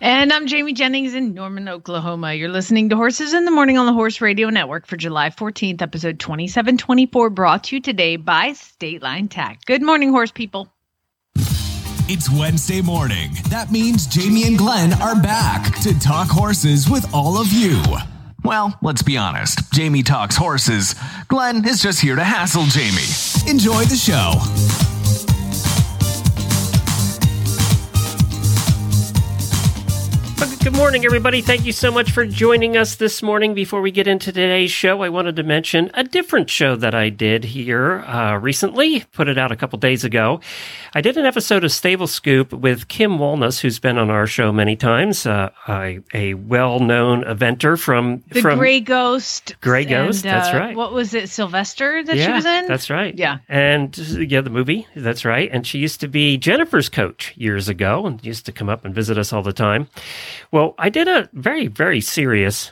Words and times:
And 0.00 0.32
I'm 0.32 0.46
Jamie 0.46 0.72
Jennings 0.72 1.14
in 1.14 1.34
Norman, 1.34 1.68
Oklahoma. 1.68 2.34
You're 2.34 2.48
listening 2.48 2.88
to 2.88 2.96
Horses 2.96 3.32
in 3.32 3.44
the 3.44 3.50
Morning 3.50 3.78
on 3.78 3.86
the 3.86 3.92
Horse 3.92 4.20
Radio 4.20 4.50
Network 4.50 4.86
for 4.86 4.96
July 4.96 5.30
14th, 5.30 5.80
episode 5.80 6.18
2724, 6.18 7.30
brought 7.30 7.64
to 7.64 7.76
you 7.76 7.82
today 7.82 8.16
by 8.16 8.52
State 8.54 9.02
Line 9.02 9.28
Tack. 9.28 9.64
Good 9.66 9.82
morning, 9.82 10.10
horse 10.10 10.32
people. 10.32 10.68
It's 12.06 12.30
Wednesday 12.30 12.82
morning. 12.82 13.30
That 13.48 13.70
means 13.70 14.06
Jamie 14.06 14.46
and 14.46 14.58
Glenn 14.58 14.92
are 14.94 15.20
back 15.20 15.78
to 15.80 15.98
talk 16.00 16.28
horses 16.28 16.90
with 16.90 17.06
all 17.14 17.40
of 17.40 17.50
you. 17.52 17.80
Well, 18.44 18.76
let's 18.82 19.02
be 19.02 19.16
honest. 19.16 19.72
Jamie 19.72 20.02
talks 20.02 20.36
horses. 20.36 20.94
Glenn 21.28 21.66
is 21.66 21.80
just 21.80 22.00
here 22.00 22.16
to 22.16 22.24
hassle 22.24 22.66
Jamie. 22.66 23.50
Enjoy 23.50 23.84
the 23.84 23.96
show. 23.96 24.93
Good 30.64 30.76
morning, 30.76 31.04
everybody. 31.04 31.42
Thank 31.42 31.66
you 31.66 31.72
so 31.72 31.90
much 31.90 32.10
for 32.10 32.24
joining 32.24 32.74
us 32.74 32.94
this 32.94 33.22
morning. 33.22 33.52
Before 33.52 33.82
we 33.82 33.90
get 33.90 34.06
into 34.06 34.32
today's 34.32 34.70
show, 34.70 35.02
I 35.02 35.10
wanted 35.10 35.36
to 35.36 35.42
mention 35.42 35.90
a 35.92 36.02
different 36.02 36.48
show 36.48 36.74
that 36.76 36.94
I 36.94 37.10
did 37.10 37.44
here 37.44 37.98
uh, 38.00 38.38
recently, 38.38 39.00
put 39.12 39.28
it 39.28 39.36
out 39.36 39.52
a 39.52 39.56
couple 39.56 39.78
days 39.78 40.04
ago. 40.04 40.40
I 40.94 41.02
did 41.02 41.18
an 41.18 41.26
episode 41.26 41.64
of 41.64 41.72
Stable 41.72 42.06
Scoop 42.06 42.50
with 42.54 42.88
Kim 42.88 43.18
Walnes, 43.18 43.60
who's 43.60 43.78
been 43.78 43.98
on 43.98 44.08
our 44.08 44.26
show 44.26 44.52
many 44.52 44.74
times, 44.74 45.26
uh, 45.26 45.50
a, 45.68 46.00
a 46.14 46.32
well 46.32 46.80
known 46.80 47.24
eventer 47.24 47.78
from 47.78 48.24
The 48.28 48.40
from 48.40 48.58
Gray 48.58 48.80
Ghost. 48.80 49.56
Gray 49.60 49.84
Ghost, 49.84 50.24
and, 50.24 50.34
that's 50.34 50.54
uh, 50.54 50.58
right. 50.58 50.74
What 50.74 50.94
was 50.94 51.12
it, 51.12 51.28
Sylvester 51.28 52.02
that 52.04 52.16
yeah, 52.16 52.24
she 52.24 52.32
was 52.32 52.46
in? 52.46 52.68
That's 52.68 52.88
right. 52.88 53.14
Yeah. 53.14 53.40
And 53.50 53.94
yeah, 53.98 54.40
the 54.40 54.48
movie. 54.48 54.86
That's 54.96 55.26
right. 55.26 55.50
And 55.52 55.66
she 55.66 55.78
used 55.78 56.00
to 56.00 56.08
be 56.08 56.38
Jennifer's 56.38 56.88
coach 56.88 57.34
years 57.36 57.68
ago 57.68 58.06
and 58.06 58.24
used 58.24 58.46
to 58.46 58.52
come 58.52 58.70
up 58.70 58.86
and 58.86 58.94
visit 58.94 59.18
us 59.18 59.30
all 59.30 59.42
the 59.42 59.52
time. 59.52 59.88
Well, 60.54 60.76
I 60.78 60.88
did 60.88 61.08
a 61.08 61.28
very, 61.32 61.66
very 61.66 62.00
serious, 62.00 62.70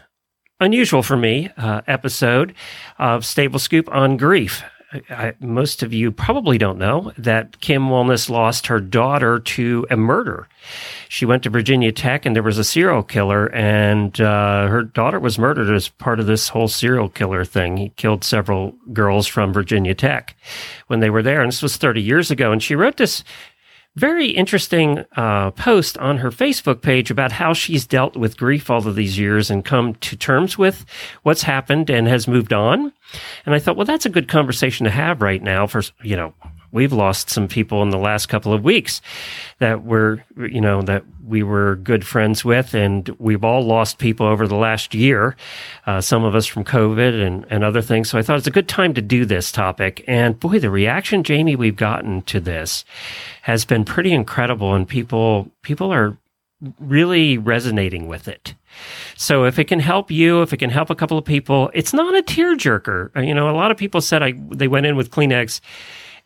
unusual 0.61 1.03
for 1.03 1.17
me, 1.17 1.51
uh, 1.57 1.81
episode 1.89 2.55
of 2.97 3.27
Stable 3.27 3.59
Scoop 3.59 3.93
on 3.93 4.17
grief. 4.17 4.63
I, 5.11 5.35
most 5.41 5.83
of 5.83 5.93
you 5.93 6.13
probably 6.13 6.59
don't 6.59 6.79
know 6.79 7.11
that 7.19 7.61
Kim 7.61 7.91
Walnes 7.91 8.31
lost 8.31 8.69
her 8.69 8.79
daughter 8.79 9.41
to 9.41 9.85
a 9.91 9.97
murder. 9.97 10.47
She 11.09 11.27
went 11.27 11.43
to 11.43 11.51
Virginia 11.51 11.91
Tech 11.91 12.25
and 12.25 12.37
there 12.37 12.43
was 12.45 12.59
a 12.59 12.63
serial 12.63 13.03
killer, 13.03 13.47
and 13.47 14.21
uh, 14.21 14.69
her 14.69 14.85
daughter 14.85 15.19
was 15.19 15.37
murdered 15.37 15.75
as 15.75 15.89
part 15.89 16.21
of 16.21 16.27
this 16.27 16.51
whole 16.51 16.69
serial 16.69 17.09
killer 17.09 17.45
thing. 17.45 17.79
He 17.79 17.89
killed 17.97 18.23
several 18.23 18.77
girls 18.93 19.27
from 19.27 19.53
Virginia 19.53 19.95
Tech 19.95 20.37
when 20.87 21.01
they 21.01 21.11
were 21.11 21.23
there, 21.23 21.41
and 21.41 21.49
this 21.49 21.63
was 21.63 21.77
30 21.79 22.01
years 22.01 22.31
ago. 22.31 22.53
And 22.53 22.63
she 22.63 22.77
wrote 22.77 22.99
this 22.99 23.25
very 23.97 24.29
interesting 24.29 25.05
uh, 25.17 25.51
post 25.51 25.98
on 25.98 26.19
her 26.19 26.31
Facebook 26.31 26.81
page 26.81 27.11
about 27.11 27.33
how 27.33 27.53
she's 27.53 27.87
dealt 27.87 28.17
with 28.17 28.39
grief 28.39 28.71
all 28.71 28.87
of 28.87 28.95
these 28.95 29.19
years 29.19 29.51
and 29.51 29.64
come 29.64 29.95
to 29.97 30.17
terms 30.17 30.57
with 30.57 30.85
what's 31.23 31.42
happened 31.42 31.91
and 31.91 32.08
has 32.08 32.27
moved 32.27 32.53
on. 32.53 32.92
And 33.45 33.55
I 33.55 33.58
thought, 33.58 33.77
well, 33.77 33.85
that's 33.85 34.07
a 34.07 34.11
good 34.11 34.29
conversation 34.29 34.85
to 34.85 34.91
have 34.91 35.20
right 35.20 35.42
now 35.42 35.67
for, 35.67 35.83
you 36.03 36.17
know, 36.17 36.35
we've 36.73 36.93
lost 36.93 37.31
some 37.31 37.47
people 37.47 37.83
in 37.83 37.91
the 37.91 37.99
last 37.99 38.27
couple 38.27 38.53
of 38.53 38.65
weeks 38.65 39.01
that 39.59 39.85
were, 39.85 40.25
you 40.37 40.61
know, 40.61 40.83
that 40.83 41.05
we 41.25 41.43
were 41.43 41.77
good 41.77 42.05
friends 42.05 42.45
with. 42.45 42.75
And 42.75 43.09
we've 43.19 43.45
all 43.45 43.63
lost 43.63 43.99
people 43.99 44.27
over 44.27 44.49
the 44.49 44.57
last 44.57 44.95
year, 44.95 45.37
uh, 45.87 46.01
some 46.01 46.25
of 46.25 46.35
us 46.35 46.47
from 46.47 46.65
COVID 46.65 47.25
and, 47.25 47.47
and 47.51 47.63
other 47.63 47.83
things. 47.83 48.11
So 48.11 48.19
I 48.19 48.23
thought 48.23 48.39
it's 48.39 48.47
a 48.47 48.51
good 48.51 48.69
time 48.69 48.95
to 48.95 49.03
do 49.03 49.25
this 49.25 49.53
topic. 49.53 50.03
And 50.09 50.41
boy, 50.41 50.59
the 50.59 50.71
reaction, 50.71 51.23
Jamie, 51.23 51.57
we've 51.57 51.77
gotten 51.77 52.23
to 52.23 52.41
this 52.41 52.85
has 53.43 53.65
been 53.65 53.85
pretty 53.85 54.13
incredible. 54.13 54.75
And 54.75 54.89
people, 54.89 55.51
people 55.63 55.93
are 55.93 56.17
really 56.79 57.39
resonating 57.39 58.07
with 58.07 58.29
it. 58.29 58.55
So 59.17 59.45
if 59.45 59.59
it 59.59 59.65
can 59.65 59.81
help 59.81 60.11
you, 60.11 60.43
if 60.43 60.53
it 60.53 60.59
can 60.59 60.71
help 60.71 60.91
a 60.91 60.95
couple 60.95 61.19
of 61.19 61.25
people, 61.25 61.71
it's 61.75 61.93
not 61.93 62.17
a 62.17 62.23
tearjerker. 62.23 63.17
Uh, 63.17 63.21
You 63.21 63.35
know, 63.35 63.51
a 63.51 63.57
lot 63.57 63.71
of 63.71 63.77
people 63.77 64.01
said 64.01 64.23
I 64.23 64.35
they 64.51 64.69
went 64.69 64.87
in 64.87 64.97
with 64.97 65.11
Kleenex, 65.11 65.61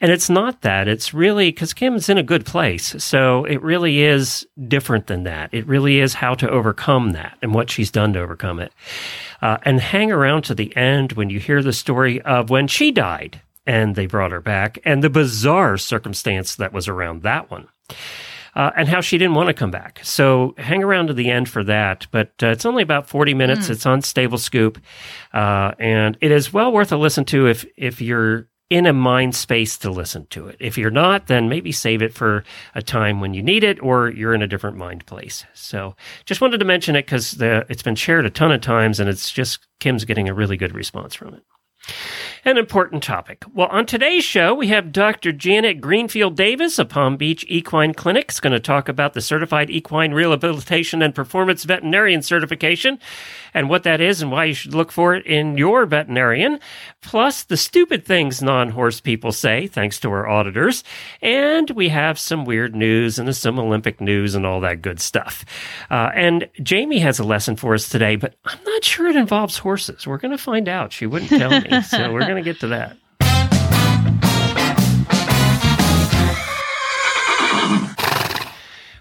and 0.00 0.12
it's 0.12 0.28
not 0.28 0.62
that. 0.62 0.88
It's 0.88 1.14
really 1.14 1.50
because 1.50 1.72
Kim's 1.72 2.08
in 2.08 2.18
a 2.18 2.22
good 2.22 2.44
place. 2.44 3.02
So 3.02 3.44
it 3.44 3.62
really 3.62 4.02
is 4.02 4.46
different 4.68 5.06
than 5.06 5.24
that. 5.24 5.50
It 5.52 5.66
really 5.66 6.00
is 6.00 6.14
how 6.14 6.34
to 6.34 6.50
overcome 6.50 7.12
that 7.12 7.38
and 7.40 7.54
what 7.54 7.70
she's 7.70 7.90
done 7.90 8.12
to 8.12 8.20
overcome 8.20 8.60
it. 8.60 8.72
Uh, 9.40 9.58
and 9.62 9.80
hang 9.80 10.12
around 10.12 10.42
to 10.42 10.54
the 10.54 10.74
end 10.76 11.12
when 11.12 11.30
you 11.30 11.40
hear 11.40 11.62
the 11.62 11.72
story 11.72 12.20
of 12.22 12.50
when 12.50 12.66
she 12.66 12.90
died 12.90 13.40
and 13.66 13.94
they 13.94 14.06
brought 14.06 14.32
her 14.32 14.40
back 14.40 14.78
and 14.84 15.02
the 15.02 15.10
bizarre 15.10 15.76
circumstance 15.76 16.56
that 16.56 16.72
was 16.72 16.88
around 16.88 17.22
that 17.22 17.50
one 17.50 17.68
uh, 18.56 18.70
and 18.74 18.88
how 18.88 19.02
she 19.02 19.18
didn't 19.18 19.34
want 19.34 19.48
to 19.48 19.54
come 19.54 19.70
back. 19.70 20.00
So 20.02 20.54
hang 20.56 20.82
around 20.82 21.08
to 21.08 21.14
the 21.14 21.30
end 21.30 21.48
for 21.48 21.62
that. 21.64 22.06
But 22.10 22.32
uh, 22.42 22.48
it's 22.48 22.64
only 22.64 22.82
about 22.82 23.06
40 23.06 23.34
minutes. 23.34 23.68
It's 23.68 23.84
on 23.84 24.00
Stable 24.00 24.38
Scoop. 24.38 24.78
Uh, 25.32 25.72
and 25.78 26.16
it 26.22 26.32
is 26.32 26.52
well 26.52 26.72
worth 26.72 26.90
a 26.90 26.96
listen 26.96 27.26
to 27.26 27.46
if, 27.46 27.66
if 27.76 28.00
you're 28.00 28.48
in 28.68 28.86
a 28.86 28.92
mind 28.92 29.34
space 29.34 29.78
to 29.78 29.90
listen 29.90 30.26
to 30.26 30.48
it. 30.48 30.56
If 30.58 30.76
you're 30.76 30.90
not, 30.90 31.28
then 31.28 31.48
maybe 31.48 31.70
save 31.70 32.02
it 32.02 32.12
for 32.12 32.42
a 32.74 32.82
time 32.82 33.20
when 33.20 33.32
you 33.32 33.42
need 33.42 33.62
it 33.62 33.80
or 33.80 34.08
you're 34.08 34.34
in 34.34 34.42
a 34.42 34.48
different 34.48 34.76
mind 34.76 35.06
place. 35.06 35.44
So 35.54 35.94
just 36.24 36.40
wanted 36.40 36.58
to 36.58 36.64
mention 36.64 36.96
it 36.96 37.06
because 37.06 37.36
it's 37.40 37.82
been 37.82 37.94
shared 37.94 38.26
a 38.26 38.30
ton 38.30 38.50
of 38.50 38.60
times 38.60 38.98
and 38.98 39.08
it's 39.08 39.30
just 39.30 39.66
Kim's 39.78 40.04
getting 40.04 40.28
a 40.28 40.34
really 40.34 40.56
good 40.56 40.74
response 40.74 41.14
from 41.14 41.34
it 41.34 41.42
an 42.46 42.58
important 42.58 43.02
topic. 43.02 43.44
Well, 43.52 43.66
on 43.68 43.86
today's 43.86 44.22
show, 44.22 44.54
we 44.54 44.68
have 44.68 44.92
Dr. 44.92 45.32
Janet 45.32 45.80
Greenfield 45.80 46.36
Davis 46.36 46.78
of 46.78 46.88
Palm 46.88 47.16
Beach 47.16 47.44
Equine 47.48 47.92
Clinic 47.92 48.30
is 48.30 48.38
going 48.38 48.52
to 48.52 48.60
talk 48.60 48.88
about 48.88 49.14
the 49.14 49.20
Certified 49.20 49.68
Equine 49.68 50.12
Rehabilitation 50.12 51.02
and 51.02 51.14
Performance 51.14 51.64
Veterinarian 51.64 52.22
Certification 52.22 53.00
and 53.56 53.70
what 53.70 53.84
that 53.84 54.02
is 54.02 54.20
and 54.20 54.30
why 54.30 54.44
you 54.44 54.54
should 54.54 54.74
look 54.74 54.92
for 54.92 55.14
it 55.14 55.24
in 55.24 55.56
your 55.56 55.86
veterinarian, 55.86 56.60
plus 57.00 57.42
the 57.44 57.56
stupid 57.56 58.04
things 58.04 58.42
non 58.42 58.68
horse 58.68 59.00
people 59.00 59.32
say, 59.32 59.66
thanks 59.66 59.98
to 59.98 60.10
our 60.10 60.28
auditors. 60.28 60.84
And 61.22 61.70
we 61.70 61.88
have 61.88 62.18
some 62.18 62.44
weird 62.44 62.76
news 62.76 63.18
and 63.18 63.34
some 63.34 63.58
Olympic 63.58 63.98
news 63.98 64.34
and 64.34 64.44
all 64.44 64.60
that 64.60 64.82
good 64.82 65.00
stuff. 65.00 65.46
Uh, 65.90 66.10
and 66.14 66.50
Jamie 66.62 66.98
has 66.98 67.18
a 67.18 67.24
lesson 67.24 67.56
for 67.56 67.72
us 67.72 67.88
today, 67.88 68.16
but 68.16 68.34
I'm 68.44 68.62
not 68.62 68.84
sure 68.84 69.06
it 69.06 69.16
involves 69.16 69.56
horses. 69.56 70.06
We're 70.06 70.18
going 70.18 70.36
to 70.36 70.38
find 70.38 70.68
out. 70.68 70.92
She 70.92 71.06
wouldn't 71.06 71.30
tell 71.30 71.58
me. 71.58 71.80
so 71.82 72.12
we're 72.12 72.20
going 72.20 72.36
to 72.36 72.42
get 72.42 72.60
to 72.60 72.68
that. 72.68 72.98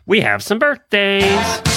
We 0.07 0.21
have 0.21 0.43
some 0.43 0.59
birthdays. 0.59 1.74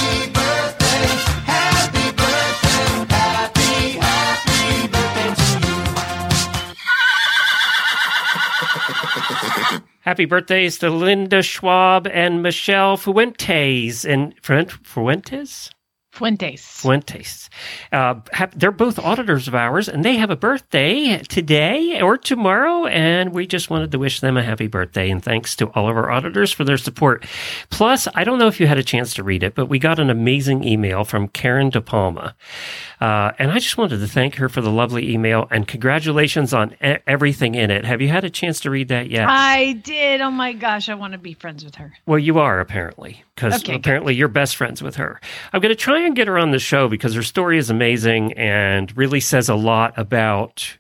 Happy 10.08 10.24
birthdays 10.24 10.78
to 10.78 10.88
Linda 10.88 11.43
Schwab 11.43 12.06
and 12.06 12.43
Michelle 12.43 12.96
Fuentes 12.96 14.06
and 14.06 14.34
Fuentes? 14.82 15.69
Fuentes. 16.19 16.81
Fuentes. 16.81 17.49
Uh, 17.93 18.17
have, 18.32 18.59
they're 18.59 18.73
both 18.73 18.99
auditors 18.99 19.47
of 19.47 19.55
ours, 19.55 19.88
and 19.88 20.05
they 20.05 20.17
have 20.17 20.31
a 20.31 20.37
birthday 20.37 21.19
today 21.19 22.03
or 22.03 22.19
tomorrow, 22.19 22.87
and 22.87 23.32
we 23.32 23.47
just 23.47 23.70
wanted 23.70 23.93
to 23.93 24.00
wish 24.00 24.19
them 24.19 24.37
a 24.37 24.43
happy 24.43 24.67
birthday. 24.67 25.11
And 25.11 25.23
thanks 25.23 25.55
to 25.56 25.67
all 25.69 25.88
of 25.88 25.97
our 25.97 26.11
auditors 26.11 26.50
for 26.50 26.65
their 26.65 26.76
support. 26.76 27.25
Plus, 27.70 28.09
I 28.17 28.25
don't 28.25 28.41
know 28.41 28.49
if 28.49 28.59
you 28.59 28.67
had 28.67 28.79
a 28.79 28.82
chance 28.82 29.15
to 29.15 29.23
read 29.23 29.44
it, 29.44 29.55
but 29.55 29.67
we 29.67 29.79
got 29.79 30.00
an 30.00 30.11
amazing 30.11 30.65
email 30.65 31.05
from 31.05 31.29
Karen 31.29 31.70
De 31.70 31.81
Palma. 31.81 32.35
Uh, 33.00 33.31
and 33.38 33.53
I 33.53 33.61
just 33.61 33.79
wanted 33.79 33.99
to 34.00 34.09
thank 34.09 34.35
her 34.37 34.49
for 34.49 34.61
the 34.61 34.73
lovely 34.73 35.12
email 35.12 35.47
and 35.53 35.69
congratulations 35.69 36.53
on 36.53 36.75
e- 36.85 36.97
everything 37.06 37.55
in 37.55 37.71
it. 37.71 37.85
Have 37.85 38.03
you 38.03 38.09
had 38.09 38.25
a 38.25 38.31
chance 38.31 38.59
to 38.61 38.71
read 38.71 38.88
that 38.88 39.09
yet? 39.09 39.29
I 39.29 39.75
did. 39.75 40.21
Oh 40.21 40.32
my 40.32 40.53
gosh, 40.53 40.88
I 40.88 40.94
want 40.94 41.12
to 41.12 41.19
be 41.19 41.35
friends 41.35 41.64
with 41.64 41.76
her. 41.76 41.93
Well, 42.06 42.19
you 42.19 42.41
are 42.41 42.59
apparently, 42.59 43.23
because 43.38 43.55
Okay, 43.62 43.73
good. 43.73 43.76
apparently 43.76 44.14
you're 44.17 44.26
best 44.26 44.56
friends 44.56 44.82
with 44.82 44.96
her. 44.96 45.20
I'm 45.52 45.61
going 45.61 45.70
to 45.70 45.76
try 45.81 46.00
and 46.00 46.17
get 46.17 46.26
her 46.26 46.37
on 46.38 46.50
the 46.50 46.58
show 46.58 46.88
because 46.88 47.14
her 47.14 47.23
story 47.23 47.56
is 47.56 47.70
amazing 47.70 48.32
and 48.32 48.94
really 48.96 49.20
says 49.20 49.49
a 49.49 49.55
lot 49.55 49.96
about 49.96 50.76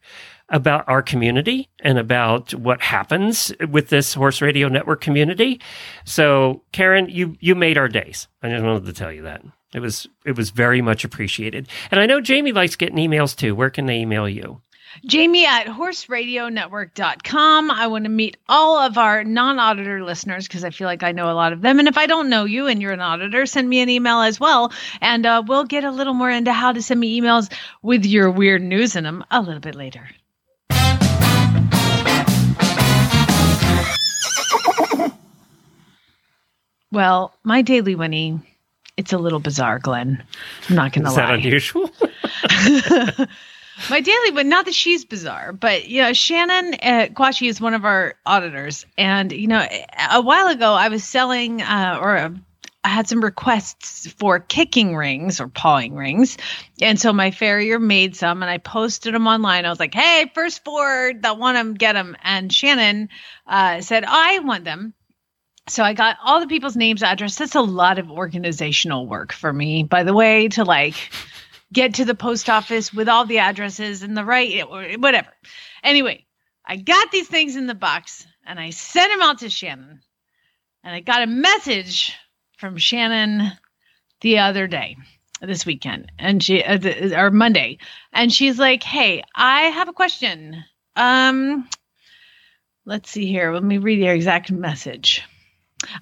about 0.50 0.82
our 0.88 1.02
community 1.02 1.68
and 1.84 1.98
about 1.98 2.54
what 2.54 2.80
happens 2.80 3.52
with 3.70 3.90
this 3.90 4.14
Horse 4.14 4.40
Radio 4.40 4.66
Network 4.68 5.00
community. 5.02 5.60
So, 6.04 6.62
Karen, 6.72 7.08
you 7.08 7.36
you 7.38 7.54
made 7.54 7.78
our 7.78 7.86
days. 7.88 8.26
I 8.42 8.48
just 8.48 8.64
wanted 8.64 8.86
to 8.86 8.92
tell 8.92 9.12
you 9.12 9.22
that. 9.22 9.42
It 9.74 9.80
was 9.80 10.06
it 10.24 10.36
was 10.36 10.50
very 10.50 10.80
much 10.82 11.04
appreciated. 11.04 11.68
And 11.90 12.00
I 12.00 12.06
know 12.06 12.20
Jamie 12.20 12.52
likes 12.52 12.74
getting 12.76 12.96
emails 12.96 13.36
too. 13.36 13.54
Where 13.54 13.70
can 13.70 13.86
they 13.86 13.98
email 13.98 14.28
you? 14.28 14.60
Jamie 15.04 15.46
at 15.46 15.66
horseradionetwork.com. 15.66 17.70
I 17.70 17.86
want 17.86 18.04
to 18.04 18.10
meet 18.10 18.36
all 18.48 18.78
of 18.78 18.98
our 18.98 19.24
non 19.24 19.58
auditor 19.58 20.02
listeners 20.02 20.46
because 20.46 20.64
I 20.64 20.70
feel 20.70 20.86
like 20.86 21.02
I 21.02 21.12
know 21.12 21.30
a 21.30 21.34
lot 21.34 21.52
of 21.52 21.60
them. 21.60 21.78
And 21.78 21.88
if 21.88 21.98
I 21.98 22.06
don't 22.06 22.30
know 22.30 22.44
you 22.44 22.66
and 22.66 22.82
you're 22.82 22.92
an 22.92 23.00
auditor, 23.00 23.46
send 23.46 23.68
me 23.68 23.80
an 23.80 23.88
email 23.88 24.20
as 24.20 24.40
well. 24.40 24.72
And 25.00 25.26
uh, 25.26 25.42
we'll 25.46 25.64
get 25.64 25.84
a 25.84 25.90
little 25.90 26.14
more 26.14 26.30
into 26.30 26.52
how 26.52 26.72
to 26.72 26.82
send 26.82 27.00
me 27.00 27.20
emails 27.20 27.52
with 27.82 28.04
your 28.04 28.30
weird 28.30 28.62
news 28.62 28.96
in 28.96 29.04
them 29.04 29.24
a 29.30 29.40
little 29.40 29.60
bit 29.60 29.74
later. 29.74 30.08
Well, 36.90 37.34
my 37.44 37.62
daily 37.62 37.94
Winnie, 37.94 38.40
it's 38.96 39.12
a 39.12 39.18
little 39.18 39.40
bizarre, 39.40 39.78
Glenn. 39.78 40.22
I'm 40.68 40.76
not 40.76 40.92
going 40.92 41.04
to 41.04 41.10
lie. 41.10 41.12
Is 41.12 41.16
that 41.16 41.34
unusual? 41.34 41.90
My 43.90 44.00
daily, 44.00 44.30
but 44.32 44.46
not 44.46 44.64
that 44.64 44.74
she's 44.74 45.04
bizarre, 45.04 45.52
but 45.52 45.88
you 45.88 46.02
know, 46.02 46.12
Shannon 46.12 46.74
uh, 46.74 47.08
Quashi 47.14 47.48
is 47.48 47.60
one 47.60 47.74
of 47.74 47.84
our 47.84 48.14
auditors, 48.26 48.84
and 48.96 49.30
you 49.32 49.46
know, 49.46 49.66
a 50.10 50.20
while 50.20 50.48
ago 50.48 50.72
I 50.72 50.88
was 50.88 51.04
selling 51.04 51.62
uh, 51.62 51.98
or 52.00 52.16
uh, 52.16 52.30
I 52.84 52.88
had 52.88 53.08
some 53.08 53.22
requests 53.22 54.10
for 54.12 54.40
kicking 54.40 54.96
rings 54.96 55.40
or 55.40 55.48
pawing 55.48 55.94
rings, 55.94 56.36
and 56.80 57.00
so 57.00 57.12
my 57.12 57.30
farrier 57.30 57.78
made 57.78 58.16
some, 58.16 58.42
and 58.42 58.50
I 58.50 58.58
posted 58.58 59.14
them 59.14 59.26
online. 59.26 59.64
I 59.64 59.70
was 59.70 59.80
like, 59.80 59.94
"Hey, 59.94 60.30
first 60.34 60.64
four 60.64 61.12
that 61.20 61.38
want 61.38 61.56
them, 61.56 61.74
get 61.74 61.92
them," 61.92 62.16
and 62.22 62.52
Shannon 62.52 63.08
uh, 63.46 63.80
said, 63.80 64.04
"I 64.06 64.40
want 64.40 64.64
them." 64.64 64.92
So 65.68 65.84
I 65.84 65.92
got 65.92 66.16
all 66.24 66.40
the 66.40 66.46
people's 66.46 66.76
names, 66.76 67.02
address. 67.02 67.36
That's 67.36 67.54
a 67.54 67.60
lot 67.60 67.98
of 67.98 68.10
organizational 68.10 69.06
work 69.06 69.32
for 69.32 69.52
me, 69.52 69.82
by 69.82 70.02
the 70.02 70.14
way, 70.14 70.48
to 70.48 70.64
like 70.64 70.94
get 71.72 71.94
to 71.94 72.04
the 72.04 72.14
post 72.14 72.48
office 72.48 72.92
with 72.92 73.08
all 73.08 73.26
the 73.26 73.38
addresses 73.38 74.02
and 74.02 74.16
the 74.16 74.24
right 74.24 74.68
whatever. 74.68 75.32
Anyway, 75.82 76.26
I 76.64 76.76
got 76.76 77.10
these 77.10 77.28
things 77.28 77.56
in 77.56 77.66
the 77.66 77.74
box 77.74 78.26
and 78.46 78.58
I 78.58 78.70
sent 78.70 79.12
them 79.12 79.22
out 79.22 79.38
to 79.40 79.50
Shannon. 79.50 80.00
And 80.84 80.94
I 80.94 81.00
got 81.00 81.22
a 81.22 81.26
message 81.26 82.16
from 82.56 82.76
Shannon 82.76 83.52
the 84.20 84.38
other 84.38 84.66
day, 84.66 84.96
this 85.40 85.66
weekend, 85.66 86.10
and 86.18 86.42
she 86.42 86.62
uh, 86.62 86.78
or 87.20 87.30
Monday, 87.30 87.78
and 88.12 88.32
she's 88.32 88.58
like, 88.58 88.82
"Hey, 88.82 89.22
I 89.34 89.62
have 89.64 89.88
a 89.88 89.92
question. 89.92 90.64
Um, 90.96 91.68
let's 92.84 93.10
see 93.10 93.26
here. 93.26 93.52
Let 93.52 93.62
me 93.62 93.78
read 93.78 93.98
your 93.98 94.14
exact 94.14 94.50
message." 94.50 95.27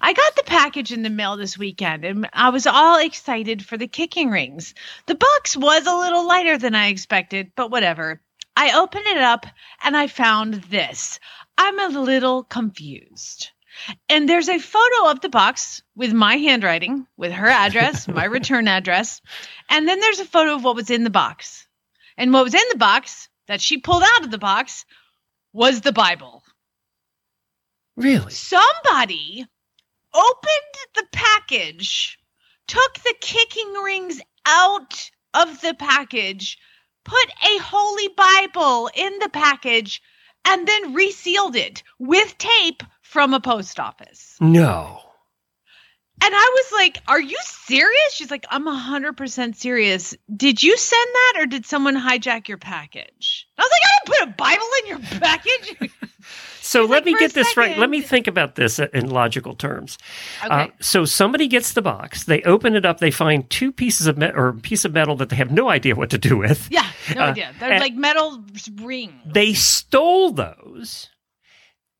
I 0.01 0.13
got 0.13 0.35
the 0.35 0.43
package 0.43 0.91
in 0.91 1.03
the 1.03 1.09
mail 1.09 1.37
this 1.37 1.57
weekend 1.57 2.05
and 2.05 2.29
I 2.33 2.49
was 2.49 2.67
all 2.67 2.99
excited 2.99 3.65
for 3.65 3.77
the 3.77 3.87
kicking 3.87 4.29
rings. 4.29 4.73
The 5.05 5.15
box 5.15 5.55
was 5.55 5.85
a 5.85 5.95
little 5.95 6.27
lighter 6.27 6.57
than 6.57 6.75
I 6.75 6.87
expected, 6.87 7.51
but 7.55 7.71
whatever. 7.71 8.21
I 8.55 8.77
opened 8.77 9.05
it 9.07 9.17
up 9.17 9.45
and 9.83 9.95
I 9.95 10.07
found 10.07 10.55
this. 10.55 11.19
I'm 11.57 11.79
a 11.79 11.99
little 11.99 12.43
confused. 12.43 13.51
And 14.09 14.27
there's 14.27 14.49
a 14.49 14.57
photo 14.57 15.11
of 15.11 15.21
the 15.21 15.29
box 15.29 15.83
with 15.95 16.11
my 16.11 16.37
handwriting, 16.37 17.05
with 17.15 17.31
her 17.31 17.47
address, 17.47 18.07
my 18.07 18.25
return 18.37 18.67
address. 18.67 19.21
And 19.69 19.87
then 19.87 19.99
there's 19.99 20.19
a 20.19 20.25
photo 20.25 20.55
of 20.55 20.63
what 20.63 20.75
was 20.75 20.89
in 20.89 21.03
the 21.03 21.09
box. 21.09 21.67
And 22.17 22.33
what 22.33 22.43
was 22.43 22.55
in 22.55 22.61
the 22.71 22.77
box 22.77 23.29
that 23.47 23.61
she 23.61 23.77
pulled 23.77 24.03
out 24.03 24.25
of 24.25 24.31
the 24.31 24.39
box 24.39 24.85
was 25.53 25.81
the 25.81 25.91
Bible. 25.91 26.43
Really? 27.95 28.31
Somebody 28.31 29.45
opened 30.17 30.75
the 30.95 31.05
package, 31.11 32.17
took 32.67 32.93
the 32.95 33.15
kicking 33.21 33.73
rings 33.83 34.19
out 34.45 35.11
of 35.33 35.61
the 35.61 35.75
package, 35.77 36.57
put 37.03 37.29
a 37.43 37.57
holy 37.59 38.09
Bible 38.09 38.89
in 38.95 39.19
the 39.19 39.29
package, 39.29 40.01
and 40.45 40.67
then 40.67 40.93
resealed 40.93 41.55
it 41.55 41.83
with 41.99 42.37
tape 42.37 42.83
from 43.01 43.33
a 43.33 43.39
post 43.39 43.79
office. 43.79 44.35
No. 44.39 45.01
And 46.19 46.33
I 46.33 46.51
was 46.55 46.79
like, 46.79 46.97
Are 47.07 47.21
you 47.21 47.37
serious? 47.43 48.13
She's 48.13 48.31
like, 48.31 48.45
I'm 48.49 48.65
100% 48.65 49.55
serious. 49.55 50.15
Did 50.35 50.63
you 50.63 50.75
send 50.75 51.09
that 51.13 51.33
or 51.37 51.45
did 51.45 51.65
someone 51.65 51.95
hijack 51.95 52.47
your 52.47 52.57
package? 52.57 53.47
I 53.57 53.61
was 53.61 53.71
like, 53.71 53.81
I 53.83 53.97
didn't 53.99 54.19
put 54.19 54.29
a 54.29 54.37
Bible 54.37 54.67
in 54.81 54.87
your 54.87 54.99
package. 55.21 55.91
So 56.67 56.81
let 56.81 56.89
like, 56.89 57.05
me 57.05 57.17
get 57.17 57.33
this 57.33 57.55
right. 57.55 57.77
Let 57.77 57.89
me 57.89 58.01
think 58.01 58.27
about 58.27 58.55
this 58.55 58.77
in 58.77 59.09
logical 59.09 59.55
terms. 59.55 59.97
okay. 60.43 60.53
Uh, 60.53 60.67
so 60.81 61.05
somebody 61.05 61.47
gets 61.47 61.71
the 61.71 61.81
box, 61.81 62.25
they 62.25 62.41
open 62.41 62.75
it 62.75 62.85
up, 62.85 62.99
they 62.99 63.09
find 63.09 63.49
two 63.49 63.71
pieces 63.71 64.05
of 64.05 64.17
metal 64.17 64.37
or 64.37 64.51
piece 64.51 64.83
of 64.83 64.91
metal 64.91 65.15
that 65.15 65.29
they 65.29 65.37
have 65.37 65.49
no 65.49 65.69
idea 65.69 65.95
what 65.95 66.09
to 66.09 66.17
do 66.17 66.35
with. 66.35 66.67
yeah, 66.69 66.91
no 67.15 67.21
uh, 67.21 67.27
idea. 67.27 67.53
They're 67.57 67.79
like 67.79 67.95
metal 67.95 68.43
rings. 68.81 69.13
They 69.25 69.53
stole 69.53 70.31
those, 70.31 71.09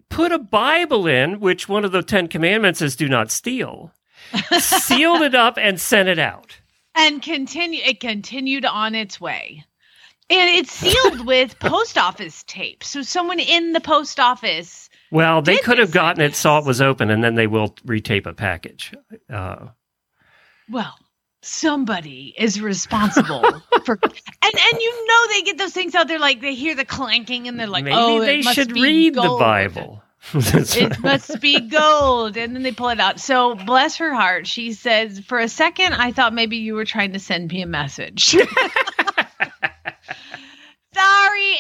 put 0.10 0.34
a 0.34 0.40
Bible 0.40 1.08
in, 1.08 1.40
which 1.40 1.70
one 1.70 1.86
of 1.86 1.94
the 1.94 2.04
Ten 2.04 2.28
Commandments 2.28 2.82
is 2.82 2.98
do 2.98 3.08
not 3.08 3.32
steal, 3.32 3.94
sealed 4.60 5.22
it 5.22 5.34
up, 5.34 5.58
and 5.58 5.80
sent 5.80 6.10
it 6.10 6.20
out. 6.20 6.60
and 6.94 7.22
continue 7.22 7.82
it 7.86 8.02
continued 8.02 8.66
on 8.66 8.96
its 8.96 9.22
way 9.22 9.64
and 10.30 10.50
it's 10.58 10.72
sealed 10.72 11.26
with 11.26 11.58
post 11.60 11.98
office 11.98 12.44
tape 12.44 12.84
so 12.84 13.02
someone 13.02 13.40
in 13.40 13.74
the 13.74 13.82
post 13.82 14.20
office 14.20 14.90
Well, 15.12 15.42
they 15.42 15.58
could 15.58 15.78
have 15.78 15.92
gotten 15.92 16.22
it, 16.22 16.36
saw 16.36 16.60
it 16.60 16.66
was 16.66 16.82
open, 16.82 17.10
and 17.10 17.24
then 17.24 17.36
they 17.36 17.48
will 17.48 17.70
retape 17.86 18.26
a 18.26 18.34
package. 18.34 18.94
Uh, 19.30 19.68
well 20.70 20.98
somebody 21.42 22.34
is 22.38 22.60
responsible 22.62 23.42
for 23.86 24.00
and 24.04 24.14
and 24.44 24.82
you 24.82 25.08
know 25.08 25.34
they 25.34 25.42
get 25.44 25.58
those 25.58 25.72
things 25.72 25.96
out 25.96 26.08
there 26.08 26.20
like 26.20 26.42
they 26.42 26.54
hear 26.54 26.76
the 26.76 26.84
clanking 26.86 27.48
and 27.48 27.60
they're 27.60 27.68
like 27.68 27.84
maybe 27.84 27.96
oh 27.96 28.20
they 28.20 28.42
should 28.42 28.72
read 28.72 29.14
the. 29.14 29.38
Bible. 29.40 30.04
it 30.34 31.00
must 31.00 31.40
be 31.40 31.60
gold 31.62 32.36
and 32.36 32.54
then 32.54 32.64
they 32.64 32.72
pull 32.72 32.90
it 32.90 33.00
out 33.00 33.20
so 33.20 33.56
bless 33.56 33.96
her 33.96 34.14
heart 34.14 34.46
she 34.46 34.74
says 34.74 35.20
for 35.20 35.40
a 35.40 35.48
second 35.48 35.94
i 35.94 36.12
thought 36.12 36.34
maybe 36.34 36.58
you 36.58 36.74
were 36.74 36.84
trying 36.84 37.14
to 37.14 37.20
send 37.20 37.50
me 37.50 37.62
a 37.62 37.68
message 37.68 38.36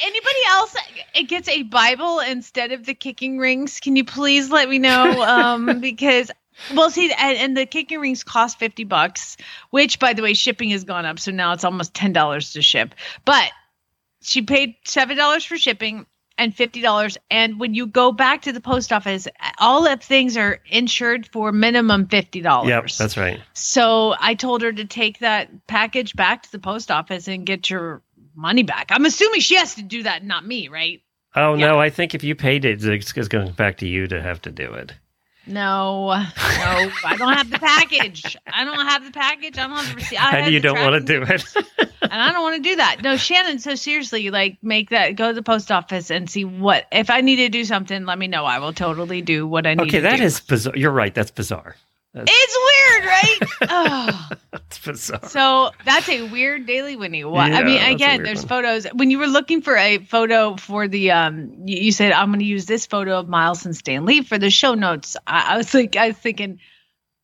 anybody 0.03 0.39
else 0.49 0.75
it 1.15 1.23
gets 1.27 1.47
a 1.49 1.63
bible 1.63 2.19
instead 2.19 2.71
of 2.71 2.85
the 2.85 2.93
kicking 2.93 3.37
rings? 3.37 3.79
Can 3.79 3.95
you 3.95 4.05
please 4.05 4.49
let 4.49 4.69
me 4.69 4.79
know? 4.79 5.23
Um 5.27 5.79
because 5.79 6.31
well 6.75 6.89
see 6.89 7.11
and, 7.11 7.37
and 7.37 7.57
the 7.57 7.65
kicking 7.65 7.99
rings 7.99 8.23
cost 8.23 8.57
50 8.59 8.83
bucks 8.85 9.37
which 9.69 9.99
by 9.99 10.13
the 10.13 10.21
way 10.21 10.33
shipping 10.33 10.69
has 10.71 10.83
gone 10.83 11.05
up 11.05 11.19
so 11.19 11.31
now 11.31 11.53
it's 11.53 11.63
almost 11.63 11.93
$10 11.93 12.53
to 12.53 12.61
ship. 12.61 12.95
But 13.25 13.51
she 14.21 14.41
paid 14.41 14.75
$7 14.85 15.47
for 15.47 15.57
shipping 15.57 16.05
and 16.39 16.55
$50 16.55 17.17
and 17.31 17.59
when 17.59 17.73
you 17.73 17.87
go 17.87 18.11
back 18.11 18.43
to 18.43 18.51
the 18.51 18.61
post 18.61 18.93
office 18.93 19.27
all 19.59 19.87
of 19.87 20.01
things 20.01 20.37
are 20.37 20.59
insured 20.69 21.27
for 21.31 21.51
minimum 21.51 22.05
$50 22.07 22.67
yep, 22.67 22.87
that's 22.97 23.17
right. 23.17 23.39
so 23.53 24.15
I 24.19 24.35
told 24.35 24.61
her 24.61 24.71
to 24.71 24.85
take 24.85 25.19
that 25.19 25.67
package 25.67 26.15
back 26.15 26.43
to 26.43 26.51
the 26.51 26.59
post 26.59 26.91
office 26.91 27.27
and 27.27 27.45
get 27.45 27.69
your 27.69 28.01
money 28.37 28.63
back. 28.63 28.87
I'm 28.91 29.05
assuming 29.05 29.41
she 29.41 29.55
has 29.55 29.75
to 29.75 29.81
do 29.81 30.03
that, 30.03 30.23
not 30.23 30.45
me, 30.45 30.67
right? 30.69 31.01
Oh 31.35 31.55
Yeah. 31.55 31.67
no, 31.67 31.79
I 31.79 31.89
think 31.89 32.15
if 32.15 32.23
you 32.23 32.35
paid 32.35 32.63
it, 32.63 32.83
it's, 32.83 33.11
it's 33.15 33.27
going 33.27 33.51
back 33.51 33.77
to 33.77 33.87
you 33.87 34.07
to 34.07 34.21
have 34.21 34.41
to 34.43 34.51
do 34.51 34.71
it. 34.73 34.93
No, 35.49 36.07
no, 36.07 36.13
I 36.13 37.15
don't 37.17 37.33
have 37.33 37.49
the 37.49 37.57
package. 37.59 38.35
I 38.47 38.65
don't 38.65 38.85
have 38.85 39.05
the 39.05 39.11
package. 39.11 39.57
I 39.57 39.67
don't 39.67 39.77
have 39.77 39.89
the 39.89 39.95
receipt. 39.95 40.21
I 40.21 40.39
and 40.39 40.53
you 40.53 40.59
don't 40.59 40.77
want 40.79 40.95
to 40.95 40.99
do 40.99 41.21
it. 41.23 41.45
and 42.01 42.11
I 42.21 42.33
don't 42.33 42.43
want 42.43 42.57
to 42.61 42.69
do 42.69 42.75
that. 42.75 43.01
No, 43.01 43.15
Shannon. 43.15 43.57
So 43.59 43.75
seriously, 43.75 44.29
like, 44.29 44.57
make 44.61 44.89
that 44.89 45.11
go 45.15 45.29
to 45.29 45.33
the 45.33 45.41
post 45.41 45.71
office 45.71 46.11
and 46.11 46.29
see 46.29 46.43
what 46.43 46.85
if 46.91 47.09
I 47.09 47.21
need 47.21 47.37
to 47.37 47.47
do 47.47 47.63
something. 47.63 48.05
Let 48.05 48.19
me 48.19 48.27
know. 48.27 48.43
I 48.43 48.59
will 48.59 48.73
totally 48.73 49.21
do 49.21 49.47
what 49.47 49.65
I 49.65 49.75
need. 49.75 49.87
okay, 49.87 50.01
that 50.01 50.17
do. 50.17 50.23
is 50.23 50.41
bizarre. 50.41 50.75
You're 50.75 50.91
right. 50.91 51.15
That's 51.15 51.31
bizarre. 51.31 51.77
It's 52.13 52.57
weird, 52.57 53.05
right? 53.05 53.39
oh. 53.69 54.29
That's 54.51 54.79
bizarre. 54.79 55.29
So 55.29 55.71
that's 55.85 56.09
a 56.09 56.23
weird 56.29 56.65
daily 56.65 56.95
Winnie. 56.95 57.23
What 57.23 57.51
I 57.51 57.63
mean, 57.63 57.81
again, 57.81 58.23
there's 58.23 58.39
one. 58.39 58.47
photos. 58.47 58.85
When 58.93 59.11
you 59.11 59.19
were 59.19 59.27
looking 59.27 59.61
for 59.61 59.75
a 59.77 59.99
photo 59.99 60.55
for 60.55 60.87
the, 60.87 61.11
um, 61.11 61.51
you, 61.65 61.77
you 61.77 61.91
said 61.91 62.11
I'm 62.11 62.29
going 62.29 62.39
to 62.39 62.45
use 62.45 62.65
this 62.65 62.85
photo 62.85 63.19
of 63.19 63.27
Miles 63.27 63.65
and 63.65 63.75
Stan 63.75 64.05
Lee 64.05 64.23
for 64.23 64.37
the 64.37 64.49
show 64.49 64.73
notes. 64.73 65.15
I, 65.27 65.53
I 65.53 65.57
was 65.57 65.73
like, 65.73 65.95
I 65.95 66.07
was 66.07 66.17
thinking, 66.17 66.59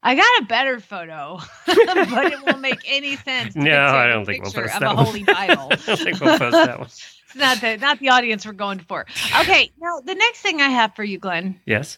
I 0.03 0.15
got 0.15 0.41
a 0.41 0.45
better 0.45 0.79
photo, 0.79 1.39
but 1.65 1.77
it 1.77 2.45
won't 2.45 2.59
make 2.59 2.81
any 2.85 3.15
sense. 3.15 3.55
No, 3.55 3.85
I 3.85 4.07
don't 4.07 4.25
think 4.25 4.43
we'll 4.43 4.51
post 4.51 4.75
of 4.75 4.81
that 4.81 4.91
a 4.91 4.95
one. 4.95 5.05
holy 5.05 5.23
Bible. 5.23 5.69
I 5.71 5.75
don't 5.75 5.99
think 5.99 6.19
we'll 6.19 6.37
post 6.37 6.51
that 6.51 6.77
one. 6.77 6.87
It's 6.87 7.35
not 7.35 7.61
the 7.61 7.77
not 7.77 7.99
the 7.99 8.09
audience 8.09 8.45
we're 8.45 8.51
going 8.51 8.79
for. 8.79 9.05
Okay, 9.39 9.71
now 9.79 10.01
the 10.01 10.13
next 10.13 10.41
thing 10.41 10.61
I 10.61 10.69
have 10.69 10.93
for 10.95 11.03
you, 11.03 11.19
Glenn 11.19 11.59
Yes. 11.65 11.97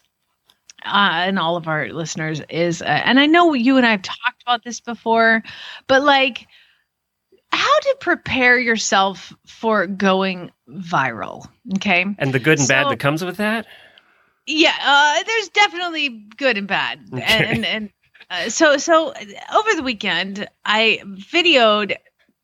Uh, 0.84 1.24
and 1.26 1.38
all 1.38 1.56
of 1.56 1.68
our 1.68 1.88
listeners 1.88 2.40
is, 2.48 2.82
uh, 2.82 2.84
and 2.86 3.18
I 3.18 3.26
know 3.26 3.54
you 3.54 3.76
and 3.76 3.86
I 3.86 3.92
have 3.92 4.02
talked 4.02 4.42
about 4.42 4.64
this 4.64 4.80
before, 4.80 5.42
but 5.86 6.02
like, 6.02 6.46
how 7.52 7.78
to 7.80 7.96
prepare 8.00 8.58
yourself 8.58 9.32
for 9.46 9.86
going 9.86 10.50
viral. 10.68 11.48
Okay. 11.76 12.04
And 12.18 12.32
the 12.32 12.38
good 12.38 12.58
and 12.58 12.68
bad 12.68 12.90
that 12.90 13.00
comes 13.00 13.24
with 13.24 13.38
that? 13.38 13.66
Yeah, 14.46 14.74
uh, 14.80 15.22
there's 15.24 15.48
definitely 15.48 16.08
good 16.36 16.56
and 16.58 16.68
bad, 16.68 17.00
Okay. 17.12 17.22
and 17.24 17.64
and 17.64 17.90
uh, 18.30 18.48
so 18.48 18.76
so 18.76 19.08
over 19.08 19.74
the 19.74 19.82
weekend 19.82 20.46
I 20.64 21.00
videoed 21.04 21.96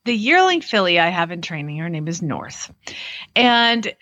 the 0.05 0.15
yearling 0.15 0.63
filly 0.63 0.99
I 0.99 1.11
have 1.11 1.31
in 1.31 1.43
training. 1.43 1.79
Her 1.79 1.89
name 1.89 2.09
is 2.09 2.21
North, 2.21 2.73
and 3.37 3.95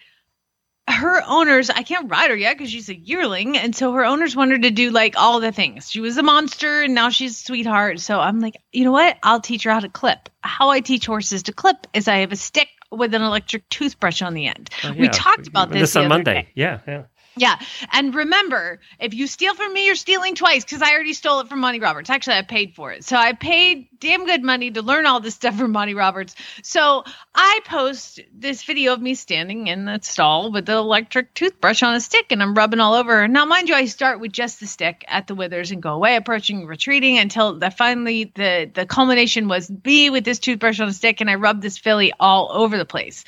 her 0.89 1.23
owners 1.27 1.71
I 1.71 1.83
can't 1.83 2.11
ride 2.11 2.31
her 2.31 2.37
yet 2.37 2.57
because 2.57 2.71
she's 2.71 2.89
a 2.89 2.97
yearling, 2.97 3.57
and 3.57 3.75
so 3.75 3.93
her 3.93 4.05
owners 4.05 4.35
wanted 4.35 4.63
to 4.63 4.71
do 4.71 4.91
like 4.91 5.15
all 5.17 5.41
the 5.41 5.53
things. 5.53 5.91
She 5.91 6.01
was 6.01 6.17
a 6.17 6.23
monster, 6.23 6.83
and 6.83 6.95
now 6.95 7.11
she's 7.11 7.33
a 7.41 7.45
sweetheart. 7.45 8.01
So 8.01 8.19
I'm 8.21 8.41
like, 8.41 8.57
you 8.73 8.85
know 8.85 8.93
what? 8.93 9.17
I'll 9.23 9.41
teach 9.41 9.65
her 9.65 9.71
how 9.71 9.81
to 9.81 9.89
clip. 9.89 10.29
How 10.43 10.71
I 10.71 10.81
teach 10.81 11.07
horses 11.07 11.45
to 11.45 11.53
clip 11.53 11.87
is 11.95 12.09
I 12.09 12.17
have 12.19 12.33
a 12.33 12.37
stick 12.37 12.69
with 12.91 13.15
an 13.15 13.23
electric 13.23 13.69
toothbrush 13.69 14.21
on 14.23 14.35
the 14.35 14.47
end. 14.47 14.71
Oh, 14.85 14.93
We 14.99 15.09
talked 15.09 15.47
about 15.47 15.71
this 15.71 15.81
this 15.81 15.97
on 15.97 16.09
Monday. 16.09 16.43
day. 16.43 16.49
Yeah, 16.55 16.81
yeah. 16.87 17.03
Yeah. 17.41 17.59
And 17.91 18.15
remember, 18.15 18.81
if 18.99 19.15
you 19.15 19.27
steal 19.27 19.55
from 19.55 19.73
me, 19.73 19.87
you're 19.87 19.95
stealing 19.95 20.35
twice 20.35 20.63
because 20.63 20.83
I 20.83 20.93
already 20.93 21.15
stole 21.15 21.41
it 21.41 21.49
from 21.49 21.61
Monty 21.61 21.81
Roberts. 21.81 22.11
Actually, 22.11 22.37
I 22.37 22.43
paid 22.43 22.75
for 22.75 22.93
it. 22.93 23.03
So 23.03 23.17
I 23.17 23.33
paid 23.33 23.89
damn 23.99 24.27
good 24.27 24.43
money 24.43 24.71
to 24.73 24.83
learn 24.83 25.07
all 25.07 25.21
this 25.21 25.37
stuff 25.37 25.57
from 25.57 25.73
Monty 25.73 25.95
Roberts. 25.95 26.37
So 26.63 27.03
I 27.35 27.61
post 27.65 28.21
this 28.35 28.63
video 28.65 28.93
of 28.93 29.01
me 29.01 29.15
standing 29.15 29.69
in 29.69 29.87
the 29.87 30.01
stall 30.03 30.53
with 30.53 30.67
the 30.67 30.77
electric 30.77 31.33
toothbrush 31.33 31.83
on 31.83 31.95
a 31.95 32.01
stick 32.01 32.27
and 32.29 32.43
I'm 32.43 32.55
rubbing 32.55 32.79
all 32.79 32.93
over. 32.93 33.27
Now, 33.27 33.47
mind 33.47 33.71
you, 33.71 33.75
I 33.75 33.87
start 33.87 34.21
with 34.21 34.33
just 34.33 34.61
the 34.61 34.67
stick 34.67 35.03
at 35.09 35.27
the 35.27 35.35
withers 35.35 35.71
and 35.71 35.83
go 35.83 35.95
away, 35.95 36.17
approaching, 36.17 36.67
retreating 36.67 37.17
until 37.17 37.59
the 37.59 37.71
finally 37.71 38.33
the 38.35 38.71
the 38.75 38.85
culmination 38.85 39.49
was 39.49 39.73
me 39.83 40.11
with 40.11 40.25
this 40.25 40.41
toothbrush 40.41 40.79
on 40.79 40.89
a 40.89 40.93
stick 40.93 41.23
and 41.23 41.31
I 41.31 41.37
rubbed 41.37 41.63
this 41.63 41.79
filly 41.79 42.13
all 42.21 42.51
over 42.53 42.77
the 42.77 42.85
place 42.85 43.25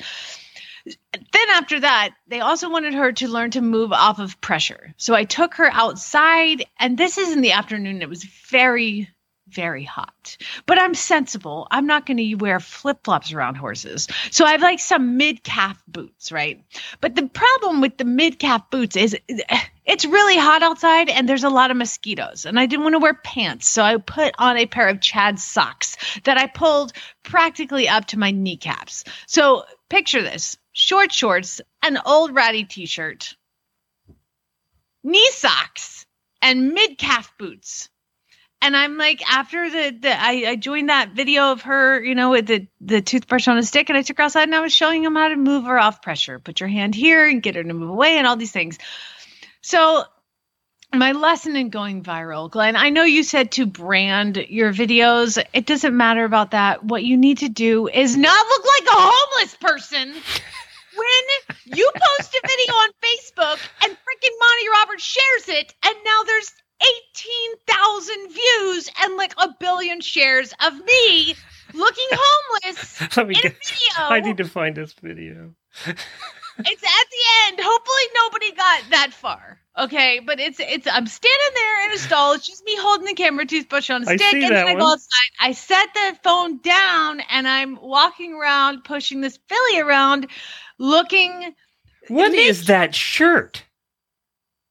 then 0.85 1.49
after 1.51 1.79
that, 1.79 2.11
they 2.27 2.41
also 2.41 2.69
wanted 2.69 2.93
her 2.93 3.11
to 3.13 3.27
learn 3.27 3.51
to 3.51 3.61
move 3.61 3.91
off 3.91 4.19
of 4.19 4.39
pressure. 4.41 4.93
So 4.97 5.13
I 5.13 5.23
took 5.23 5.55
her 5.55 5.69
outside, 5.71 6.65
and 6.79 6.97
this 6.97 7.17
is 7.17 7.31
in 7.31 7.41
the 7.41 7.53
afternoon. 7.53 8.01
It 8.01 8.09
was 8.09 8.23
very, 8.23 9.09
very 9.47 9.83
hot. 9.83 10.37
But 10.65 10.79
I'm 10.79 10.93
sensible. 10.93 11.67
I'm 11.71 11.85
not 11.85 12.05
going 12.05 12.17
to 12.17 12.35
wear 12.35 12.59
flip 12.59 12.99
flops 13.03 13.31
around 13.31 13.55
horses. 13.55 14.07
So 14.31 14.45
I 14.45 14.51
have 14.51 14.61
like 14.61 14.79
some 14.79 15.17
mid 15.17 15.43
calf 15.43 15.81
boots, 15.87 16.31
right? 16.31 16.63
But 16.99 17.15
the 17.15 17.27
problem 17.27 17.79
with 17.79 17.97
the 17.97 18.05
mid 18.05 18.39
calf 18.39 18.69
boots 18.69 18.95
is 18.95 19.17
it's 19.85 20.05
really 20.05 20.37
hot 20.37 20.63
outside 20.63 21.09
and 21.09 21.27
there's 21.27 21.43
a 21.43 21.49
lot 21.49 21.71
of 21.71 21.77
mosquitoes. 21.77 22.45
And 22.45 22.59
I 22.59 22.65
didn't 22.65 22.83
want 22.83 22.95
to 22.95 22.99
wear 22.99 23.13
pants. 23.13 23.69
So 23.69 23.83
I 23.83 23.97
put 23.97 24.33
on 24.37 24.57
a 24.57 24.65
pair 24.65 24.87
of 24.87 25.01
Chad 25.01 25.39
socks 25.39 25.97
that 26.23 26.37
I 26.37 26.47
pulled 26.47 26.93
practically 27.23 27.87
up 27.87 28.05
to 28.07 28.19
my 28.19 28.31
kneecaps. 28.31 29.03
So 29.27 29.63
picture 29.93 30.23
this 30.23 30.57
short 30.71 31.11
shorts, 31.11 31.61
an 31.83 31.99
old 32.03 32.33
ratty 32.33 32.63
t 32.63 32.87
shirt, 32.87 33.35
knee 35.03 35.29
socks, 35.29 36.07
and 36.41 36.71
mid 36.71 36.97
calf 36.97 37.31
boots. 37.37 37.89
And 38.59 38.75
I'm 38.75 38.97
like, 38.97 39.21
after 39.31 39.69
the, 39.69 39.95
the 40.01 40.19
I, 40.19 40.45
I 40.47 40.55
joined 40.55 40.89
that 40.89 41.11
video 41.11 41.51
of 41.51 41.61
her, 41.63 42.01
you 42.01 42.15
know, 42.15 42.31
with 42.31 42.47
the, 42.47 42.67
the 42.81 43.01
toothbrush 43.01 43.47
on 43.47 43.57
a 43.57 43.63
stick, 43.63 43.89
and 43.89 43.97
I 43.97 44.01
took 44.01 44.17
her 44.17 44.23
outside 44.23 44.43
and 44.43 44.55
I 44.55 44.61
was 44.61 44.73
showing 44.73 45.03
him 45.03 45.15
how 45.15 45.27
to 45.27 45.35
move 45.35 45.65
her 45.65 45.77
off 45.77 46.01
pressure. 46.01 46.39
Put 46.39 46.59
your 46.59 46.69
hand 46.69 46.95
here 46.95 47.27
and 47.27 47.43
get 47.43 47.55
her 47.55 47.63
to 47.63 47.73
move 47.73 47.89
away 47.89 48.17
and 48.17 48.25
all 48.25 48.37
these 48.37 48.51
things. 48.51 48.79
So 49.61 50.05
my 50.93 51.11
lesson 51.11 51.55
in 51.55 51.69
going 51.69 52.03
viral, 52.03 52.49
Glenn, 52.49 52.75
I 52.75 52.89
know 52.89 53.03
you 53.03 53.23
said 53.23 53.51
to 53.53 53.65
brand 53.65 54.37
your 54.49 54.71
videos. 54.71 55.43
It 55.53 55.65
doesn't 55.65 55.95
matter 55.95 56.23
about 56.23 56.51
that. 56.51 56.83
What 56.83 57.03
you 57.03 57.17
need 57.17 57.39
to 57.39 57.49
do 57.49 57.87
is 57.87 58.15
not 58.15 58.45
look 58.45 58.65
like 58.65 58.87
a 58.87 59.01
homeless 59.01 59.55
person 59.55 60.13
when 60.95 61.77
you 61.77 61.89
post 61.95 62.35
a 62.35 62.47
video 62.47 62.73
on 62.73 62.89
Facebook 63.03 63.59
and 63.83 63.91
freaking 63.91 64.35
Monty 64.39 64.69
Roberts 64.79 65.03
shares 65.03 65.49
it, 65.49 65.73
and 65.83 65.95
now 66.05 66.23
there's 66.25 66.51
18,000 67.67 68.15
views 68.31 68.89
and 69.01 69.15
like 69.17 69.33
a 69.37 69.49
billion 69.59 70.01
shares 70.01 70.53
of 70.65 70.73
me 70.73 71.35
looking 71.73 72.07
homeless 72.11 73.17
Let 73.17 73.27
me 73.27 73.35
in 73.35 73.39
a 73.39 73.43
get, 73.43 73.65
video. 73.65 73.97
I 73.97 74.19
need 74.19 74.37
to 74.37 74.45
find 74.45 74.75
this 74.75 74.93
video. 74.93 75.53
It's 75.85 76.83
at 76.83 77.07
the 77.09 77.47
end. 77.47 77.59
Hopefully 77.61 78.03
nobody 78.15 78.51
got 78.51 78.81
that 78.91 79.11
far. 79.11 79.59
Okay, 79.77 80.19
but 80.19 80.39
it's 80.39 80.59
it's 80.59 80.85
I'm 80.85 81.07
standing 81.07 81.47
there 81.55 81.85
in 81.85 81.91
a 81.93 81.97
stall. 81.97 82.33
It's 82.33 82.45
just 82.45 82.63
me 82.63 82.75
holding 82.77 83.07
the 83.07 83.15
camera 83.15 83.43
toothbrush 83.45 83.89
on 83.89 84.03
a 84.03 84.11
I 84.11 84.15
stick, 84.17 84.33
and 84.33 84.55
then 84.55 84.67
I 84.67 84.73
go 84.73 84.83
one. 84.83 84.93
outside. 84.93 85.31
I 85.39 85.51
set 85.51 85.87
the 85.95 86.17
phone 86.23 86.59
down, 86.59 87.21
and 87.31 87.47
I'm 87.47 87.81
walking 87.81 88.33
around, 88.33 88.83
pushing 88.83 89.21
this 89.21 89.39
filly 89.49 89.79
around, 89.79 90.27
looking. 90.77 91.55
What 92.07 92.33
is 92.33 92.67
that 92.67 92.93
shirt? 92.93 93.63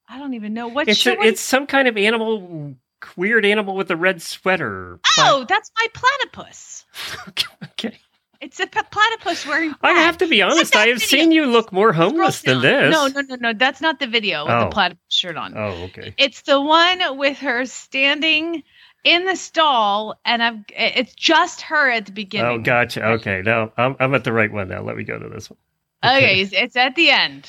I 0.09 0.19
don't 0.19 0.35
even 0.35 0.55
know 0.55 0.69
what. 0.69 0.87
It's 0.87 1.01
shirt 1.01 1.19
a, 1.19 1.23
it's 1.23 1.41
some 1.41 1.67
kind 1.67 1.89
of 1.89 1.97
animal, 1.97 2.77
weird 3.17 3.45
animal 3.45 3.75
with 3.75 3.91
a 3.91 3.97
red 3.97 4.23
sweater. 4.23 5.01
oh, 5.19 5.45
that's 5.49 5.73
my 5.79 5.89
platypus. 5.95 6.85
okay. 7.65 7.99
It's 8.43 8.59
a 8.59 8.67
platypus 8.67 9.47
wearing. 9.47 9.73
I 9.83 9.93
have 9.93 10.19
to 10.19 10.27
be 10.27 10.43
honest. 10.43 10.75
I 10.75 10.89
have 10.89 10.99
video. 10.99 11.07
seen 11.07 11.31
you 11.31 11.47
look 11.47 11.73
more 11.73 11.93
homeless 11.93 12.43
than 12.43 12.61
this. 12.61 12.91
No, 12.91 13.07
no, 13.07 13.21
no, 13.21 13.37
no. 13.37 13.53
That's 13.53 13.81
not 13.81 14.01
the 14.01 14.09
video 14.09 14.45
with 14.45 14.53
Oh. 14.53 14.65
the 14.65 14.71
platypus 14.71 15.01
shirt 15.09 15.37
on. 15.37 15.57
Oh, 15.57 15.85
okay. 15.85 16.13
It's 16.19 16.43
the 16.43 16.61
one 16.61 17.17
with 17.19 17.39
her 17.39 17.65
standing 17.67 18.65
in 19.05 19.27
the 19.27 19.37
stall, 19.37 20.19
and 20.25 20.43
I've 20.43 20.59
it's 20.71 21.15
just 21.15 21.61
her 21.63 21.89
at 21.89 22.07
the 22.07 22.13
beginning. 22.13 22.51
Oh, 22.51 22.59
gotcha. 22.59 23.05
Okay, 23.05 23.43
now 23.45 23.73
I'm 23.77 23.95
I'm 24.01 24.13
at 24.15 24.25
the 24.25 24.33
right 24.33 24.51
one 24.53 24.69
now. 24.69 24.83
Let 24.83 24.97
me 24.97 25.05
go 25.05 25.21
to 25.21 25.29
this 25.29 25.49
one. 25.49 25.59
Okay, 26.05 26.41
it's, 26.41 26.53
it's 26.53 26.75
at 26.75 26.97
the 26.97 27.11
end. 27.11 27.49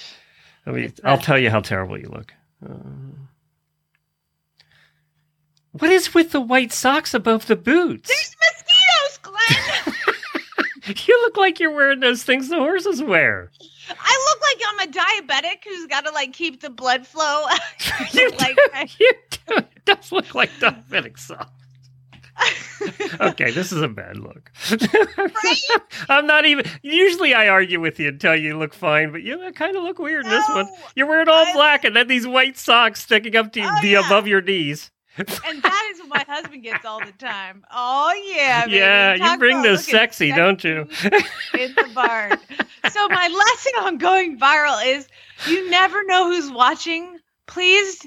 Let 0.68 0.76
me. 0.76 0.92
I'll 1.04 1.18
tell 1.18 1.40
you 1.40 1.50
how 1.50 1.60
terrible 1.62 1.98
you 1.98 2.08
look. 2.10 2.32
Uh, 2.64 2.76
what 5.72 5.90
is 5.90 6.14
with 6.14 6.32
the 6.32 6.40
white 6.42 6.72
socks 6.72 7.16
above 7.16 7.48
the 7.48 7.56
boots? 7.56 8.10
There's 8.10 8.36
mosquitoes, 8.40 9.18
Glenn. 9.24 9.83
You 11.08 11.22
look 11.22 11.38
like 11.38 11.60
you're 11.60 11.74
wearing 11.74 12.00
those 12.02 12.24
things 12.24 12.50
the 12.50 12.58
horses 12.58 13.02
wear. 13.02 13.52
I 13.90 14.30
look 14.30 14.42
like 14.42 14.62
I'm 14.68 14.90
a 14.90 14.92
diabetic 14.92 15.64
who's 15.66 15.88
got 15.88 16.06
to 16.06 16.12
like 16.12 16.34
keep 16.34 16.62
the 16.62 16.70
blood 16.70 17.06
flow. 17.08 17.44
You 18.14 18.30
like, 18.32 18.56
do. 18.58 18.88
You 19.00 19.12
do. 19.48 19.58
It 19.58 19.86
does 19.86 20.12
look 20.12 20.36
like 20.36 20.50
diabetic 20.60 21.18
socks. 21.20 21.50
Okay, 23.22 23.52
this 23.52 23.72
is 23.72 23.82
a 23.82 23.88
bad 23.88 24.18
look. 24.18 24.52
I'm 26.10 26.26
not 26.26 26.46
even. 26.46 26.66
Usually, 26.82 27.34
I 27.34 27.48
argue 27.48 27.80
with 27.80 28.00
you 28.00 28.10
and 28.10 28.20
tell 28.20 28.36
you 28.36 28.50
you 28.50 28.58
look 28.58 28.74
fine, 28.74 29.12
but 29.12 29.22
you 29.22 29.52
kind 29.54 29.76
of 29.78 29.84
look 29.84 30.00
weird 30.00 30.26
in 30.26 30.32
this 30.32 30.48
one. 30.50 30.68
You're 30.96 31.08
wearing 31.08 31.30
all 31.30 31.46
I- 31.46 31.54
black 31.54 31.84
and 31.84 31.96
then 31.96 32.08
these 32.08 32.28
white 32.28 32.58
socks 32.58 33.04
sticking 33.04 33.36
up 33.36 33.54
to 33.54 33.62
Oh, 33.62 33.82
be 33.82 33.90
yeah. 33.90 34.06
above 34.06 34.28
your 34.28 34.42
knees. 34.42 34.92
And 35.18 35.62
that 35.62 35.90
is 35.94 36.00
what 36.00 36.10
my 36.10 36.26
husband 36.28 36.64
gets 36.64 36.86
all 36.86 37.00
the 37.00 37.12
time. 37.14 37.64
Oh 37.72 38.14
yeah, 38.34 38.66
baby. 38.66 38.78
Yeah, 38.78 39.14
you 39.34 39.38
bring 39.38 39.62
this 39.62 39.86
sexy, 39.86 40.32
don't 40.32 40.64
you? 40.64 40.88
in 41.54 41.74
the 41.76 41.90
barn. 41.94 42.38
So 42.92 43.08
my 43.08 43.28
lesson 43.28 43.72
on 43.84 43.98
going 43.98 44.40
viral 44.40 44.86
is 44.86 45.08
you 45.48 45.70
never 45.70 46.04
know 46.06 46.30
who's 46.30 46.52
watching. 46.52 47.18
Please 47.48 48.06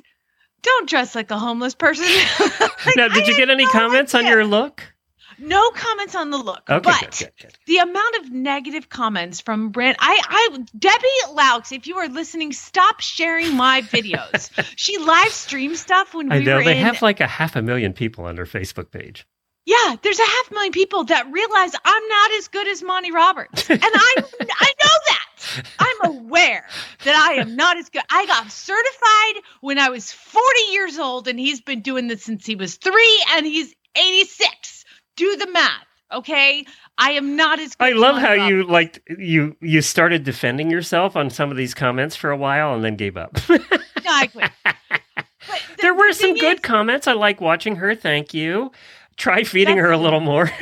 don't 0.62 0.88
dress 0.88 1.14
like 1.14 1.30
a 1.30 1.38
homeless 1.38 1.74
person. 1.74 2.06
Like, 2.84 2.96
now, 2.96 3.08
did 3.08 3.24
I 3.24 3.26
you 3.26 3.36
get 3.36 3.50
any 3.50 3.66
comments 3.66 4.14
on 4.14 4.26
your 4.26 4.44
look? 4.44 4.92
No 5.38 5.70
comments 5.70 6.14
on 6.14 6.30
the 6.30 6.38
look, 6.38 6.62
Okay, 6.68 6.80
but 6.80 7.00
good, 7.00 7.10
good, 7.18 7.32
good. 7.40 7.58
the 7.66 7.78
amount 7.78 8.16
of 8.16 8.32
negative 8.32 8.88
comments 8.88 9.40
from 9.40 9.70
Brand, 9.70 9.96
I, 10.00 10.20
I, 10.26 10.58
Debbie 10.78 11.34
Loucks, 11.34 11.72
if 11.72 11.86
you 11.86 11.96
are 11.98 12.08
listening, 12.08 12.52
stop 12.52 13.00
sharing 13.00 13.54
my 13.54 13.82
videos. 13.92 14.50
she 14.76 14.98
live 14.98 15.28
streams 15.32 15.80
stuff 15.80 16.14
when 16.14 16.28
we 16.28 16.36
I 16.36 16.38
know 16.40 16.56
were 16.56 16.64
they 16.64 16.78
in. 16.78 16.84
have 16.84 17.02
like 17.02 17.20
a 17.20 17.26
half 17.26 17.54
a 17.56 17.62
million 17.62 17.92
people 17.92 18.24
on 18.24 18.34
their 18.36 18.46
Facebook 18.46 18.90
page. 18.90 19.26
yeah, 19.66 19.96
there's 20.02 20.18
a 20.20 20.24
half 20.24 20.50
million 20.52 20.72
people 20.72 21.04
that 21.04 21.30
realize 21.30 21.72
I'm 21.84 22.08
not 22.08 22.30
as 22.38 22.48
good 22.48 22.68
as 22.68 22.82
Monty 22.82 23.12
Roberts, 23.12 23.68
and 23.70 23.80
I, 23.82 24.14
I 24.18 24.72
know 24.82 24.96
that. 25.08 25.22
I'm 25.78 26.10
aware 26.16 26.66
that 27.04 27.14
I 27.30 27.40
am 27.40 27.56
not 27.56 27.76
as 27.76 27.88
good. 27.88 28.02
I 28.10 28.26
got 28.26 28.50
certified 28.50 29.42
when 29.60 29.78
I 29.78 29.90
was 29.90 30.10
40 30.12 30.44
years 30.72 30.98
old, 30.98 31.28
and 31.28 31.38
he's 31.38 31.60
been 31.60 31.80
doing 31.82 32.08
this 32.08 32.22
since 32.24 32.44
he 32.46 32.56
was 32.56 32.76
three, 32.76 33.24
and 33.32 33.46
he's 33.46 33.74
86. 33.96 34.75
Do 35.16 35.36
the 35.36 35.50
math, 35.50 35.86
okay? 36.12 36.64
I 36.98 37.12
am 37.12 37.36
not 37.36 37.58
as 37.58 37.74
good. 37.74 37.84
I 37.84 37.92
love 37.92 38.16
how 38.18 38.32
you 38.32 38.62
like 38.64 39.02
you 39.18 39.56
you 39.60 39.82
started 39.82 40.24
defending 40.24 40.70
yourself 40.70 41.16
on 41.16 41.28
some 41.30 41.50
of 41.50 41.56
these 41.56 41.74
comments 41.74 42.16
for 42.16 42.30
a 42.30 42.36
while 42.36 42.74
and 42.74 42.82
then 42.84 42.96
gave 42.96 43.16
up. 43.16 43.36
No, 43.48 43.58
I 44.12 44.26
quit. 44.28 44.50
The- 44.64 45.24
there 45.82 45.94
were 45.94 46.12
some 46.12 46.34
good 46.34 46.54
is- 46.56 46.60
comments. 46.60 47.06
I 47.06 47.12
like 47.12 47.40
watching 47.40 47.76
her. 47.76 47.94
Thank 47.94 48.32
you. 48.34 48.72
Try 49.16 49.44
feeding 49.44 49.76
That's- 49.76 49.86
her 49.88 49.92
a 49.92 49.98
little 49.98 50.20
more. 50.20 50.50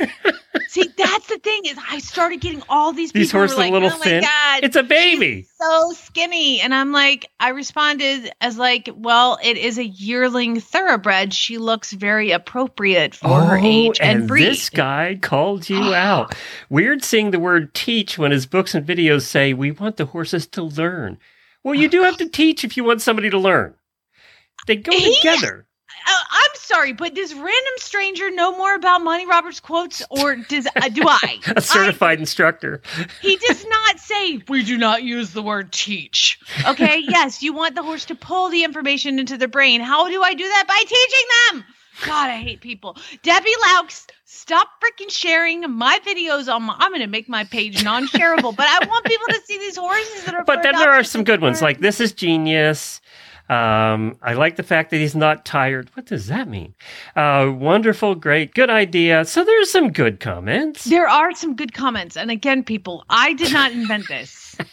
See, 0.69 0.89
that's 0.97 1.27
the 1.27 1.37
thing 1.37 1.65
is 1.65 1.77
I 1.89 1.99
started 1.99 2.41
getting 2.41 2.61
all 2.67 2.91
these 2.91 3.11
people 3.11 3.21
These 3.21 3.31
horses 3.31 3.57
a 3.57 3.59
like, 3.61 3.71
little 3.71 3.89
oh 3.89 3.97
thin. 3.97 4.21
My 4.21 4.27
God, 4.27 4.63
It's 4.63 4.75
a 4.75 4.83
baby. 4.83 5.47
so 5.61 5.91
skinny. 5.93 6.59
And 6.59 6.73
I'm 6.73 6.91
like, 6.91 7.29
I 7.39 7.49
responded 7.49 8.31
as 8.41 8.57
like, 8.57 8.89
well, 8.93 9.37
it 9.43 9.57
is 9.57 9.77
a 9.77 9.85
yearling 9.85 10.59
thoroughbred. 10.59 11.33
She 11.33 11.57
looks 11.59 11.93
very 11.93 12.31
appropriate 12.31 13.15
for 13.15 13.41
her 13.41 13.57
oh, 13.57 13.61
age 13.63 13.99
and, 14.01 14.17
Oh, 14.17 14.19
and 14.21 14.27
breed. 14.27 14.43
this 14.45 14.69
guy 14.69 15.17
called 15.21 15.69
you 15.69 15.93
out. 15.93 16.35
Weird 16.69 17.03
seeing 17.03 17.31
the 17.31 17.39
word 17.39 17.73
teach 17.73 18.17
when 18.17 18.31
his 18.31 18.45
books 18.45 18.73
and 18.75 18.85
videos 18.85 19.21
say 19.23 19.53
we 19.53 19.71
want 19.71 19.95
the 19.97 20.05
horses 20.07 20.45
to 20.47 20.63
learn. 20.63 21.17
Well, 21.63 21.75
you 21.75 21.87
do 21.87 22.03
have 22.03 22.17
to 22.17 22.27
teach 22.29 22.63
if 22.65 22.75
you 22.75 22.83
want 22.83 23.01
somebody 23.01 23.29
to 23.29 23.37
learn. 23.37 23.75
They 24.67 24.77
go 24.77 24.91
He- 24.91 25.15
together. 25.17 25.67
Uh, 26.07 26.23
I'm 26.29 26.51
sorry, 26.55 26.93
but 26.93 27.13
does 27.15 27.33
random 27.33 27.73
stranger 27.77 28.29
know 28.29 28.55
more 28.55 28.75
about 28.75 29.01
Monty 29.03 29.25
Roberts 29.25 29.59
quotes, 29.59 30.03
or 30.09 30.35
does 30.35 30.67
uh, 30.75 30.89
do 30.89 31.03
I? 31.05 31.39
A 31.55 31.61
certified 31.61 32.19
instructor. 32.19 32.81
He 33.21 33.37
does 33.37 33.65
not 33.65 33.99
say 33.99 34.41
we 34.47 34.63
do 34.63 34.77
not 34.77 35.03
use 35.03 35.31
the 35.31 35.41
word 35.41 35.71
teach. 35.71 36.39
Okay, 36.67 36.99
yes, 37.07 37.41
you 37.41 37.53
want 37.53 37.75
the 37.75 37.83
horse 37.83 38.05
to 38.05 38.15
pull 38.15 38.49
the 38.49 38.63
information 38.63 39.19
into 39.19 39.37
their 39.37 39.47
brain. 39.47 39.81
How 39.81 40.07
do 40.09 40.21
I 40.21 40.33
do 40.33 40.47
that? 40.47 40.65
By 40.67 40.81
teaching 40.85 41.27
them. 41.51 41.65
God, 42.05 42.29
I 42.29 42.37
hate 42.37 42.59
people. 42.61 42.97
Debbie 43.23 43.53
Loucks, 43.67 44.07
stop 44.25 44.67
freaking 44.81 45.09
sharing 45.09 45.61
my 45.71 45.99
videos 46.05 46.53
on 46.53 46.63
my. 46.63 46.75
I'm 46.77 46.91
going 46.91 47.01
to 47.01 47.07
make 47.07 47.29
my 47.29 47.45
page 47.45 47.83
non-shareable, 47.83 48.55
but 48.55 48.67
I 48.67 48.85
want 48.85 49.05
people 49.05 49.27
to 49.29 49.41
see 49.45 49.57
these 49.57 49.77
horses 49.77 50.25
that 50.25 50.35
are. 50.35 50.43
But 50.43 50.61
then 50.61 50.75
there 50.75 50.91
are 50.91 51.03
some 51.03 51.23
good 51.23 51.41
ones, 51.41 51.61
like 51.61 51.79
this 51.79 52.01
is 52.01 52.11
genius. 52.11 52.99
Um, 53.49 54.17
I 54.21 54.33
like 54.33 54.55
the 54.55 54.63
fact 54.63 54.89
that 54.91 54.97
he's 54.97 55.15
not 55.15 55.45
tired. 55.45 55.89
What 55.95 56.05
does 56.07 56.27
that 56.27 56.47
mean? 56.47 56.73
Uh, 57.15 57.51
wonderful, 57.55 58.15
great, 58.15 58.53
good 58.55 58.69
idea. 58.69 59.23
So 59.25 59.43
there's 59.43 59.69
some 59.71 59.91
good 59.91 60.19
comments. 60.19 60.85
There 60.85 61.07
are 61.07 61.33
some 61.35 61.55
good 61.55 61.73
comments, 61.73 62.17
and 62.17 62.31
again, 62.31 62.63
people, 62.63 63.05
I 63.09 63.33
did 63.33 63.53
not 63.53 63.71
invent 63.71 64.07
this. 64.07 64.55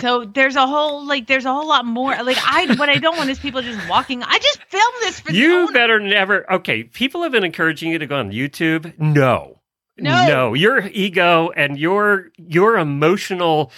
So 0.00 0.24
there's 0.24 0.56
a 0.56 0.66
whole 0.66 1.06
like 1.06 1.28
there's 1.28 1.44
a 1.44 1.52
whole 1.52 1.68
lot 1.68 1.84
more. 1.86 2.10
Like 2.24 2.38
I 2.44 2.74
what 2.74 2.88
I 2.88 2.96
don't 2.96 3.16
want 3.16 3.30
is 3.30 3.38
people 3.38 3.62
just 3.62 3.88
walking. 3.88 4.20
I 4.24 4.36
just 4.40 4.60
filmed 4.64 4.94
this 5.02 5.20
for 5.20 5.30
You 5.30 5.70
better 5.72 6.00
never. 6.00 6.50
Okay, 6.54 6.82
people 6.82 7.22
have 7.22 7.30
been 7.30 7.44
encouraging 7.44 7.92
you 7.92 7.98
to 8.00 8.06
go 8.06 8.16
on 8.18 8.32
YouTube. 8.32 8.98
No, 8.98 9.60
No. 9.96 10.26
no. 10.26 10.54
Your 10.54 10.88
ego 10.88 11.50
and 11.54 11.78
your 11.78 12.30
your 12.36 12.78
emotional 12.78 13.70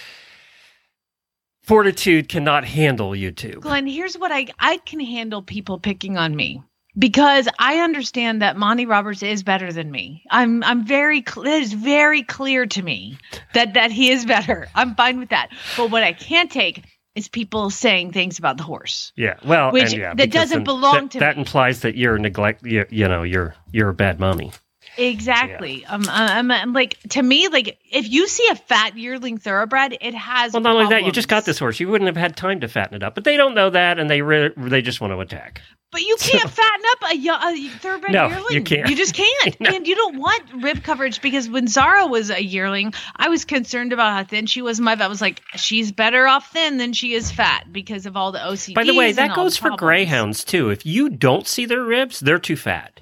fortitude 1.63 2.29
cannot 2.29 2.65
handle 2.65 3.11
YouTube. 3.11 3.61
Glenn, 3.61 3.87
here's 3.87 4.17
what 4.17 4.31
I 4.31 4.47
I 4.59 4.77
can 4.77 4.99
handle 4.99 5.41
people 5.41 5.79
picking 5.79 6.17
on 6.17 6.35
me 6.35 6.61
because 6.97 7.47
I 7.59 7.79
understand 7.79 8.41
that 8.41 8.57
Monty 8.57 8.85
Roberts 8.85 9.23
is 9.23 9.43
better 9.43 9.71
than 9.73 9.89
me. 9.91 10.23
I'm 10.29 10.63
I'm 10.63 10.85
very 10.85 11.23
cl- 11.27 11.45
it 11.47 11.61
is 11.63 11.73
very 11.73 12.23
clear 12.23 12.65
to 12.67 12.81
me 12.83 13.17
that 13.53 13.73
that 13.73 13.91
he 13.91 14.11
is 14.11 14.25
better. 14.25 14.67
I'm 14.75 14.95
fine 14.95 15.19
with 15.19 15.29
that. 15.29 15.49
But 15.77 15.91
what 15.91 16.03
I 16.03 16.13
can't 16.13 16.51
take 16.51 16.83
is 17.15 17.27
people 17.27 17.69
saying 17.69 18.11
things 18.11 18.39
about 18.39 18.57
the 18.57 18.63
horse. 18.63 19.11
Yeah, 19.15 19.35
well, 19.45 19.71
Which- 19.71 19.93
yeah, 19.93 20.15
that 20.15 20.31
doesn't 20.31 20.59
then 20.59 20.63
belong 20.63 20.93
that, 20.93 21.11
to 21.11 21.19
That 21.19 21.35
me. 21.35 21.41
implies 21.41 21.81
that 21.81 21.95
you're 21.95 22.17
neglect. 22.17 22.65
You, 22.65 22.85
you 22.89 23.07
know, 23.07 23.23
you're 23.23 23.55
you're 23.71 23.89
a 23.89 23.93
bad 23.93 24.19
mommy. 24.19 24.51
Exactly. 24.97 25.85
Um, 25.85 26.03
I'm, 26.07 26.51
I'm 26.51 26.73
like 26.73 26.99
to 27.09 27.23
me, 27.23 27.47
like 27.47 27.79
if 27.91 28.09
you 28.09 28.27
see 28.27 28.47
a 28.51 28.55
fat 28.55 28.97
yearling 28.97 29.37
thoroughbred, 29.37 29.97
it 30.01 30.13
has. 30.13 30.53
Well, 30.53 30.61
not 30.61 30.75
only 30.75 30.89
that, 30.89 31.03
you 31.03 31.11
just 31.11 31.27
got 31.27 31.45
this 31.45 31.59
horse. 31.59 31.79
You 31.79 31.89
wouldn't 31.89 32.07
have 32.07 32.17
had 32.17 32.35
time 32.35 32.59
to 32.61 32.67
fatten 32.67 32.95
it 32.95 33.03
up, 33.03 33.15
but 33.15 33.23
they 33.23 33.37
don't 33.37 33.55
know 33.55 33.69
that, 33.69 33.99
and 33.99 34.09
they 34.09 34.21
re- 34.21 34.51
they 34.55 34.81
just 34.81 35.01
want 35.01 35.13
to 35.13 35.19
attack. 35.19 35.61
But 35.93 36.01
you 36.01 36.17
can't 36.19 36.49
fatten 36.49 36.85
up 36.89 37.03
a, 37.03 37.49
a 37.53 37.69
thoroughbred 37.77 38.11
No, 38.13 38.27
yearling. 38.27 38.45
you 38.49 38.63
can't. 38.63 38.89
You 38.89 38.95
just 38.95 39.13
can't. 39.13 39.29
No. 39.59 39.69
And 39.69 39.85
you 39.87 39.95
don't 39.95 40.17
want 40.17 40.41
rib 40.63 40.83
coverage 40.83 41.21
because 41.21 41.47
when 41.47 41.67
Zara 41.67 42.07
was 42.07 42.31
a 42.31 42.43
yearling, 42.43 42.93
I 43.15 43.29
was 43.29 43.45
concerned 43.45 43.93
about 43.93 44.13
how 44.13 44.23
thin 44.23 44.47
she 44.47 44.61
was. 44.61 44.79
My 44.79 44.95
vet 44.95 45.07
was 45.09 45.21
like, 45.21 45.41
she's 45.55 45.91
better 45.91 46.27
off 46.27 46.51
thin 46.51 46.77
than 46.77 46.93
she 46.93 47.13
is 47.13 47.31
fat 47.31 47.71
because 47.71 48.05
of 48.07 48.17
all 48.17 48.31
the 48.31 48.39
OCD. 48.39 48.73
By 48.73 48.83
the 48.85 48.95
way, 48.95 49.11
that 49.11 49.35
goes 49.35 49.55
for 49.57 49.77
greyhounds 49.77 50.43
too. 50.43 50.69
If 50.71 50.85
you 50.85 51.09
don't 51.09 51.47
see 51.47 51.65
their 51.65 51.83
ribs, 51.83 52.19
they're 52.19 52.39
too 52.39 52.55
fat. 52.55 52.92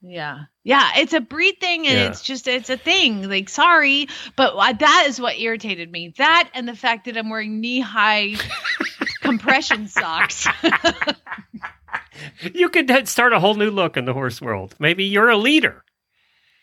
Yeah. 0.00 0.42
Yeah. 0.64 0.90
It's 0.96 1.12
a 1.12 1.20
breed 1.20 1.56
thing 1.60 1.86
and 1.88 1.98
Yeah. 1.98 2.06
it's 2.08 2.22
just, 2.22 2.46
it's 2.46 2.70
a 2.70 2.76
thing. 2.76 3.28
Like, 3.28 3.48
sorry. 3.48 4.08
But 4.36 4.54
that 4.78 5.04
is 5.08 5.20
what 5.20 5.38
irritated 5.38 5.90
me. 5.90 6.14
That 6.18 6.50
and 6.54 6.68
the 6.68 6.76
fact 6.76 7.06
that 7.06 7.16
I'm 7.16 7.30
wearing 7.30 7.60
knee 7.60 7.80
high 7.80 8.34
compression 9.22 9.88
socks. 9.88 10.46
You 12.52 12.68
could 12.68 13.06
start 13.08 13.32
a 13.32 13.40
whole 13.40 13.54
new 13.54 13.70
look 13.70 13.96
in 13.96 14.04
the 14.04 14.12
horse 14.12 14.40
world. 14.40 14.74
Maybe 14.78 15.04
you're 15.04 15.28
a 15.28 15.36
leader. 15.36 15.84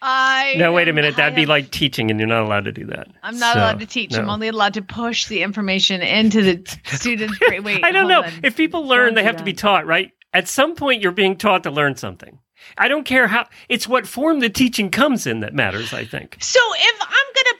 I 0.02 0.56
No, 0.58 0.74
wait 0.74 0.88
a 0.90 0.94
minute. 0.94 1.16
That'd 1.16 1.36
be 1.36 1.46
like 1.46 1.72
teaching, 1.72 2.12
and 2.12 2.20
you're 2.20 2.28
not 2.28 2.44
allowed 2.44 2.66
to 2.66 2.72
do 2.74 2.86
that. 2.88 3.08
I'm 3.24 3.40
not 3.40 3.54
So, 3.54 3.60
allowed 3.60 3.80
to 3.80 3.86
teach. 3.86 4.14
I'm 4.16 4.30
only 4.30 4.50
allowed 4.50 4.74
to 4.76 4.82
push 4.82 5.28
the 5.28 5.42
information 5.42 6.02
into 6.02 6.42
the 6.42 6.78
students' 6.86 7.40
brain. 7.40 7.64
Wait, 7.64 7.84
I 7.84 7.92
don't 7.92 8.08
know. 8.10 8.24
on. 8.24 8.32
If 8.44 8.58
people 8.58 8.86
learn, 8.86 9.08
Don't 9.08 9.16
they 9.16 9.24
have 9.24 9.38
to 9.38 9.44
be 9.44 9.54
taught, 9.54 9.86
right? 9.88 10.12
At 10.34 10.48
some 10.50 10.76
point, 10.76 11.02
you're 11.02 11.12
being 11.14 11.38
taught 11.38 11.64
to 11.64 11.72
learn 11.72 11.96
something. 11.96 12.40
I 12.78 12.88
don't 12.88 13.04
care 13.06 13.28
how. 13.28 13.48
It's 13.70 13.88
what 13.88 14.08
form 14.08 14.40
the 14.40 14.50
teaching 14.50 14.90
comes 14.92 15.26
in 15.28 15.40
that 15.42 15.54
matters. 15.54 15.94
I 15.94 16.06
think. 16.06 16.38
So 16.42 16.60
if 16.76 17.02
I'm 17.02 17.10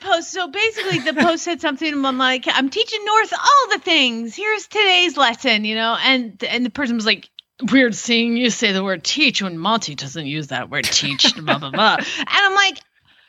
gonna 0.00 0.16
post, 0.16 0.32
so 0.32 0.48
basically 0.48 0.98
the 1.00 1.14
post 1.14 1.44
said 1.44 1.60
something. 1.60 2.02
like, 2.02 2.44
I'm 2.46 2.68
teaching 2.70 3.04
North 3.04 3.32
all 3.32 3.70
the 3.72 3.78
things. 3.80 4.34
Here's 4.34 4.66
today's 4.66 5.16
lesson, 5.16 5.64
you 5.64 5.74
know, 5.74 5.96
and 6.02 6.42
and 6.44 6.64
the 6.64 6.70
person 6.70 6.96
was 6.96 7.06
like. 7.06 7.28
Weird 7.72 7.94
seeing 7.94 8.36
you 8.36 8.50
say 8.50 8.72
the 8.72 8.84
word 8.84 9.02
teach 9.02 9.40
when 9.40 9.56
Monty 9.56 9.94
doesn't 9.94 10.26
use 10.26 10.48
that 10.48 10.68
word 10.68 10.84
teach, 10.84 11.34
blah 11.36 11.58
blah 11.58 11.70
blah. 11.70 11.96
And 11.96 12.28
I'm 12.30 12.54
like, 12.54 12.78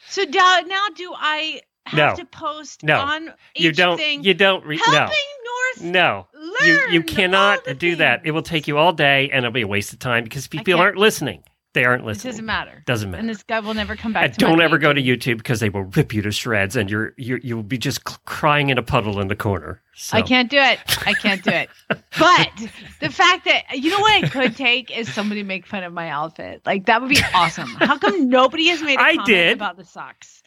so 0.10 0.24
now, 0.24 0.60
now 0.68 0.86
do 0.98 1.13
I 1.16 1.62
have 1.86 1.98
No. 1.98 2.16
to 2.18 2.26
post 2.26 2.84
No. 2.84 3.00
on 3.00 3.30
each 3.56 3.63
You 3.63 3.72
don't. 3.72 3.98
thing 3.98 4.26
You 4.26 4.34
don't. 4.34 4.66
Re- 4.66 4.76
helping 4.80 4.94
no. 4.94 5.86
North 5.86 5.94
No. 5.94 6.28
You 6.66 6.80
you 6.92 7.04
cannot 7.04 7.60
do 7.78 7.96
that. 7.96 8.24
It 8.26 8.32
will 8.32 8.42
take 8.42 8.68
you 8.68 8.78
all 8.78 8.92
day, 8.92 9.30
and 9.30 9.46
it'll 9.46 9.54
be 9.54 9.62
a 9.62 9.68
waste 9.68 9.94
of 9.94 10.00
time 10.00 10.26
because 10.26 10.46
people 10.46 10.74
aren't 10.78 10.98
listening. 10.98 11.42
They 11.78 11.86
aren't 11.86 12.06
listening. 12.06 12.30
It 12.30 12.32
doesn't 12.34 12.46
matter. 12.48 12.84
Doesn't 12.88 13.12
matter. 13.12 13.20
And 13.20 13.30
this 13.30 13.44
guy 13.44 13.60
will 13.60 13.76
never 13.76 13.96
come 13.96 14.13
back. 14.13 14.36
Don't 14.38 14.62
ever 14.62 14.80
go 14.80 14.94
to 14.94 15.00
YouTube 15.00 15.38
because 15.38 15.60
they 15.60 15.70
will 15.70 15.84
rip 15.84 16.12
you 16.12 16.24
to 16.24 16.32
shreds, 16.32 16.76
and 16.76 16.90
you're 16.90 17.13
you 17.18 17.40
you'll 17.44 17.62
be 17.62 17.78
just 17.78 18.04
crying 18.26 18.70
in 18.70 18.80
a 18.80 18.82
puddle 18.82 19.20
in 19.20 19.28
the 19.28 19.36
corner. 19.36 19.80
So. 19.94 20.18
I 20.18 20.24
can't 20.24 20.50
do 20.50 20.58
it. 20.58 20.80
I 21.08 21.13
can't 21.13 21.44
do 21.44 21.52
it. 21.52 21.70
But 22.18 22.50
the 23.00 23.10
fact 23.12 23.46
that 23.46 23.66
you 23.78 23.92
know 23.92 24.00
what 24.00 24.24
I 24.24 24.28
could 24.28 24.56
take 24.58 24.90
is 24.90 25.13
somebody 25.13 25.44
make 25.44 25.68
fun 25.68 25.84
of 25.84 25.94
my 25.94 26.10
outfit. 26.10 26.63
Like 26.66 26.88
that 26.88 27.00
would 27.00 27.10
be 27.12 27.20
awesome. 27.36 27.68
How 27.68 28.00
come 28.00 28.28
nobody 28.28 28.70
has 28.70 28.82
made 28.82 28.98
a 28.98 29.02
I 29.04 29.12
comment 29.18 29.28
did. 29.28 29.54
about 29.54 29.78
the 29.78 29.86
socks? 29.86 30.42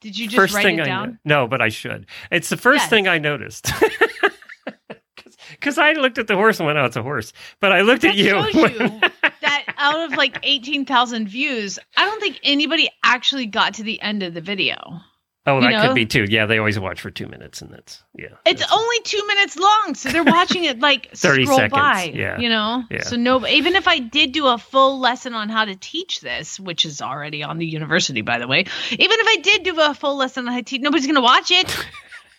Did 0.00 0.18
you 0.18 0.24
just 0.26 0.36
First 0.36 0.54
write 0.54 0.62
thing 0.64 0.78
it 0.78 0.84
down? 0.86 1.18
know. 1.26 1.42
No, 1.42 1.48
but 1.48 1.60
I 1.60 1.68
should. 1.68 2.06
It's 2.30 2.48
the 2.48 2.56
first 2.56 2.84
Yes. 2.84 2.88
thing 2.90 3.08
I 3.08 3.18
noticed. 3.18 3.70
Because 5.50 5.76
I 5.78 5.92
looked 5.92 6.18
at 6.18 6.26
the 6.26 6.34
horse 6.34 6.58
and 6.58 6.66
went, 6.66 6.78
"Oh, 6.78 6.84
it's 6.86 6.96
a 6.96 7.02
horse." 7.02 7.32
But 7.60 7.72
I 7.72 7.82
looked 7.82 8.02
That 8.02 8.12
at 8.12 8.16
you. 8.16 8.36
you 8.52 9.00
that 9.42 9.61
out 9.82 10.00
of 10.10 10.16
like 10.16 10.38
eighteen 10.44 10.84
thousand 10.86 11.28
views, 11.28 11.78
I 11.96 12.04
don't 12.06 12.20
think 12.20 12.40
anybody 12.44 12.88
actually 13.02 13.46
got 13.46 13.74
to 13.74 13.82
the 13.82 14.00
end 14.00 14.22
of 14.22 14.32
the 14.34 14.40
video. 14.40 14.76
oh, 15.46 15.56
you 15.56 15.62
that 15.62 15.70
know? 15.70 15.86
could 15.88 15.94
be 15.96 16.06
too. 16.06 16.24
Yeah, 16.28 16.46
they 16.46 16.58
always 16.58 16.78
watch 16.78 17.00
for 17.00 17.10
two 17.10 17.26
minutes, 17.26 17.60
and 17.62 17.72
that's 17.72 18.02
yeah. 18.16 18.28
It's 18.46 18.60
that's- 18.60 18.72
only 18.72 19.00
two 19.04 19.26
minutes 19.26 19.56
long, 19.58 19.94
so 19.96 20.10
they're 20.10 20.22
watching 20.24 20.64
it 20.64 20.78
like 20.78 21.10
30 21.16 21.44
scroll 21.44 21.58
seconds, 21.58 21.72
by. 21.72 22.12
yeah. 22.14 22.38
you 22.38 22.48
know. 22.48 22.84
Yeah. 22.90 23.02
So 23.02 23.16
no, 23.16 23.44
even 23.46 23.74
if 23.74 23.88
I 23.88 23.98
did 23.98 24.32
do 24.32 24.46
a 24.46 24.56
full 24.56 25.00
lesson 25.00 25.34
on 25.34 25.48
how 25.48 25.64
to 25.64 25.74
teach 25.74 26.20
this, 26.20 26.60
which 26.60 26.84
is 26.84 27.02
already 27.02 27.42
on 27.42 27.58
the 27.58 27.66
university, 27.66 28.20
by 28.22 28.38
the 28.38 28.46
way, 28.46 28.60
even 28.60 28.70
if 29.20 29.26
I 29.26 29.36
did 29.42 29.64
do 29.64 29.80
a 29.80 29.94
full 29.94 30.16
lesson 30.16 30.46
on 30.46 30.52
how 30.52 30.58
to 30.60 30.64
teach, 30.64 30.80
nobody's 30.80 31.06
gonna 31.08 31.20
watch 31.20 31.50
it 31.50 31.66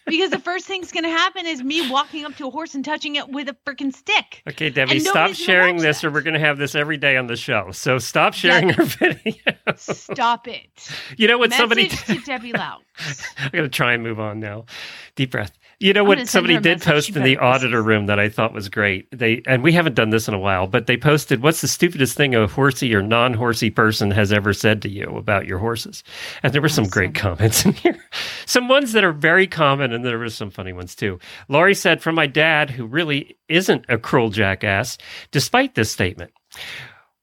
because 0.05 0.29
the 0.31 0.39
first 0.39 0.65
thing's 0.65 0.91
gonna 0.91 1.09
happen 1.09 1.45
is 1.45 1.63
me 1.63 1.89
walking 1.89 2.25
up 2.25 2.35
to 2.35 2.47
a 2.47 2.49
horse 2.49 2.75
and 2.75 2.83
touching 2.83 3.15
it 3.15 3.29
with 3.29 3.49
a 3.49 3.55
freaking 3.65 3.93
stick. 3.93 4.41
Okay, 4.49 4.69
Debbie, 4.69 4.99
stop 4.99 5.31
sharing 5.33 5.77
this, 5.77 6.01
that. 6.01 6.07
or 6.07 6.11
we're 6.11 6.21
going 6.21 6.33
to 6.33 6.39
have 6.39 6.57
this 6.57 6.75
every 6.75 6.97
day 6.97 7.17
on 7.17 7.27
the 7.27 7.35
show. 7.35 7.71
So 7.71 7.97
stop 7.97 8.33
sharing 8.33 8.71
our 8.71 8.85
video. 8.85 9.33
Stop 9.77 10.47
it. 10.47 10.89
you 11.17 11.27
know 11.27 11.37
what 11.37 11.49
Message 11.49 11.61
somebody? 11.61 11.87
to 11.89 12.19
Debbie 12.25 12.53
Lau. 12.53 12.79
I'm 13.37 13.49
going 13.51 13.63
to 13.63 13.69
try 13.69 13.93
and 13.93 14.03
move 14.03 14.19
on 14.19 14.39
now. 14.39 14.65
Deep 15.15 15.31
breath. 15.31 15.57
You 15.83 15.91
know 15.91 16.05
what 16.05 16.29
somebody 16.29 16.57
did 16.59 16.81
post 16.81 17.13
in 17.13 17.23
the 17.23 17.37
auditor 17.39 17.83
room 17.83 18.05
that 18.05 18.17
I 18.17 18.29
thought 18.29 18.53
was 18.53 18.69
great. 18.69 19.05
They 19.11 19.41
and 19.45 19.61
we 19.61 19.73
haven't 19.73 19.95
done 19.95 20.11
this 20.11 20.29
in 20.29 20.33
a 20.33 20.39
while, 20.39 20.65
but 20.65 20.87
they 20.87 20.95
posted 20.95 21.43
what's 21.43 21.59
the 21.59 21.67
stupidest 21.67 22.15
thing 22.15 22.33
a 22.35 22.47
horsey 22.47 22.95
or 22.95 23.01
non-horsey 23.01 23.69
person 23.69 24.09
has 24.11 24.31
ever 24.31 24.53
said 24.53 24.81
to 24.83 24.89
you 24.89 25.17
about 25.17 25.45
your 25.45 25.57
horses. 25.59 26.01
And 26.41 26.53
there 26.53 26.61
were 26.61 26.69
some 26.69 26.87
great 26.87 27.15
comments 27.15 27.65
in 27.65 27.73
here. 27.73 28.01
Some 28.45 28.69
ones 28.69 28.93
that 28.93 29.03
are 29.03 29.11
very 29.11 29.45
common 29.45 29.91
and 29.91 30.05
there 30.05 30.17
were 30.17 30.29
some 30.29 30.51
funny 30.51 30.71
ones 30.71 30.95
too. 30.95 31.19
Laurie 31.49 31.75
said 31.75 32.01
from 32.01 32.15
my 32.15 32.27
dad 32.27 32.69
who 32.69 32.85
really 32.85 33.37
isn't 33.49 33.83
a 33.89 33.97
cruel 33.97 34.29
jackass 34.29 34.97
despite 35.31 35.75
this 35.75 35.91
statement. 35.91 36.31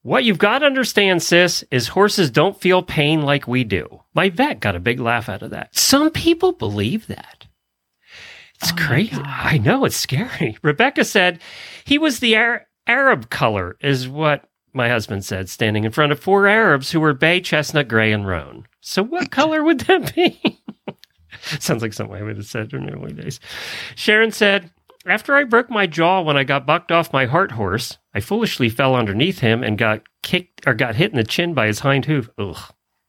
What 0.02 0.24
you've 0.24 0.36
got 0.36 0.58
to 0.58 0.66
understand, 0.66 1.22
sis, 1.22 1.64
is 1.70 1.88
horses 1.88 2.30
don't 2.30 2.60
feel 2.60 2.82
pain 2.82 3.22
like 3.22 3.48
we 3.48 3.64
do. 3.64 4.02
My 4.12 4.28
vet 4.28 4.60
got 4.60 4.76
a 4.76 4.80
big 4.80 5.00
laugh 5.00 5.30
out 5.30 5.40
of 5.40 5.50
that. 5.50 5.74
Some 5.74 6.10
people 6.10 6.52
believe 6.52 7.06
that. 7.06 7.46
It's 8.60 8.72
Oh 8.72 8.74
crazy. 8.76 9.16
I 9.24 9.58
know 9.58 9.84
it's 9.84 9.96
scary. 9.96 10.56
Rebecca 10.62 11.04
said 11.04 11.40
he 11.84 11.98
was 11.98 12.20
the 12.20 12.36
Ar- 12.36 12.66
Arab 12.86 13.30
color, 13.30 13.76
is 13.80 14.08
what 14.08 14.44
my 14.72 14.88
husband 14.88 15.24
said, 15.24 15.48
standing 15.48 15.84
in 15.84 15.92
front 15.92 16.12
of 16.12 16.20
four 16.20 16.46
Arabs 16.46 16.90
who 16.90 17.00
were 17.00 17.14
bay, 17.14 17.40
chestnut, 17.40 17.88
gray, 17.88 18.12
and 18.12 18.26
roan. 18.26 18.66
So 18.80 19.02
what 19.02 19.30
color 19.32 19.64
would 19.64 19.80
that 19.80 20.14
be? 20.14 20.60
Sounds 21.40 21.82
like 21.82 21.92
something 21.92 22.16
I 22.16 22.22
would 22.22 22.36
have 22.36 22.46
said 22.46 22.72
in 22.72 22.86
the 22.86 22.92
early 22.92 23.12
days. 23.12 23.40
Sharon 23.94 24.30
said, 24.32 24.70
After 25.06 25.34
I 25.34 25.44
broke 25.44 25.70
my 25.70 25.86
jaw 25.86 26.20
when 26.20 26.36
I 26.36 26.44
got 26.44 26.66
bucked 26.66 26.92
off 26.92 27.12
my 27.12 27.26
heart 27.26 27.52
horse, 27.52 27.98
I 28.14 28.20
foolishly 28.20 28.68
fell 28.68 28.94
underneath 28.94 29.38
him 29.38 29.62
and 29.62 29.78
got 29.78 30.02
kicked 30.22 30.66
or 30.66 30.74
got 30.74 30.96
hit 30.96 31.10
in 31.12 31.16
the 31.16 31.24
chin 31.24 31.54
by 31.54 31.66
his 31.66 31.80
hind 31.80 32.04
hoof. 32.04 32.28
Ugh, 32.38 32.58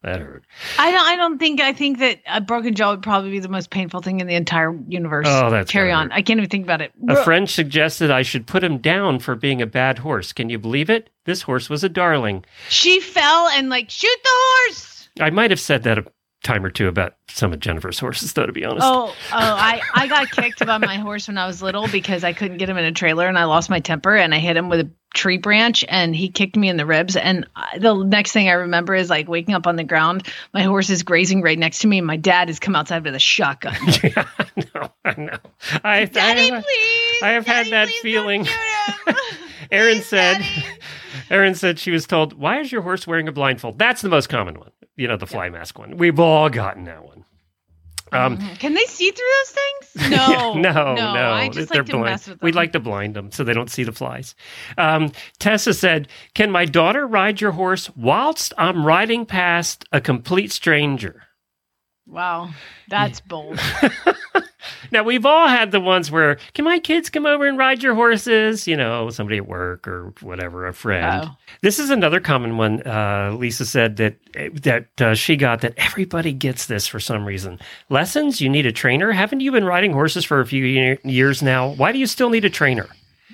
that 0.03 0.19
hurt. 0.19 0.43
I 0.79 0.91
don't. 0.91 1.05
I 1.07 1.15
don't 1.15 1.37
think. 1.37 1.61
I 1.61 1.73
think 1.73 1.99
that 1.99 2.19
a 2.27 2.41
broken 2.41 2.73
jaw 2.73 2.91
would 2.91 3.03
probably 3.03 3.29
be 3.31 3.39
the 3.39 3.49
most 3.49 3.69
painful 3.69 4.01
thing 4.01 4.19
in 4.19 4.27
the 4.27 4.35
entire 4.35 4.75
universe. 4.87 5.27
Oh, 5.29 5.49
that's 5.49 5.69
carry 5.71 5.91
on. 5.91 6.09
hurt. 6.09 6.17
I 6.17 6.21
can't 6.21 6.39
even 6.39 6.49
think 6.49 6.63
about 6.65 6.81
it. 6.81 6.91
A 7.07 7.23
friend 7.23 7.49
suggested 7.49 8.09
I 8.09 8.23
should 8.23 8.47
put 8.47 8.63
him 8.63 8.79
down 8.79 9.19
for 9.19 9.35
being 9.35 9.61
a 9.61 9.67
bad 9.67 9.99
horse. 9.99 10.33
Can 10.33 10.49
you 10.49 10.57
believe 10.57 10.89
it? 10.89 11.09
This 11.25 11.43
horse 11.43 11.69
was 11.69 11.83
a 11.83 11.89
darling. 11.89 12.43
She 12.69 12.99
fell 12.99 13.47
and 13.49 13.69
like 13.69 13.89
shoot 13.89 14.17
the 14.23 14.29
horse. 14.33 15.09
I 15.19 15.29
might 15.29 15.51
have 15.51 15.59
said 15.59 15.83
that 15.83 15.99
time 16.43 16.65
or 16.65 16.69
two 16.71 16.87
about 16.87 17.15
some 17.27 17.53
of 17.53 17.59
Jennifer's 17.59 17.99
horses, 17.99 18.33
though, 18.33 18.45
to 18.45 18.51
be 18.51 18.65
honest. 18.65 18.85
Oh, 18.85 19.09
oh! 19.09 19.13
I 19.31 19.81
I 19.93 20.07
got 20.07 20.31
kicked 20.31 20.65
by 20.65 20.77
my 20.79 20.95
horse 20.95 21.27
when 21.27 21.37
I 21.37 21.45
was 21.47 21.61
little 21.61 21.87
because 21.87 22.23
I 22.23 22.33
couldn't 22.33 22.57
get 22.57 22.69
him 22.69 22.77
in 22.77 22.85
a 22.85 22.91
trailer 22.91 23.27
and 23.27 23.37
I 23.37 23.45
lost 23.45 23.69
my 23.69 23.79
temper 23.79 24.15
and 24.15 24.33
I 24.33 24.39
hit 24.39 24.57
him 24.57 24.67
with 24.69 24.79
a 24.81 24.89
tree 25.13 25.37
branch 25.37 25.83
and 25.87 26.15
he 26.15 26.29
kicked 26.29 26.55
me 26.55 26.69
in 26.69 26.77
the 26.77 26.85
ribs 26.85 27.15
and 27.15 27.45
I- 27.55 27.77
the 27.79 27.93
next 28.03 28.31
thing 28.31 28.47
I 28.49 28.53
remember 28.53 28.95
is 28.95 29.09
like 29.09 29.27
waking 29.27 29.53
up 29.55 29.67
on 29.67 29.75
the 29.75 29.83
ground. 29.83 30.27
My 30.53 30.63
horse 30.63 30.89
is 30.89 31.03
grazing 31.03 31.41
right 31.41 31.59
next 31.59 31.79
to 31.79 31.87
me 31.87 31.97
and 31.99 32.07
my 32.07 32.17
dad 32.17 32.47
has 32.47 32.59
come 32.59 32.75
outside 32.75 33.03
with 33.03 33.13
a 33.15 33.19
shotgun. 33.19 33.75
yeah, 34.03 34.25
I 34.39 34.45
know. 34.73 34.91
I 35.05 35.15
know. 35.19 35.37
I, 35.83 36.05
Daddy, 36.05 36.51
I, 36.51 36.61
please! 36.61 37.23
I 37.23 37.29
have 37.31 37.45
had 37.45 37.67
that 37.67 37.89
feeling. 38.01 38.45
don't 38.45 38.53
shoot 38.53 39.07
him. 39.07 39.15
Aaron 39.71 39.95
Please, 39.97 40.05
said, 40.07 40.33
Daddy. 40.39 40.65
Aaron 41.29 41.55
said 41.55 41.79
she 41.79 41.91
was 41.91 42.05
told, 42.05 42.33
"Why 42.33 42.59
is 42.59 42.71
your 42.73 42.81
horse 42.81 43.07
wearing 43.07 43.27
a 43.29 43.31
blindfold?" 43.31 43.77
That's 43.79 44.01
the 44.01 44.09
most 44.09 44.27
common 44.27 44.59
one. 44.59 44.71
You 44.95 45.07
know, 45.07 45.17
the 45.17 45.27
fly 45.27 45.49
mask 45.49 45.79
one. 45.79 45.97
We've 45.97 46.19
all 46.19 46.49
gotten 46.49 46.83
that 46.85 47.03
one. 47.05 47.25
Um, 48.13 48.37
Can 48.57 48.73
they 48.73 48.83
see 48.85 49.09
through 49.09 49.25
those 49.39 49.49
things? 49.49 49.67
No, 50.11 50.53
yeah, 50.55 50.61
no, 50.61 50.95
no, 50.95 51.31
I 51.31 51.47
just 51.49 51.71
they're 51.71 51.81
like 51.81 51.87
to 51.87 51.91
blind. 51.93 52.05
mess 52.05 52.27
with 52.27 52.39
them. 52.39 52.45
We'd 52.45 52.55
like 52.55 52.73
to 52.73 52.79
blind 52.79 53.13
them 53.13 53.31
so 53.31 53.43
they 53.43 53.53
don't 53.53 53.69
see 53.69 53.83
the 53.83 53.91
flies. 53.93 54.35
Um, 54.77 55.11
Tessa 55.39 55.73
said, 55.73 56.07
"Can 56.33 56.51
my 56.51 56.65
daughter 56.65 57.07
ride 57.07 57.39
your 57.39 57.51
horse 57.51 57.89
whilst 57.95 58.53
I'm 58.57 58.85
riding 58.85 59.25
past 59.25 59.85
a 59.93 60.01
complete 60.01 60.51
stranger?" 60.51 61.23
Wow, 62.11 62.49
that's 62.89 63.19
bold. 63.21 63.59
Now 64.91 65.03
we've 65.03 65.25
all 65.25 65.47
had 65.47 65.71
the 65.71 65.79
ones 65.79 66.11
where, 66.11 66.37
"Can 66.53 66.65
my 66.65 66.77
kids 66.79 67.09
come 67.09 67.25
over 67.25 67.47
and 67.47 67.57
ride 67.57 67.81
your 67.81 67.95
horses?" 67.95 68.67
You 68.67 68.75
know, 68.75 69.09
somebody 69.09 69.37
at 69.37 69.47
work 69.47 69.87
or 69.87 70.13
whatever, 70.21 70.67
a 70.67 70.73
friend. 70.73 71.29
Oh. 71.29 71.35
This 71.61 71.79
is 71.79 71.89
another 71.89 72.19
common 72.19 72.57
one. 72.57 72.81
Uh, 72.85 73.33
Lisa 73.37 73.65
said 73.65 73.95
that 73.97 74.15
that 74.63 75.01
uh, 75.01 75.15
she 75.15 75.35
got 75.35 75.61
that 75.61 75.73
everybody 75.77 76.33
gets 76.33 76.65
this 76.65 76.87
for 76.87 76.99
some 76.99 77.25
reason. 77.25 77.59
Lessons. 77.89 78.41
You 78.41 78.49
need 78.49 78.65
a 78.65 78.71
trainer. 78.71 79.11
Haven't 79.11 79.39
you 79.39 79.51
been 79.51 79.65
riding 79.65 79.93
horses 79.93 80.25
for 80.25 80.41
a 80.41 80.45
few 80.45 80.65
year, 80.65 80.97
years 81.03 81.41
now? 81.41 81.69
Why 81.69 81.91
do 81.91 81.99
you 81.99 82.07
still 82.07 82.29
need 82.29 82.45
a 82.45 82.49
trainer? 82.49 82.87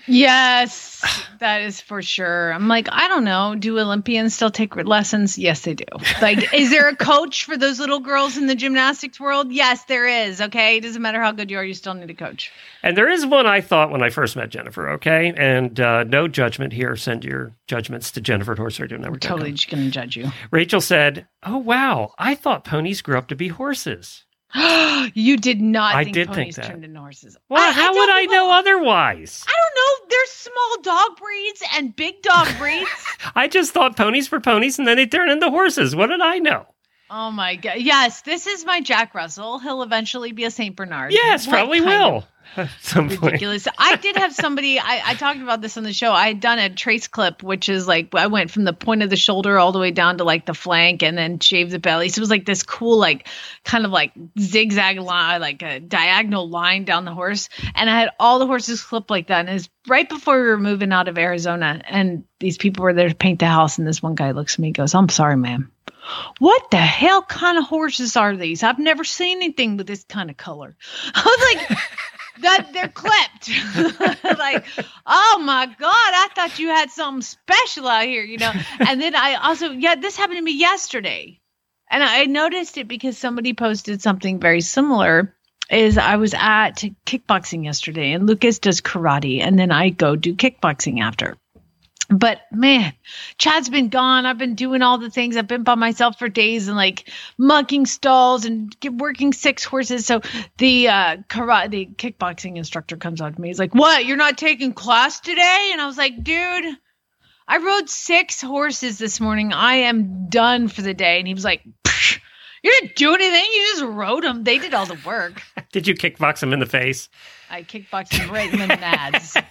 Yes, 0.08 1.04
that 1.40 1.62
is 1.62 1.82
for 1.82 2.02
sure. 2.02 2.52
I'm 2.52 2.68
like, 2.68 2.88
I 2.92 3.08
don't 3.08 3.24
know. 3.24 3.56
Do 3.56 3.78
Olympians 3.80 4.34
still 4.34 4.52
take 4.52 4.76
lessons? 4.76 5.38
Yes, 5.38 5.62
they 5.62 5.74
do. 5.74 5.86
Like, 6.22 6.54
is 6.54 6.70
there 6.70 6.88
a 6.88 6.96
coach 6.96 7.44
for 7.44 7.58
those 7.58 7.80
little 7.80 8.00
girls 8.00 8.38
in 8.38 8.48
the 8.48 8.56
gymnastics 8.56 9.20
world? 9.20 9.52
Yes, 9.52 9.84
there 9.86 10.08
is. 10.08 10.42
Okay. 10.42 10.78
It 10.78 10.82
doesn't 10.82 11.02
matter 11.02 11.22
how 11.22 11.32
good 11.32 11.52
you 11.52 11.58
are, 11.58 11.64
you 11.64 11.74
still 11.74 11.94
need 11.94 12.10
a 12.10 12.14
coach. 12.14 12.52
And 12.84 12.96
there 12.96 13.10
is 13.10 13.26
one 13.26 13.46
I 13.46 13.62
thought 13.62 13.92
when 13.92 14.02
I 14.02 14.10
first 14.10 14.36
met 14.36 14.50
Jennifer. 14.50 14.90
Okay, 14.92 15.34
and 15.36 15.80
uh, 15.80 16.04
no 16.04 16.28
judgment 16.28 16.74
here. 16.74 16.96
Send 16.96 17.24
your 17.24 17.54
judgments 17.68 18.12
to 18.12 18.22
Jennifer 18.22 18.54
at 18.54 18.58
Horse 18.58 18.80
Radio 18.80 18.98
Network. 18.98 19.22
Totally 19.22 19.52
just 19.52 19.70
going 19.70 19.84
to 19.84 19.92
judge 19.92 20.16
you. 20.16 20.32
Rachel 20.52 20.82
said, 20.82 21.28
"Oh 21.44 21.58
wow, 21.58 22.14
I 22.18 22.36
thought 22.36 22.64
ponies 22.64 23.02
grew 23.02 23.18
up 23.18 23.28
to 23.28 23.36
be 23.36 23.50
horses." 23.50 24.24
you 25.14 25.38
did 25.38 25.62
not 25.62 25.96
I 25.96 26.04
think 26.04 26.14
did 26.14 26.28
think 26.28 26.36
ponies 26.36 26.56
that. 26.56 26.66
turned 26.66 26.84
into 26.84 27.00
horses. 27.00 27.38
Well, 27.50 27.62
I- 27.64 27.68
I 27.70 27.72
how 27.72 27.94
tell 27.94 27.96
would 27.96 28.10
I 28.10 28.26
know 28.26 28.52
otherwise? 28.52 29.46
I 29.48 29.52
don't 29.52 29.76
know. 29.76 30.08
There's 30.10 30.30
small 30.30 30.82
dog 30.82 31.18
breeds 31.18 31.64
and 31.76 31.96
big 31.96 32.22
dog 32.22 32.48
breeds. 32.58 32.90
I 33.36 33.48
just 33.48 33.72
thought 33.74 33.96
ponies 33.96 34.32
were 34.32 34.40
ponies, 34.40 34.80
and 34.80 34.88
then 34.88 34.98
they 34.98 35.06
turn 35.06 35.30
into 35.30 35.50
horses. 35.50 35.96
What 35.96 36.08
did 36.08 36.22
I 36.22 36.40
know? 36.40 36.66
Oh 37.10 37.32
my 37.32 37.56
god. 37.56 37.78
Yes, 37.78 38.22
this 38.22 38.48
is 38.48 38.66
my 38.66 38.82
Jack 38.82 39.14
Russell. 39.16 39.60
He'll 39.60 39.84
eventually 39.84 40.32
be 40.32 40.46
a 40.46 40.52
Saint 40.52 40.76
Bernard. 40.76 41.14
Yes, 41.14 41.48
What 41.48 41.54
probably 41.54 41.82
will. 41.82 42.26
Some 42.80 43.10
point. 43.10 43.22
ridiculous. 43.22 43.68
I 43.78 43.98
did 43.98 44.16
have 44.16 44.34
somebody. 44.34 44.80
I, 44.80 45.02
I 45.06 45.14
talked 45.16 45.42
about 45.42 45.62
this 45.62 45.76
on 45.78 45.84
the 45.84 45.92
show. 45.92 46.14
I 46.14 46.28
had 46.28 46.40
done 46.40 46.60
a 46.60 46.70
trace 46.70 47.08
clip, 47.08 47.44
which 47.44 47.68
is 47.68 47.88
like 47.88 48.16
I 48.16 48.28
went 48.28 48.52
from 48.52 48.64
the 48.64 48.72
point 48.74 49.04
of 49.04 49.10
the 49.10 49.18
shoulder 49.18 49.60
all 49.60 49.74
the 49.74 49.80
way 49.80 49.92
down 49.92 50.18
to 50.20 50.24
like 50.24 50.46
the 50.46 50.54
flank, 50.54 51.04
and 51.04 51.18
then 51.18 51.40
shaved 51.40 51.72
the 51.72 51.80
belly. 51.80 52.10
So 52.10 52.20
it 52.20 52.22
was 52.22 52.30
like 52.30 52.46
this 52.46 52.64
cool, 52.64 52.98
like 52.98 53.28
kind 53.66 53.86
of 53.86 53.92
like 53.92 54.14
zigzag 54.40 55.00
line, 55.00 55.42
like 55.42 55.62
a 55.62 55.80
diagonal 55.82 56.50
line 56.50 56.86
down 56.86 57.06
the 57.06 57.14
horse. 57.14 57.50
And 57.76 57.90
I 57.90 58.00
had 58.00 58.12
all 58.20 58.40
the 58.40 58.48
horses 58.48 58.82
clipped 58.82 59.10
like 59.10 59.28
that. 59.28 59.46
And 59.46 59.50
it's 59.50 59.70
right 59.88 60.08
before 60.08 60.42
we 60.42 60.48
were 60.48 60.58
moving 60.58 60.94
out 60.94 61.10
of 61.10 61.18
Arizona, 61.18 61.82
and 61.88 62.24
these 62.40 62.58
people 62.58 62.84
were 62.84 62.94
there 62.94 63.10
to 63.10 63.16
paint 63.16 63.40
the 63.40 63.48
house. 63.48 63.78
And 63.78 63.86
this 63.86 64.02
one 64.02 64.16
guy 64.16 64.32
looks 64.32 64.56
at 64.56 64.60
me, 64.60 64.70
and 64.70 64.76
goes, 64.76 64.96
"I'm 64.96 65.10
sorry, 65.10 65.36
ma'am." 65.36 65.72
What 66.40 66.72
the 66.72 66.78
hell 66.78 67.22
kind 67.22 67.58
of 67.58 67.66
horses 67.66 68.16
are 68.16 68.36
these? 68.36 68.64
I've 68.64 68.80
never 68.80 69.04
seen 69.04 69.38
anything 69.38 69.78
with 69.78 69.88
this 69.88 70.04
kind 70.04 70.30
of 70.30 70.38
color. 70.38 70.76
I 71.14 71.24
was 71.24 71.70
like, 71.70 71.80
that 72.42 72.70
they're 72.74 72.88
clipped. 72.88 73.50
like, 74.24 74.66
oh 75.06 75.42
my 75.44 75.66
God, 75.66 75.92
I 75.92 76.28
thought 76.36 76.60
you 76.60 76.70
had 76.70 76.90
something 76.90 77.22
special 77.22 77.88
out 77.88 78.06
here, 78.06 78.24
you 78.24 78.38
know? 78.38 78.54
And 78.80 79.02
then 79.02 79.16
I 79.16 79.36
also, 79.36 79.72
yeah, 79.72 79.96
this 79.96 80.16
happened 80.16 80.38
to 80.38 80.44
me 80.44 80.58
yesterday. 80.58 81.40
And 81.90 82.04
I 82.04 82.26
noticed 82.26 82.78
it 82.78 82.88
because 82.88 83.18
somebody 83.18 83.54
posted 83.54 84.02
something 84.02 84.40
very 84.40 84.62
similar. 84.62 85.34
Is 85.70 85.98
I 85.98 86.16
was 86.16 86.34
at 86.34 86.82
kickboxing 87.06 87.66
yesterday 87.66 88.14
and 88.14 88.26
Lucas 88.26 88.60
does 88.60 88.80
karate 88.80 89.42
and 89.42 89.60
then 89.60 89.70
I 89.70 89.90
go 89.90 90.16
do 90.16 90.34
kickboxing 90.34 91.02
after. 91.02 91.36
But 92.10 92.42
man, 92.52 92.94
Chad's 93.38 93.68
been 93.68 93.90
gone. 93.90 94.26
I've 94.26 94.38
been 94.38 94.56
doing 94.56 94.82
all 94.82 94.98
the 94.98 95.10
things. 95.10 95.36
I've 95.36 95.48
been 95.48 95.64
by 95.64 95.76
myself 95.76 96.18
for 96.18 96.30
days 96.30 96.70
and 96.70 96.78
like 96.78 97.12
mucking 97.38 97.86
stalls 97.86 98.46
and 98.46 98.74
working 98.94 99.34
six 99.34 99.66
horses. 99.66 100.06
So 100.06 100.22
the 100.58 100.88
uh, 100.88 101.18
karate, 101.30 101.70
the 101.70 101.86
kickboxing 101.86 102.56
instructor 102.56 102.96
comes 102.96 103.20
up 103.20 103.36
to 103.36 103.42
me. 103.42 103.50
He's 103.50 103.60
like, 103.60 103.76
"What? 103.76 104.06
You're 104.06 104.16
not 104.16 104.38
taking 104.38 104.74
class 104.74 105.20
today?" 105.20 105.70
And 105.74 105.82
I 105.82 105.86
was 105.86 105.98
like, 105.98 106.24
"Dude, 106.24 106.78
I 107.46 107.58
rode 107.58 107.90
six 107.90 108.42
horses 108.42 108.98
this 108.98 109.20
morning. 109.20 109.52
I 109.52 109.76
am 109.76 110.30
done 110.30 110.70
for 110.70 110.82
the 110.82 110.94
day." 110.94 111.20
And 111.20 111.28
he 111.28 111.34
was 111.34 111.44
like, 111.44 111.62
"You 111.66 112.72
didn't 112.72 112.96
do 112.96 113.16
anything. 113.16 113.46
You 113.54 113.68
just 113.74 113.84
rode 113.84 114.24
them. 114.24 114.46
They 114.46 114.60
did 114.60 114.74
all 114.74 114.86
the 114.86 115.00
work." 115.06 115.42
Did 115.74 115.86
you 115.86 115.96
kickbox 115.96 116.42
him 116.42 116.54
in 116.54 116.60
the 116.60 116.66
face? 116.66 117.10
I 117.50 117.64
kickboxed 117.64 118.14
him 118.14 118.32
right 118.32 118.52
in 118.52 118.60
the 118.60 118.76
nads. 118.76 119.44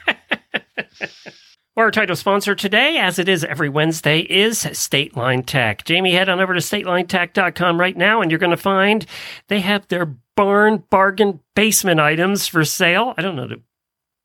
Our 1.77 1.91
title 1.91 2.17
sponsor 2.17 2.55
today, 2.55 2.97
as 2.97 3.19
it 3.19 3.29
is 3.29 3.45
every 3.45 3.69
Wednesday, 3.69 4.21
is 4.21 4.61
State 4.73 5.15
Line 5.15 5.43
Tack. 5.43 5.85
Jamie, 5.85 6.13
head 6.15 6.31
on 6.31 6.41
over 6.41 6.55
to 6.55 6.61
statelinetack.com 6.61 7.79
right 7.79 7.95
now, 7.95 8.23
and 8.23 8.31
you're 8.31 8.39
going 8.39 8.49
to 8.49 8.57
find 8.57 9.05
they 9.49 9.61
have 9.61 9.87
their 9.89 10.07
barn 10.37 10.85
bargain 10.89 11.41
basement 11.55 12.01
items 12.01 12.47
for 12.47 12.65
sale. 12.65 13.13
I 13.19 13.21
don't 13.21 13.37
know, 13.37 13.49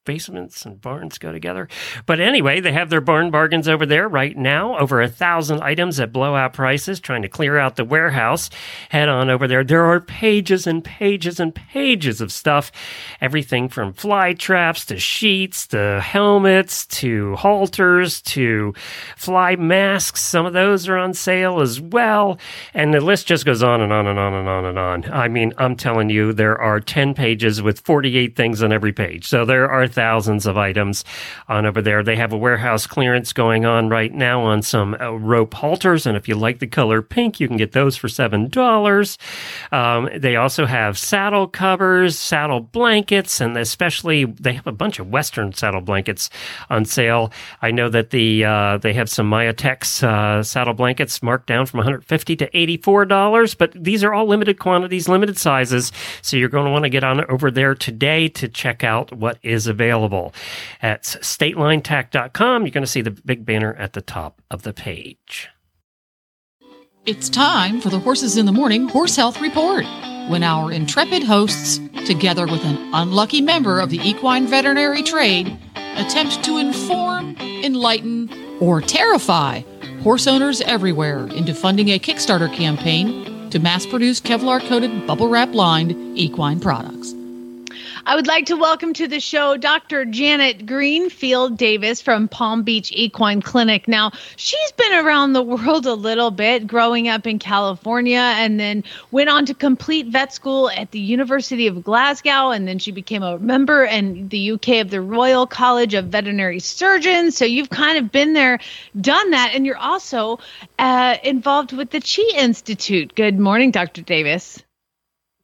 basements 0.05 0.65
and 0.65 0.81
barns 0.81 1.17
go 1.17 1.31
together? 1.31 1.67
But 2.05 2.19
anyway, 2.19 2.59
they 2.59 2.71
have 2.71 2.89
their 2.89 3.01
barn 3.01 3.31
bargains 3.31 3.67
over 3.67 3.85
there 3.85 4.07
right 4.07 4.35
now. 4.35 4.77
Over 4.77 5.01
a 5.01 5.07
thousand 5.07 5.61
items 5.61 5.99
at 5.99 6.11
blowout 6.11 6.53
prices, 6.53 6.99
trying 6.99 7.21
to 7.21 7.29
clear 7.29 7.57
out 7.57 7.75
the 7.75 7.85
warehouse. 7.85 8.49
Head 8.89 9.09
on 9.09 9.29
over 9.29 9.47
there. 9.47 9.63
There 9.63 9.85
are 9.85 9.99
pages 9.99 10.67
and 10.67 10.83
pages 10.83 11.39
and 11.39 11.53
pages 11.53 12.21
of 12.21 12.31
stuff. 12.31 12.71
Everything 13.19 13.69
from 13.69 13.93
fly 13.93 14.33
traps 14.33 14.85
to 14.85 14.99
sheets 14.99 15.67
to 15.67 16.01
helmets 16.01 16.85
to 16.87 17.35
halters 17.35 18.21
to 18.21 18.73
fly 19.15 19.55
masks. 19.55 20.21
Some 20.21 20.45
of 20.45 20.53
those 20.53 20.87
are 20.87 20.97
on 20.97 21.13
sale 21.13 21.61
as 21.61 21.79
well. 21.79 22.39
And 22.73 22.93
the 22.93 23.01
list 23.01 23.27
just 23.27 23.45
goes 23.45 23.63
on 23.63 23.81
and 23.81 23.93
on 23.93 24.07
and 24.07 24.19
on 24.19 24.33
and 24.33 24.47
on 24.47 24.65
and 24.65 24.79
on. 24.79 25.11
I 25.11 25.27
mean, 25.27 25.53
I'm 25.57 25.75
telling 25.75 26.09
you, 26.09 26.33
there 26.33 26.59
are 26.59 26.79
10 26.79 27.13
pages 27.13 27.61
with 27.61 27.79
48 27.81 28.35
things 28.35 28.63
on 28.63 28.71
every 28.71 28.93
page. 28.93 29.27
So 29.27 29.45
there 29.45 29.69
are 29.69 29.87
thousands 29.91 30.45
of 30.45 30.57
items 30.57 31.03
on 31.47 31.65
over 31.65 31.81
there. 31.81 32.03
They 32.03 32.15
have 32.15 32.33
a 32.33 32.37
warehouse 32.37 32.87
clearance 32.87 33.33
going 33.33 33.65
on 33.65 33.89
right 33.89 34.13
now 34.13 34.41
on 34.41 34.61
some 34.61 34.95
uh, 34.99 35.11
rope 35.11 35.53
halters. 35.53 36.05
And 36.05 36.17
if 36.17 36.27
you 36.27 36.35
like 36.35 36.59
the 36.59 36.67
color 36.67 37.01
pink, 37.01 37.39
you 37.39 37.47
can 37.47 37.57
get 37.57 37.73
those 37.73 37.97
for 37.97 38.07
$7. 38.07 39.17
Um, 39.71 40.09
they 40.17 40.35
also 40.35 40.65
have 40.65 40.97
saddle 40.97 41.47
covers, 41.47 42.17
saddle 42.17 42.59
blankets, 42.59 43.41
and 43.41 43.57
especially 43.57 44.25
they 44.25 44.53
have 44.53 44.67
a 44.67 44.71
bunch 44.71 44.99
of 44.99 45.09
Western 45.09 45.53
saddle 45.53 45.81
blankets 45.81 46.29
on 46.69 46.85
sale. 46.85 47.31
I 47.61 47.71
know 47.71 47.89
that 47.89 48.11
the 48.11 48.45
uh, 48.45 48.77
they 48.77 48.93
have 48.93 49.09
some 49.09 49.29
Mayatex 49.29 50.03
uh, 50.03 50.43
saddle 50.43 50.73
blankets 50.73 51.21
marked 51.21 51.47
down 51.47 51.65
from 51.65 51.79
150 51.79 52.35
to 52.37 52.57
84 52.57 53.05
dollars, 53.05 53.53
but 53.53 53.71
these 53.75 54.03
are 54.03 54.13
all 54.13 54.25
limited 54.25 54.59
quantities, 54.59 55.07
limited 55.07 55.37
sizes. 55.37 55.91
So 56.21 56.37
you're 56.37 56.49
going 56.49 56.65
to 56.65 56.71
want 56.71 56.83
to 56.83 56.89
get 56.89 57.03
on 57.03 57.25
over 57.29 57.51
there 57.51 57.75
today 57.75 58.27
to 58.29 58.47
check 58.47 58.83
out 58.83 59.11
what 59.11 59.37
is 59.43 59.67
available 59.67 59.80
available. 59.81 60.33
At 60.81 61.03
statelinetack.com, 61.03 62.63
you're 62.63 62.71
going 62.71 62.83
to 62.83 62.87
see 62.87 63.01
the 63.01 63.11
big 63.11 63.45
banner 63.45 63.73
at 63.75 63.93
the 63.93 64.01
top 64.01 64.41
of 64.51 64.61
the 64.61 64.73
page. 64.73 65.49
It's 67.05 67.29
time 67.29 67.81
for 67.81 67.89
the 67.89 67.97
Horses 67.97 68.37
in 68.37 68.45
the 68.45 68.51
Morning 68.51 68.87
Horse 68.87 69.15
Health 69.15 69.41
Report. 69.41 69.85
When 70.29 70.43
our 70.43 70.71
intrepid 70.71 71.23
hosts, 71.23 71.79
together 72.05 72.45
with 72.45 72.63
an 72.63 72.77
unlucky 72.93 73.41
member 73.41 73.79
of 73.79 73.89
the 73.89 73.97
equine 74.07 74.45
veterinary 74.45 75.01
trade, 75.01 75.57
attempt 75.95 76.43
to 76.43 76.59
inform, 76.59 77.35
enlighten, 77.39 78.29
or 78.59 78.81
terrify 78.81 79.63
horse 80.03 80.27
owners 80.27 80.61
everywhere 80.61 81.25
into 81.27 81.55
funding 81.55 81.89
a 81.89 81.99
Kickstarter 81.99 82.51
campaign 82.53 83.49
to 83.49 83.59
mass 83.59 83.87
produce 83.87 84.21
Kevlar 84.21 84.59
coated, 84.67 85.07
bubble 85.07 85.27
wrap 85.27 85.53
lined 85.53 85.91
equine 86.17 86.59
products. 86.59 87.13
I 88.03 88.15
would 88.15 88.25
like 88.25 88.47
to 88.47 88.55
welcome 88.55 88.93
to 88.93 89.07
the 89.07 89.19
show 89.19 89.57
Dr. 89.57 90.05
Janet 90.05 90.65
Greenfield 90.65 91.55
Davis 91.55 92.01
from 92.01 92.27
Palm 92.27 92.63
Beach 92.63 92.91
Equine 92.91 93.43
Clinic. 93.43 93.87
Now, 93.87 94.11
she's 94.37 94.71
been 94.71 94.93
around 94.93 95.33
the 95.33 95.43
world 95.43 95.85
a 95.85 95.93
little 95.93 96.31
bit, 96.31 96.65
growing 96.65 97.07
up 97.07 97.27
in 97.27 97.37
California, 97.37 98.19
and 98.19 98.59
then 98.59 98.83
went 99.11 99.29
on 99.29 99.45
to 99.45 99.53
complete 99.53 100.07
vet 100.07 100.33
school 100.33 100.69
at 100.71 100.89
the 100.89 100.99
University 100.99 101.67
of 101.67 101.83
Glasgow. 101.83 102.49
And 102.49 102.67
then 102.67 102.79
she 102.79 102.91
became 102.91 103.21
a 103.21 103.37
member 103.37 103.83
in 103.83 104.29
the 104.29 104.53
UK 104.53 104.81
of 104.81 104.89
the 104.89 105.01
Royal 105.01 105.45
College 105.45 105.93
of 105.93 106.05
Veterinary 106.05 106.59
Surgeons. 106.59 107.37
So 107.37 107.45
you've 107.45 107.69
kind 107.69 107.99
of 107.99 108.11
been 108.11 108.33
there, 108.33 108.59
done 108.99 109.29
that, 109.31 109.51
and 109.53 109.63
you're 109.63 109.77
also 109.77 110.39
uh, 110.79 111.17
involved 111.23 111.71
with 111.71 111.91
the 111.91 112.01
Chi 112.01 112.39
Institute. 112.39 113.13
Good 113.13 113.37
morning, 113.37 113.69
Dr. 113.69 114.01
Davis. 114.01 114.63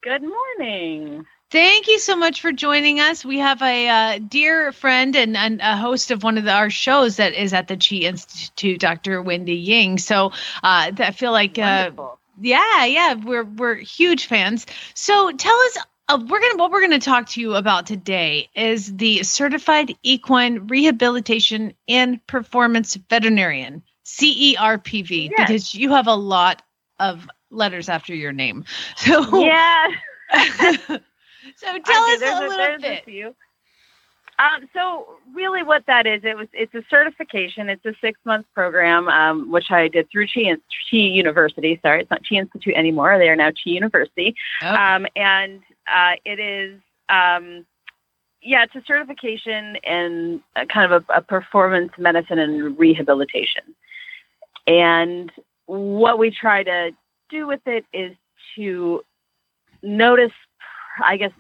Good 0.01 0.23
morning. 0.23 1.25
Thank 1.49 1.88
you 1.88 1.97
so 1.97 2.17
much 2.17 2.41
for 2.41 2.51
joining 2.51 2.99
us. 2.99 3.23
We 3.23 3.39
have 3.39 3.62
a 3.62 3.88
uh, 3.88 4.19
dear 4.19 4.73
friend 4.73 5.15
and, 5.15 5.38
and, 5.38 5.62
a 5.62 5.77
host 5.77 6.12
of 6.12 6.21
one 6.21 6.38
of 6.38 6.43
the, 6.43 6.51
our 6.51 6.69
shows 6.69 7.15
that 7.17 7.33
is 7.33 7.53
at 7.53 7.69
the 7.69 7.77
Chi 7.77 7.97
Institute, 8.05 8.81
Dr. 8.81 9.21
Wendy 9.21 9.55
Ying. 9.55 9.97
So 9.97 10.27
uh, 10.62 10.91
I 10.97 11.12
feel 11.15 11.31
like, 11.31 11.57
uh, 11.57 11.91
yeah, 12.41 12.83
yeah, 12.83 13.13
we're 13.13 13.45
we're 13.45 13.75
huge 13.75 14.25
fans. 14.25 14.65
So 14.93 15.31
tell 15.31 15.55
us, 15.55 15.77
uh, 16.10 16.19
we're 16.27 16.41
gonna 16.41 16.57
what 16.57 16.69
we're 16.69 16.81
gonna 16.81 16.99
talk 16.99 17.29
to 17.29 17.41
you 17.41 17.55
about 17.55 17.88
today 17.88 18.49
is 18.53 18.95
the 18.97 19.23
Certified 19.23 19.95
Equine 20.03 20.67
Rehabilitation 20.67 21.73
and 21.88 22.25
Performance 22.27 22.95
Veterinarian 23.10 23.83
(CERPV) 24.05 25.29
Yes. 25.29 25.33
because 25.38 25.73
you 25.73 25.91
have 25.91 26.07
a 26.07 26.15
lot 26.15 26.62
of 26.99 27.27
letters 27.49 27.88
after 27.88 28.13
your 28.13 28.33
name. 28.33 28.65
So 28.97 29.45
Yeah. 29.45 29.88
so 31.57 31.77
tell 31.79 32.17
do. 32.17 32.25
us 32.25 32.41
a 32.41 32.47
little 32.47 32.79
bit. 32.79 33.05
few. 33.05 33.35
Um, 34.39 34.69
so 34.71 35.17
really, 35.33 35.63
what 35.63 35.83
that 35.87 36.05
is, 36.05 36.21
it 36.23 36.37
was 36.37 36.47
it's 36.53 36.73
a 36.75 36.83
certification. 36.89 37.69
It's 37.69 37.85
a 37.85 37.93
six 38.01 38.19
month 38.23 38.45
program, 38.53 39.07
um, 39.07 39.51
which 39.51 39.71
I 39.71 39.87
did 39.87 40.09
through 40.11 40.27
Chi, 40.27 40.43
Chi 40.91 40.97
University. 40.97 41.79
Sorry, 41.81 42.01
it's 42.01 42.11
not 42.11 42.21
Chi 42.27 42.35
Institute 42.35 42.75
anymore. 42.75 43.17
They 43.17 43.29
are 43.29 43.35
now 43.35 43.49
Chi 43.49 43.71
University. 43.71 44.35
Okay. 44.61 44.69
Um, 44.69 45.07
and 45.15 45.61
uh, 45.91 46.13
it 46.23 46.39
is, 46.39 46.79
um, 47.09 47.65
yeah, 48.43 48.63
it's 48.63 48.75
a 48.75 48.83
certification 48.85 49.77
in 49.77 50.41
a 50.55 50.67
kind 50.67 50.91
of 50.91 51.03
a, 51.09 51.13
a 51.13 51.21
performance 51.21 51.91
medicine 51.97 52.37
and 52.37 52.77
rehabilitation. 52.77 53.63
And 54.67 55.31
what 55.65 56.19
we 56.19 56.29
try 56.29 56.61
to 56.61 56.91
do 57.29 57.47
with 57.47 57.61
it 57.65 57.85
is 57.91 58.15
to 58.55 59.01
notice, 59.81 60.31
I 61.03 61.17
guess, 61.17 61.31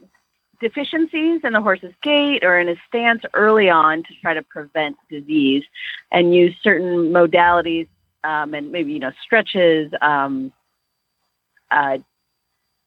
deficiencies 0.59 1.41
in 1.43 1.53
the 1.53 1.61
horse's 1.61 1.93
gait 2.01 2.43
or 2.43 2.59
in 2.59 2.67
his 2.67 2.77
stance 2.87 3.21
early 3.33 3.69
on 3.69 4.03
to 4.03 4.13
try 4.21 4.33
to 4.33 4.43
prevent 4.43 4.95
disease 5.09 5.63
and 6.11 6.33
use 6.33 6.55
certain 6.61 7.11
modalities 7.11 7.87
um, 8.23 8.53
and 8.53 8.71
maybe, 8.71 8.93
you 8.93 8.99
know, 8.99 9.11
stretches, 9.23 9.91
um, 10.01 10.51
uh, 11.71 11.97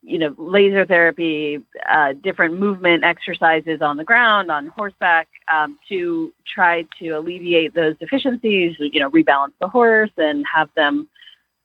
you 0.02 0.18
know, 0.18 0.34
laser 0.38 0.86
therapy, 0.86 1.58
uh, 1.88 2.14
different 2.22 2.58
movement 2.58 3.04
exercises 3.04 3.82
on 3.82 3.96
the 3.96 4.04
ground, 4.04 4.50
on 4.50 4.68
horseback, 4.68 5.28
um, 5.52 5.78
to 5.88 6.32
try 6.46 6.86
to 6.98 7.10
alleviate 7.10 7.74
those 7.74 7.96
deficiencies, 7.98 8.76
you 8.78 8.98
know, 8.98 9.10
rebalance 9.10 9.52
the 9.60 9.68
horse 9.68 10.10
and 10.16 10.44
have 10.52 10.70
them 10.74 11.08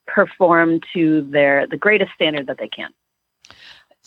perform 0.06 0.80
to 0.94 1.22
their 1.32 1.65
the 1.68 1.78
greatest 1.78 2.12
standard 2.13 2.48
that 2.48 2.58
they 2.58 2.68
can. 2.68 2.91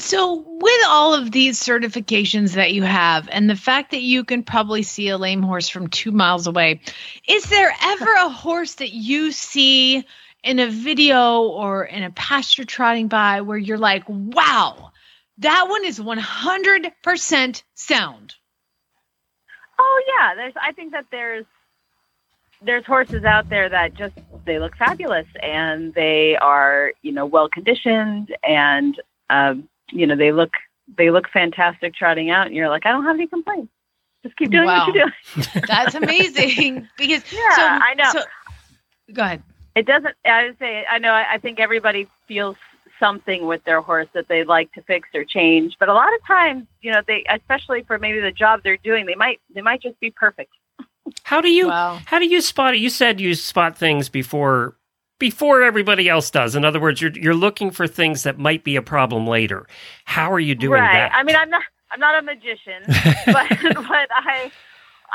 So, 0.01 0.45
with 0.47 0.81
all 0.87 1.13
of 1.13 1.33
these 1.33 1.59
certifications 1.61 2.55
that 2.55 2.73
you 2.73 2.85
have, 2.85 3.29
and 3.33 3.51
the 3.51 3.57
fact 3.57 3.91
that 3.91 4.01
you 4.01 4.23
can 4.25 4.45
probably 4.45 4.85
see 4.85 5.09
a 5.09 5.19
lame 5.19 5.43
horse 5.43 5.69
from 5.69 5.89
two 5.89 6.13
miles 6.13 6.47
away, 6.47 6.81
is 7.29 7.45
there 7.47 7.75
ever 7.83 8.13
a 8.13 8.29
horse 8.29 8.75
that 8.77 8.93
you 8.93 9.33
see 9.33 10.07
in 10.45 10.61
a 10.61 10.71
video 10.71 11.43
or 11.43 11.85
in 11.85 12.05
a 12.05 12.11
pasture 12.13 12.65
trotting 12.65 13.09
by 13.09 13.41
where 13.41 13.59
you're 13.59 13.77
like, 13.77 14.05
wow, 14.09 14.93
that 15.39 15.69
one 15.69 15.85
is 15.85 15.99
100% 15.99 17.63
sound? 17.75 18.35
Oh 19.81 20.03
yeah, 20.07 20.35
there's. 20.37 20.55
I 20.63 20.73
think 20.73 20.93
that 20.93 21.07
there's 21.11 21.45
there's 22.63 22.85
horses 22.85 23.25
out 23.25 23.49
there 23.49 23.69
that 23.69 23.95
just 23.95 24.15
they 24.45 24.59
look 24.59 24.77
fabulous 24.77 25.27
and 25.41 25.95
they 25.95 26.37
are 26.37 26.93
you 27.03 27.13
know 27.13 27.27
well 27.27 27.49
conditioned 27.49 28.35
and 28.43 29.01
um, 29.31 29.69
you 29.91 30.07
know 30.07 30.17
they 30.17 30.33
look 30.33 30.51
they 30.97 31.11
look 31.11 31.29
fantastic 31.29 31.95
trotting 31.95 32.31
out 32.31 32.47
and 32.47 32.57
you're 32.57 32.69
like 32.69 32.87
I 32.87 32.93
don't 32.93 33.05
have 33.05 33.17
any 33.17 33.27
complaints. 33.27 33.73
Just 34.23 34.37
keep 34.37 34.51
doing 34.51 34.65
Wow. 34.65 34.87
what 34.87 34.95
you're 34.95 35.05
doing. 35.05 35.45
That's 35.69 35.95
amazing. 35.95 36.89
because, 36.97 37.23
Yeah, 37.33 37.55
so, 37.55 37.63
I 37.63 37.95
know. 37.95 38.11
So, 38.13 38.23
go 39.13 39.23
ahead. 39.23 39.43
It 39.77 39.87
doesn't. 39.87 40.15
I 40.25 40.47
would 40.47 40.59
say 40.59 40.85
I 40.91 40.99
know. 40.99 41.13
I, 41.13 41.35
I 41.35 41.39
think 41.39 41.61
everybody 41.61 42.09
feels 42.27 42.57
something 42.99 43.47
with 43.47 43.63
their 43.65 43.81
horse 43.81 44.09
that 44.15 44.27
they'd 44.27 44.49
like 44.49 44.73
to 44.73 44.83
fix 44.83 45.09
or 45.15 45.23
change, 45.25 45.77
but 45.79 45.89
a 45.89 45.95
lot 45.95 46.13
of 46.13 46.25
times, 46.27 46.67
you 46.81 46.91
know, 46.91 47.01
they 47.07 47.25
especially 47.31 47.83
for 47.83 47.97
maybe 47.99 48.19
the 48.19 48.33
job 48.33 48.61
they're 48.65 48.77
doing, 48.79 49.07
they 49.07 49.15
might 49.15 49.41
they 49.55 49.61
might 49.63 49.81
just 49.81 50.01
be 50.01 50.11
perfect. 50.11 50.51
How 51.23 51.41
do 51.41 51.49
you 51.49 51.69
Wow. 51.69 52.01
how 52.07 52.19
do 52.19 52.27
you 52.27 52.41
spot 52.41 52.75
it? 52.75 52.81
You 52.81 52.91
said 52.91 53.21
you 53.21 53.35
spot 53.37 53.79
things 53.79 54.09
before 54.09 54.75
before 55.19 55.63
everybody 55.63 56.09
else 56.09 56.31
does. 56.31 56.55
In 56.55 56.65
other 56.65 56.81
words, 56.81 57.01
you're 57.01 57.13
you're 57.13 57.35
looking 57.35 57.71
for 57.71 57.87
things 57.87 58.23
that 58.23 58.39
might 58.39 58.65
be 58.65 58.77
a 58.77 58.83
problem 58.83 59.27
later. 59.27 59.67
How 60.05 60.33
are 60.33 60.41
you 60.41 60.55
doing 60.55 60.81
right. 60.81 60.93
that? 60.93 61.15
I 61.15 61.23
mean, 61.23 61.37
I'm 61.37 61.51
not 61.51 61.63
I'm 61.91 62.01
not 62.01 62.19
a 62.19 62.23
magician, 62.23 62.83
but 63.27 63.49
but 63.51 64.09
I 64.17 64.51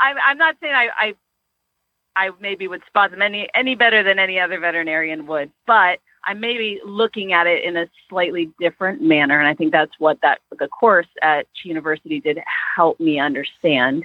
I'm 0.00 0.16
I'm 0.26 0.38
not 0.38 0.56
saying 0.60 0.74
I 0.74 0.88
I 0.98 1.14
I 2.16 2.30
maybe 2.40 2.68
would 2.68 2.82
spot 2.86 3.10
them 3.10 3.22
any 3.22 3.48
any 3.54 3.74
better 3.74 4.02
than 4.02 4.18
any 4.18 4.38
other 4.38 4.60
veterinarian 4.60 5.26
would, 5.26 5.50
but 5.66 5.98
I'm 6.26 6.40
maybe 6.40 6.80
looking 6.84 7.32
at 7.32 7.46
it 7.46 7.64
in 7.64 7.76
a 7.76 7.86
slightly 8.08 8.50
different 8.58 9.02
manner, 9.02 9.38
and 9.38 9.48
I 9.48 9.54
think 9.54 9.72
that's 9.72 9.92
what 9.98 10.18
that 10.22 10.40
the 10.58 10.68
course 10.68 11.08
at 11.22 11.46
Chi 11.46 11.68
University 11.68 12.20
did 12.20 12.38
help 12.76 12.98
me 13.00 13.18
understand. 13.18 14.04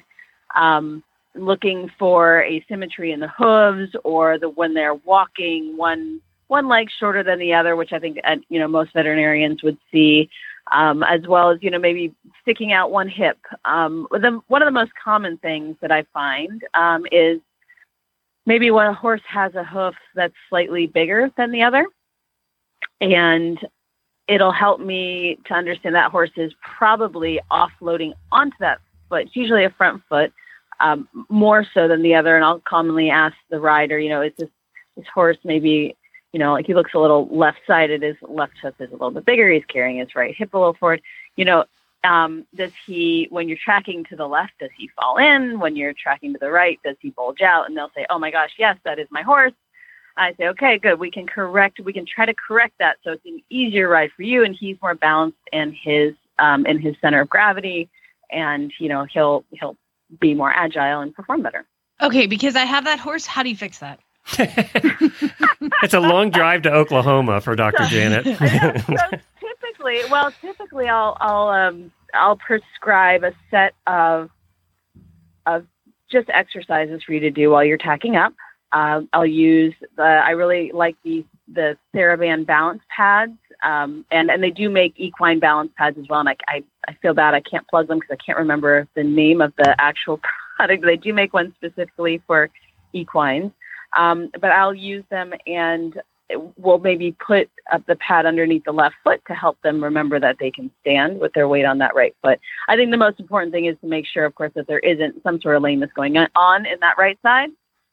Um, 0.56 1.04
looking 1.40 1.92
for 1.98 2.44
asymmetry 2.44 3.12
in 3.12 3.20
the 3.20 3.30
hooves, 3.30 3.96
or 4.04 4.38
the 4.38 4.50
when 4.50 4.74
they're 4.74 4.96
walking, 4.96 5.78
one 5.78 6.22
one 6.48 6.68
leg 6.68 6.90
shorter 7.00 7.24
than 7.24 7.40
the 7.40 7.54
other, 7.54 7.76
which 7.76 7.94
I 7.94 8.00
think 8.00 8.20
uh, 8.24 8.38
you 8.50 8.60
know 8.60 8.68
most 8.68 8.94
veterinarians 8.94 9.64
would 9.64 9.78
see 9.92 10.30
um, 10.72 11.04
as 11.04 11.22
well 11.28 11.52
as 11.52 11.60
you 11.62 11.72
know 11.72 11.80
maybe 11.80 12.14
sticking 12.42 12.72
out 12.74 12.92
one 12.92 13.10
hip. 13.10 13.38
Um, 13.66 14.08
the, 14.12 14.42
one 14.48 14.62
of 14.62 14.68
the 14.68 14.72
most 14.72 14.92
common 15.02 15.38
things 15.38 15.76
that 15.82 15.92
I 15.92 16.04
find 16.14 16.64
um, 16.74 17.06
is 17.12 17.40
maybe 18.46 18.72
when 18.72 18.88
a 18.88 18.94
horse 18.94 19.22
has 19.28 19.56
a 19.56 19.64
hoof 19.64 19.96
that's 20.16 20.34
slightly 20.50 20.88
bigger 20.88 21.32
than 21.38 21.52
the 21.52 21.64
other, 21.64 21.86
and 23.02 23.60
it'll 24.28 24.52
help 24.52 24.80
me 24.80 25.40
to 25.46 25.54
understand 25.54 25.96
that 25.96 26.12
horse 26.12 26.32
is 26.38 26.54
probably 26.62 27.40
offloading 27.52 28.14
onto 28.32 28.58
that 28.60 28.80
foot. 29.10 29.24
It's 29.24 29.36
usually 29.36 29.66
a 29.66 29.72
front 29.72 30.04
foot, 30.08 30.32
um, 30.80 31.08
more 31.30 31.66
so 31.74 31.88
than 31.88 32.02
the 32.02 32.16
other. 32.16 32.36
And 32.36 32.46
I'll 32.46 32.60
commonly 32.60 33.10
ask 33.10 33.36
the 33.50 33.60
rider, 33.60 34.00
you 34.00 34.10
know, 34.10 34.22
is 34.22 34.34
this 34.38 34.50
this 34.96 35.08
horse 35.14 35.38
maybe 35.44 35.96
you 36.32 36.40
know, 36.40 36.54
like 36.54 36.68
he 36.68 36.74
looks 36.74 36.94
a 36.94 37.00
little 37.00 37.28
left 37.32 37.60
sided. 37.66 38.04
His 38.04 38.16
left 38.22 38.54
hoof 38.62 38.76
is 38.80 38.90
a 38.90 38.94
little 38.94 39.12
bit 39.12 39.26
bigger. 39.26 39.50
He's 39.50 39.66
carrying 39.66 39.98
his 39.98 40.16
right 40.16 40.36
hip 40.36 40.54
a 40.54 40.58
little 40.58 40.74
forward. 40.74 41.02
You 41.36 41.46
know, 41.46 41.66
um, 42.04 42.46
does 42.56 42.72
he, 42.86 43.28
when 43.30 43.50
you're 43.50 43.58
tracking 43.58 44.04
to 44.06 44.16
the 44.16 44.28
left, 44.28 44.54
does 44.60 44.70
he 44.78 44.90
fall 44.90 45.18
in? 45.18 45.60
When 45.60 45.76
you're 45.76 45.94
tracking 45.94 46.34
to 46.34 46.40
the 46.40 46.52
right, 46.52 46.80
does 46.84 46.96
he 47.02 47.10
bulge 47.10 47.42
out? 47.42 47.68
And 47.68 47.76
they'll 47.76 47.92
say, 47.96 48.06
oh 48.10 48.20
my 48.20 48.32
gosh, 48.32 48.52
yes, 48.58 48.78
that 48.86 49.00
is 49.00 49.08
my 49.10 49.22
horse. 49.22 49.54
I 50.18 50.34
say, 50.34 50.48
okay, 50.50 50.78
good. 50.78 51.00
We 51.00 51.12
can 51.12 51.28
correct, 51.28 51.80
we 51.80 51.94
can 51.94 52.06
try 52.06 52.26
to 52.26 52.34
correct 52.34 52.74
that 52.80 52.98
so 53.04 53.14
it's 53.14 53.26
an 53.26 53.42
easier 53.50 53.88
ride 53.88 54.12
for 54.16 54.24
you. 54.24 54.44
And 54.44 54.56
he's 54.56 54.78
more 54.82 54.96
balanced 54.96 55.38
in 55.52 55.72
his, 55.74 56.14
um, 56.38 56.66
in 56.66 56.80
his 56.80 56.96
center 57.02 57.22
of 57.22 57.30
gravity. 57.30 57.90
And, 58.30 58.72
you 58.80 58.90
know, 58.90 59.06
he'll, 59.06 59.46
he'll 59.52 59.78
be 60.20 60.34
more 60.34 60.52
agile 60.52 61.02
and 61.02 61.14
perform 61.14 61.42
better. 61.42 61.66
Okay, 62.02 62.28
because 62.28 62.56
I 62.56 62.66
have 62.66 62.86
that 62.86 63.00
horse. 63.00 63.26
How 63.26 63.44
do 63.44 63.50
you 63.50 63.56
fix 63.56 63.80
that? 63.80 64.00
it's 64.38 65.94
a 65.94 66.00
long 66.00 66.30
drive 66.30 66.62
to 66.64 66.72
Oklahoma 66.72 67.42
for 67.42 67.56
Dr. 67.56 67.86
Janet. 67.90 68.26
so 68.26 69.18
typically, 69.40 70.02
well, 70.10 70.32
typically 70.42 70.88
I'll 70.88 71.18
I'll 71.20 71.48
um 71.50 71.92
I'll 72.14 72.38
prescribe 72.38 73.24
a 73.24 73.34
set 73.50 73.74
of 73.88 74.30
of 75.46 75.66
just 76.12 76.30
exercises 76.30 77.04
for 77.04 77.14
you 77.14 77.20
to 77.22 77.32
do 77.32 77.52
while 77.52 77.64
you're 77.64 77.78
tacking 77.78 78.16
up. 78.16 78.34
Uh, 78.72 79.02
I'll 79.14 79.26
use 79.26 79.74
the. 79.96 80.04
I 80.04 80.32
really 80.32 80.72
like 80.74 80.96
the 81.04 81.26
the 81.54 81.78
TheraBand 81.96 82.46
balance 82.46 82.82
pads, 82.96 83.38
um, 83.64 84.06
and 84.12 84.30
and 84.30 84.42
they 84.42 84.52
do 84.52 84.70
make 84.70 84.94
equine 84.98 85.40
balance 85.40 85.72
pads 85.78 85.98
as 85.98 86.06
well. 86.10 86.20
And 86.20 86.30
I 86.30 86.36
I, 86.48 86.64
I 86.88 86.94
feel 87.02 87.14
bad 87.14 87.34
I 87.34 87.42
can't 87.42 87.68
plug 87.68 87.88
them 87.88 88.00
because 88.00 88.18
I 88.20 88.24
can't 88.24 88.38
remember 88.38 88.88
the 88.96 89.04
name 89.04 89.42
of 89.42 89.54
the 89.58 89.76
actual 89.80 90.20
product. 90.56 90.84
They 90.84 90.98
do 90.98 91.14
make 91.14 91.34
one 91.34 91.54
specifically 91.56 92.22
for 92.28 92.50
equines, 92.94 93.52
um, 93.98 94.30
but 94.40 94.52
I'll 94.52 94.74
use 94.74 95.04
them 95.10 95.34
and 95.48 96.00
we'll 96.58 96.78
maybe 96.78 97.16
put 97.26 97.50
up 97.72 97.84
the 97.88 97.96
pad 97.96 98.26
underneath 98.26 98.64
the 98.64 98.72
left 98.72 98.96
foot 99.04 99.20
to 99.28 99.34
help 99.34 99.60
them 99.64 99.84
remember 99.84 100.20
that 100.20 100.38
they 100.40 100.52
can 100.52 100.70
stand 100.82 101.20
with 101.20 101.34
their 101.34 101.48
weight 101.48 101.66
on 101.66 101.80
that 101.80 101.96
right 101.96 102.16
foot. 102.22 102.40
I 102.68 102.76
think 102.76 102.92
the 102.92 102.98
most 102.98 103.20
important 103.20 103.52
thing 103.52 103.66
is 103.66 103.76
to 103.82 103.88
make 103.88 104.06
sure, 104.06 104.26
of 104.26 104.36
course, 104.36 104.52
that 104.56 104.68
there 104.68 104.80
isn't 104.80 105.24
some 105.24 105.42
sort 105.42 105.56
of 105.56 105.64
lameness 105.64 105.90
going 105.96 106.18
on 106.18 106.66
in 106.66 106.80
that 106.82 107.00
right 107.00 107.18
side 107.24 107.50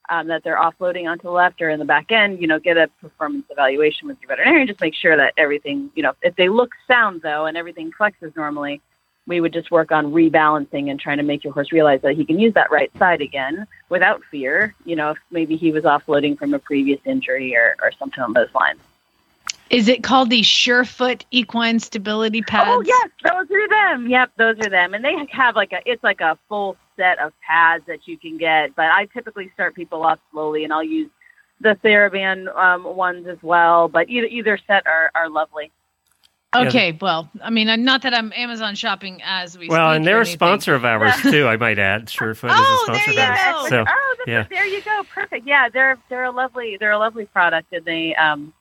um, 0.09 0.29
that 0.29 0.45
they're 0.45 0.59
offloading 0.59 1.11
onto 1.11 1.25
the 1.25 1.31
left 1.31 1.61
or 1.61 1.71
in 1.71 1.79
the 1.79 1.85
back 1.85 2.13
end, 2.13 2.41
you 2.41 2.47
know, 2.47 2.59
get 2.59 2.77
a 2.77 2.89
performance 3.01 3.45
evaluation 3.51 4.09
with 4.09 4.17
your 4.21 4.29
veterinarian. 4.29 4.67
Just 4.67 4.81
make 4.81 4.95
sure 4.95 5.17
that 5.17 5.35
everything, 5.37 5.91
you 5.95 6.03
know, 6.03 6.13
if 6.23 6.37
they 6.37 6.49
look 6.49 6.73
sound 6.87 7.23
though 7.23 7.47
and 7.47 7.57
everything 7.57 7.93
flexes 7.99 8.35
normally, 8.37 8.81
we 9.27 9.41
would 9.41 9.53
just 9.53 9.71
work 9.71 9.91
on 9.91 10.13
rebalancing 10.13 10.91
and 10.91 11.01
trying 11.01 11.17
to 11.17 11.25
make 11.25 11.43
your 11.43 11.53
horse 11.53 11.73
realize 11.73 12.01
that 12.03 12.17
he 12.17 12.25
can 12.25 12.39
use 12.39 12.55
that 12.55 12.71
right 12.71 12.91
side 12.97 13.21
again 13.21 13.67
without 13.89 14.23
fear. 14.31 14.75
You 14.85 14.97
know, 14.97 15.11
if 15.11 15.19
maybe 15.31 15.57
he 15.57 15.73
was 15.73 15.85
offloading 15.85 16.39
from 16.39 16.55
a 16.55 16.59
previous 16.59 17.01
injury 17.05 17.57
or, 17.57 17.77
or 17.83 17.91
something 17.99 18.23
on 18.23 18.33
those 18.33 18.53
lines. 18.55 18.81
Is 19.69 19.89
it 19.89 20.05
called 20.05 20.31
the 20.31 20.43
Surefoot 20.43 21.25
Equine 21.33 21.81
Stability 21.81 22.41
Pads? 22.41 22.71
Oh 22.71 22.81
yes, 22.83 23.09
those 23.25 23.51
are 23.51 23.69
them. 23.69 24.09
Yep, 24.09 24.33
those 24.37 24.59
are 24.61 24.71
them, 24.71 24.95
and 24.95 25.05
they 25.05 25.17
have 25.33 25.57
like 25.57 25.73
a 25.73 25.81
it's 25.85 26.05
like 26.05 26.21
a 26.21 26.39
full 26.49 26.77
set 26.97 27.19
of 27.19 27.33
pads 27.47 27.85
that 27.87 28.07
you 28.07 28.19
can 28.19 28.39
get. 28.39 28.75
But 28.75 28.87
I 28.87 29.07
typically 29.07 29.51
start 29.55 29.75
people 29.75 30.03
off 30.03 30.19
slowly, 30.33 30.65
and 30.65 30.73
I'll 30.73 30.83
use 30.85 31.11
the 31.61 31.77
TheraBand 31.85 32.55
um, 32.57 32.85
ones 32.97 33.27
as 33.27 33.39
well. 33.43 33.89
But 33.89 34.09
either 34.09 34.27
either 34.27 34.59
set 34.67 34.87
are 34.87 35.11
are 35.15 35.29
lovely. 35.31 35.73
Okay, 36.55 36.97
well, 37.01 37.29
I 37.43 37.51
mean, 37.51 37.85
not 37.85 38.03
that 38.03 38.15
I'm 38.15 38.33
Amazon 38.35 38.77
shopping 38.77 39.21
as 39.25 39.59
we. 39.59 39.69
Well, 39.69 39.91
speak 39.91 39.97
and 39.97 40.07
they're 40.07 40.21
a 40.21 40.27
sponsor 40.27 40.75
of 40.75 40.85
ours 40.85 41.15
too. 41.23 41.47
I 41.47 41.57
might 41.57 41.79
add, 41.79 42.07
Surefoot 42.07 42.51
Oh, 42.51 42.63
is 42.63 42.81
a 42.81 42.85
sponsor 42.85 43.15
there 43.15 43.33
of 43.33 43.39
ours. 43.39 43.63
go. 43.63 43.69
So 43.69 43.85
oh, 43.89 44.15
that's 44.19 44.29
yeah. 44.29 44.47
there 44.49 44.67
you 44.67 44.83
go. 44.83 45.03
Perfect. 45.13 45.47
Yeah, 45.47 45.69
they're 45.69 45.99
they're 46.09 46.25
a 46.25 46.31
lovely 46.31 46.77
they're 46.79 46.93
a 46.93 46.99
lovely 46.99 47.27
product, 47.27 47.73
and 47.73 47.85
they 47.85 48.15
um, 48.15 48.55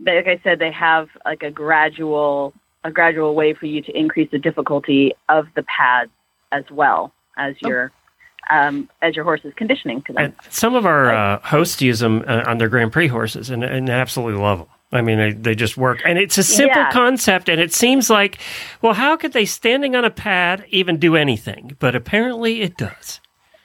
they, 0.00 0.16
like 0.16 0.26
I 0.26 0.40
said, 0.42 0.58
they 0.58 0.72
have 0.72 1.08
like 1.24 1.42
a 1.42 1.50
gradual 1.50 2.52
a 2.84 2.90
gradual 2.90 3.34
way 3.34 3.54
for 3.54 3.66
you 3.66 3.82
to 3.82 3.98
increase 3.98 4.30
the 4.30 4.38
difficulty 4.38 5.12
of 5.28 5.46
the 5.54 5.64
pads 5.64 6.10
as 6.52 6.64
well 6.70 7.12
as 7.36 7.54
Oh. 7.64 7.68
your 7.68 7.92
um, 8.48 8.88
as 9.02 9.16
your 9.16 9.24
horse's 9.24 9.52
conditioning 9.56 10.02
to 10.02 10.12
them. 10.12 10.24
And 10.26 10.34
some 10.50 10.76
of 10.76 10.86
our 10.86 11.12
uh, 11.12 11.40
hosts 11.40 11.82
use 11.82 11.98
them 11.98 12.24
uh, 12.28 12.44
on 12.46 12.58
their 12.58 12.68
Grand 12.68 12.92
Prix 12.92 13.08
horses 13.08 13.50
and, 13.50 13.64
and 13.64 13.90
absolutely 13.90 14.40
love 14.40 14.58
them. 14.60 14.68
I 14.92 15.02
mean, 15.02 15.18
they, 15.18 15.32
they 15.32 15.54
just 15.56 15.76
work. 15.76 16.00
And 16.04 16.16
it's 16.16 16.38
a 16.38 16.44
simple 16.44 16.76
Yeah. 16.80 16.92
concept. 16.92 17.48
And 17.48 17.60
it 17.60 17.72
seems 17.74 18.08
like, 18.08 18.38
well, 18.82 18.92
how 18.92 19.16
could 19.16 19.32
they 19.32 19.46
standing 19.46 19.96
on 19.96 20.04
a 20.04 20.10
pad 20.10 20.64
even 20.68 20.98
do 20.98 21.16
anything? 21.16 21.76
But 21.80 21.96
apparently 21.96 22.60
it 22.62 22.76
does. 22.76 23.20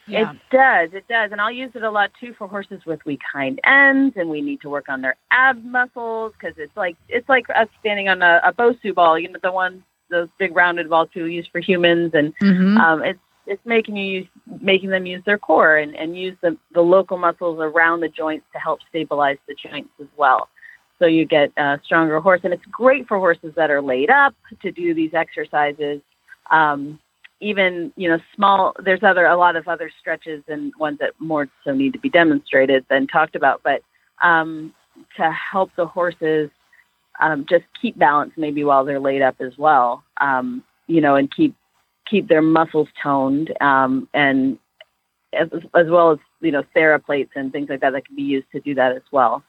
Yeah. 0.08 0.32
It 0.32 0.38
does, 0.52 0.90
it 0.98 1.08
does, 1.08 1.32
and 1.32 1.40
I'll 1.40 1.52
use 1.52 1.72
it 1.76 1.84
a 1.84 1.92
lot 1.92 2.10
too 2.20 2.34
for 2.34 2.48
horses 2.48 2.82
with 2.88 3.06
weak 3.06 3.22
hind 3.32 3.60
ends, 3.64 4.18
and 4.18 4.30
we 4.32 4.42
need 4.42 4.62
to 4.62 4.70
work 4.70 4.90
on 4.90 5.02
their 5.02 5.16
ab 5.30 5.64
muscles 5.64 6.34
because 6.34 6.58
it's 6.58 6.76
like 6.76 6.98
it's 7.08 7.30
like 7.30 7.46
us 7.56 7.68
standing 7.80 8.10
on 8.10 8.24
a, 8.24 8.42
a 8.44 8.52
Bosu 8.52 8.96
ball, 8.96 9.18
you 9.20 9.30
know, 9.32 9.38
the 9.44 9.52
ones 9.52 9.84
those 10.10 10.28
big 10.40 10.56
rounded 10.56 10.90
balls 10.90 11.08
we 11.16 11.32
use 11.36 11.48
for 11.52 11.60
humans, 11.60 12.12
and 12.16 12.34
Mhm. 12.40 12.78
um, 12.80 13.04
it's 13.04 13.20
it's 13.48 13.66
making 13.66 13.98
you 13.98 14.06
use, 14.06 14.28
making 14.62 14.90
them 14.90 15.06
use 15.06 15.24
their 15.26 15.38
core 15.38 15.78
and, 15.78 15.96
and 15.96 16.18
use 16.18 16.38
the 16.42 16.58
the 16.74 16.82
local 16.82 17.18
muscles 17.18 17.60
around 17.60 18.02
the 18.02 18.10
joints 18.10 18.46
to 18.54 18.60
help 18.60 18.80
stabilize 18.90 19.38
the 19.48 19.56
joints 19.56 19.90
as 20.00 20.08
well. 20.18 20.50
So 21.00 21.08
you 21.08 21.26
get 21.26 21.52
a 21.58 21.80
stronger 21.84 22.20
horse, 22.20 22.42
and 22.44 22.54
it's 22.54 22.66
great 22.72 23.08
for 23.08 23.18
horses 23.18 23.54
that 23.56 23.72
are 23.72 23.82
laid 23.82 24.10
up 24.10 24.36
to 24.62 24.72
do 24.72 24.94
these 24.94 25.14
exercises. 25.14 26.02
Um, 26.52 27.00
even 27.42 27.92
you 27.96 28.08
know 28.08 28.20
small 28.36 28.74
there's 28.84 29.04
other 29.04 29.26
a 29.26 29.36
lot 29.36 29.56
of 29.56 29.68
other 29.68 29.92
stretches 30.00 30.44
and 30.48 30.72
ones 30.80 31.00
that 31.00 31.12
more 31.20 31.50
so 31.66 31.74
need 31.74 31.92
to 31.92 32.00
be 32.00 32.10
demonstrated 32.10 32.86
than 32.90 33.08
talked 33.08 33.36
about 33.36 33.62
but 33.64 33.82
um, 34.22 34.74
to 35.18 35.32
help 35.32 35.72
the 35.76 35.86
horses 35.86 36.50
um, 37.20 37.46
just 37.50 37.66
keep 37.82 37.98
balance 37.98 38.32
maybe 38.38 38.64
while 38.64 38.86
they're 38.86 39.00
laid 39.00 39.22
up 39.22 39.36
as 39.40 39.58
well 39.58 40.04
um, 40.22 40.64
you 40.88 41.02
know 41.02 41.16
and 41.16 41.36
keep 41.36 41.56
keep 42.12 42.28
their 42.28 42.42
muscles 42.42 42.90
toned 43.02 43.52
um, 43.62 44.08
and 44.14 44.60
as, 45.34 45.48
as 45.74 45.88
well 45.88 46.12
as 46.12 46.20
you 46.42 46.52
know 46.52 46.64
theraplates 46.74 47.32
and 47.36 47.52
things 47.52 47.70
like 47.70 47.80
that 47.80 47.94
that 47.94 48.06
can 48.06 48.16
be 48.16 48.22
used 48.22 48.52
to 48.52 48.60
do 48.60 48.76
that 48.76 48.92
as 48.92 49.04
well 49.12 49.42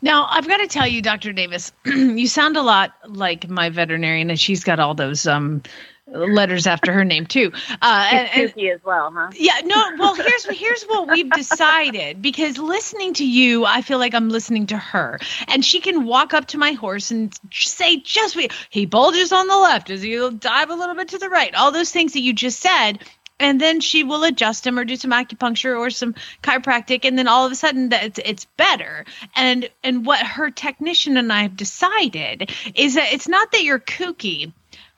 Now, 0.00 0.28
I've 0.30 0.46
got 0.46 0.58
to 0.58 0.68
tell 0.68 0.86
you, 0.86 1.02
Dr. 1.02 1.32
Davis, 1.32 1.72
you 1.86 2.28
sound 2.28 2.56
a 2.56 2.62
lot 2.62 2.92
like 3.08 3.48
my 3.48 3.68
veterinarian, 3.68 4.30
and 4.30 4.38
she's 4.38 4.62
got 4.62 4.78
all 4.78 4.94
those 4.94 5.26
um, 5.26 5.60
letters 6.06 6.66
after 6.66 6.92
her 6.92 7.04
name 7.04 7.26
too. 7.26 7.52
Uh, 7.82 8.08
and, 8.10 8.28
and- 8.34 8.64
as 8.66 8.84
well 8.84 9.10
huh 9.14 9.30
yeah, 9.34 9.60
no. 9.64 9.76
Well, 9.98 10.14
here's 10.14 10.44
here's 10.44 10.84
what 10.84 11.08
we've 11.08 11.30
decided 11.30 12.22
because 12.22 12.58
listening 12.58 13.14
to 13.14 13.26
you, 13.26 13.64
I 13.64 13.82
feel 13.82 13.98
like 13.98 14.14
I'm 14.14 14.28
listening 14.28 14.66
to 14.68 14.76
her, 14.78 15.18
and 15.48 15.64
she 15.64 15.80
can 15.80 16.04
walk 16.04 16.34
up 16.34 16.46
to 16.48 16.58
my 16.58 16.72
horse 16.72 17.10
and 17.10 17.34
say 17.52 17.98
just 18.00 18.36
what 18.36 18.52
he 18.70 18.86
bulges 18.86 19.32
on 19.32 19.48
the 19.48 19.56
left, 19.56 19.90
as 19.90 20.02
he'll 20.02 20.30
dive 20.30 20.70
a 20.70 20.74
little 20.74 20.94
bit 20.94 21.08
to 21.08 21.18
the 21.18 21.28
right, 21.28 21.54
all 21.54 21.72
those 21.72 21.90
things 21.90 22.12
that 22.12 22.20
you 22.20 22.32
just 22.32 22.60
said. 22.60 23.00
And 23.38 23.60
then 23.60 23.82
she 23.82 24.02
will 24.02 24.24
adjust 24.24 24.66
him 24.66 24.78
or 24.78 24.84
do 24.86 24.96
some 24.96 25.10
acupuncture 25.10 25.78
or 25.78 25.90
some 25.90 26.14
chiropractic, 26.42 27.04
and 27.04 27.18
then 27.18 27.28
all 27.28 27.44
of 27.44 27.52
a 27.52 27.54
sudden 27.54 27.90
that 27.90 28.04
it's, 28.04 28.20
it's 28.24 28.44
better. 28.56 29.04
And 29.34 29.68
and 29.84 30.06
what 30.06 30.20
her 30.20 30.50
technician 30.50 31.18
and 31.18 31.30
I 31.30 31.42
have 31.42 31.54
decided 31.54 32.50
is 32.74 32.94
that 32.94 33.12
it's 33.12 33.28
not 33.28 33.52
that 33.52 33.62
you're 33.62 33.78
kooky. 33.78 34.52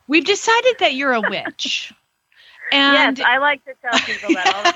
We've 0.09 0.25
decided 0.25 0.77
that 0.81 0.95
you're 0.95 1.13
a 1.13 1.21
witch. 1.21 1.93
And 2.71 3.17
yes 3.17 3.27
i 3.27 3.39
like 3.39 3.65
to 3.65 3.73
tell 3.81 3.99
people 4.01 4.35
that 4.35 4.55
all 4.55 4.63
the 4.63 4.73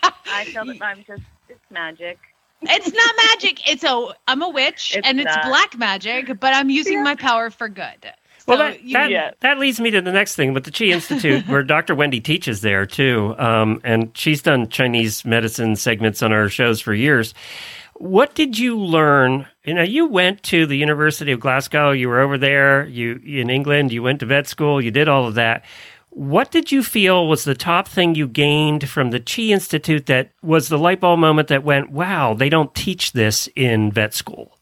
time 0.00 0.14
i 0.26 0.44
tell 0.52 0.64
them 0.64 0.78
i'm 0.80 0.98
just 1.04 1.22
it's 1.48 1.58
magic 1.72 2.16
It's 2.60 2.92
not 2.92 3.14
magic. 3.32 3.68
It's 3.68 3.82
a 3.82 4.14
I'm 4.28 4.42
a 4.42 4.48
witch 4.48 4.94
It's 4.96 5.04
and 5.08 5.18
it's 5.18 5.26
not. 5.34 5.46
black 5.46 5.76
magic, 5.76 6.38
but 6.38 6.54
I'm 6.54 6.70
using 6.70 7.02
my 7.02 7.16
power 7.16 7.50
for 7.50 7.68
good. 7.68 8.06
Well, 8.46 8.58
that, 8.58 8.82
you- 8.84 8.92
that, 8.92 9.10
Yeah. 9.10 9.32
that 9.40 9.58
leads 9.58 9.80
me 9.80 9.90
to 9.90 10.00
the 10.00 10.12
next 10.12 10.36
thing 10.36 10.52
with 10.54 10.62
the 10.64 10.70
Chi 10.70 10.84
Institute, 10.86 11.48
where 11.48 11.64
Dr. 11.64 11.96
Wendy 11.96 12.20
teaches 12.20 12.60
there 12.60 12.86
too. 12.86 13.34
Um, 13.38 13.80
and 13.82 14.16
she's 14.16 14.40
done 14.42 14.68
Chinese 14.68 15.24
medicine 15.24 15.74
segments 15.74 16.22
on 16.22 16.32
our 16.32 16.48
shows 16.48 16.80
for 16.80 16.94
years. 16.94 17.34
What 18.02 18.34
did 18.34 18.58
you 18.58 18.76
learn? 18.76 19.46
You 19.64 19.74
know, 19.74 19.84
you 19.84 20.06
went 20.06 20.42
to 20.42 20.66
the 20.66 20.76
University 20.76 21.30
of 21.30 21.38
Glasgow, 21.38 21.92
you 21.92 22.08
were 22.08 22.18
over 22.18 22.36
there, 22.36 22.84
you 22.84 23.20
in 23.24 23.48
England, 23.48 23.92
you 23.92 24.02
went 24.02 24.18
to 24.18 24.26
vet 24.26 24.48
school, 24.48 24.82
you 24.82 24.90
did 24.90 25.06
all 25.06 25.28
of 25.28 25.34
that. 25.34 25.64
What 26.10 26.50
did 26.50 26.72
you 26.72 26.82
feel 26.82 27.28
was 27.28 27.44
the 27.44 27.54
top 27.54 27.86
thing 27.86 28.16
you 28.16 28.26
gained 28.26 28.88
from 28.88 29.12
the 29.12 29.20
Chi 29.20 29.42
Institute 29.42 30.06
that 30.06 30.32
was 30.42 30.68
the 30.68 30.78
light 30.78 30.98
bulb 30.98 31.20
moment 31.20 31.46
that 31.46 31.62
went, 31.62 31.92
wow, 31.92 32.34
they 32.34 32.48
don't 32.48 32.74
teach 32.74 33.12
this 33.12 33.48
in 33.54 33.92
vet 33.92 34.14
school? 34.14 34.58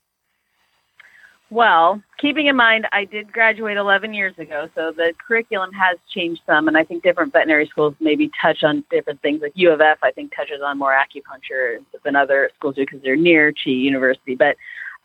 Well, 1.51 2.01
keeping 2.19 2.47
in 2.47 2.55
mind, 2.55 2.87
I 2.93 3.05
did 3.05 3.33
graduate 3.33 3.77
11 3.77 4.15
years 4.15 4.39
ago, 4.39 4.69
so 4.77 4.93
the 4.93 5.13
curriculum 5.27 5.73
has 5.73 5.99
changed 6.15 6.43
some, 6.47 6.69
and 6.69 6.77
I 6.77 6.85
think 6.85 7.03
different 7.03 7.33
veterinary 7.33 7.67
schools 7.67 7.95
maybe 7.99 8.31
touch 8.41 8.63
on 8.63 8.85
different 8.89 9.21
things. 9.21 9.43
Like 9.43 9.53
U 9.57 9.73
of 9.73 9.81
F, 9.81 9.99
I 10.01 10.13
think 10.13 10.33
touches 10.35 10.63
on 10.65 10.79
more 10.79 10.93
acupuncture 10.93 11.79
than 12.05 12.15
other 12.15 12.51
schools 12.57 12.77
do 12.77 12.83
because 12.83 13.03
they're 13.03 13.17
near 13.17 13.53
Chi 13.53 13.71
University. 13.71 14.37
But 14.37 14.57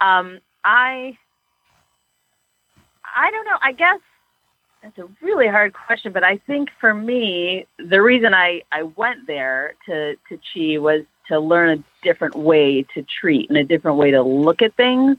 um, 0.01 0.39
I, 0.63 1.17
I 3.15 3.31
don't 3.31 3.45
know. 3.45 3.57
I 3.63 3.71
guess 3.71 3.99
that's 4.83 4.99
a 4.99 5.07
really 5.25 5.47
hard 5.47 5.73
question, 5.73 6.11
but 6.11 6.23
I 6.23 6.37
think 6.37 6.69
for 6.79 6.93
me, 6.93 7.65
the 7.79 8.03
reason 8.03 8.35
I 8.35 8.61
I 8.71 8.83
went 8.83 9.25
there 9.25 9.73
to 9.87 10.15
to 10.29 10.37
Chi 10.53 10.77
was 10.77 11.05
to 11.27 11.39
learn 11.39 11.79
a 11.79 11.83
different 12.03 12.35
way 12.35 12.83
to 12.93 13.01
treat 13.01 13.49
and 13.49 13.57
a 13.57 13.63
different 13.63 13.97
way 13.97 14.11
to 14.11 14.21
look 14.21 14.61
at 14.61 14.75
things 14.75 15.17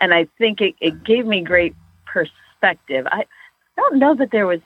and 0.00 0.14
I 0.14 0.26
think 0.38 0.60
it, 0.60 0.74
it 0.80 1.04
gave 1.04 1.26
me 1.26 1.42
great 1.42 1.74
perspective. 2.06 3.06
I 3.12 3.24
don't 3.76 3.98
know 3.98 4.14
that 4.16 4.30
there 4.32 4.46
was. 4.46 4.60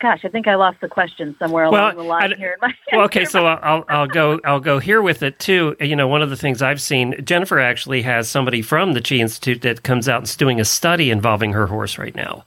Gosh, 0.00 0.24
I 0.24 0.28
think 0.28 0.48
I 0.48 0.56
lost 0.56 0.80
the 0.82 0.88
question 0.88 1.34
somewhere 1.38 1.70
Well, 1.70 1.84
along 1.84 1.96
the 1.96 2.02
line 2.02 2.32
I- 2.32 2.36
here. 2.36 2.52
In 2.54 2.58
my 2.60 2.74
Well, 2.92 3.04
okay, 3.06 3.24
so 3.24 3.46
I'll, 3.46 3.84
I'll 3.88 4.08
go 4.08 4.40
I'll 4.44 4.60
go 4.60 4.78
here 4.78 5.00
with 5.00 5.22
it 5.22 5.38
too. 5.38 5.76
You 5.80 5.94
know, 5.96 6.08
one 6.08 6.20
of 6.20 6.30
the 6.30 6.36
things 6.36 6.60
I've 6.60 6.80
seen, 6.80 7.24
Jennifer 7.24 7.58
actually 7.60 8.02
has 8.02 8.28
somebody 8.28 8.60
from 8.60 8.92
the 8.92 9.00
Chi 9.00 9.14
Institute 9.14 9.62
that 9.62 9.84
comes 9.84 10.08
out 10.08 10.18
and 10.18 10.26
is 10.26 10.36
doing 10.36 10.60
a 10.60 10.64
study 10.64 11.10
involving 11.10 11.52
her 11.52 11.66
horse 11.68 11.96
right 11.96 12.14
now, 12.14 12.44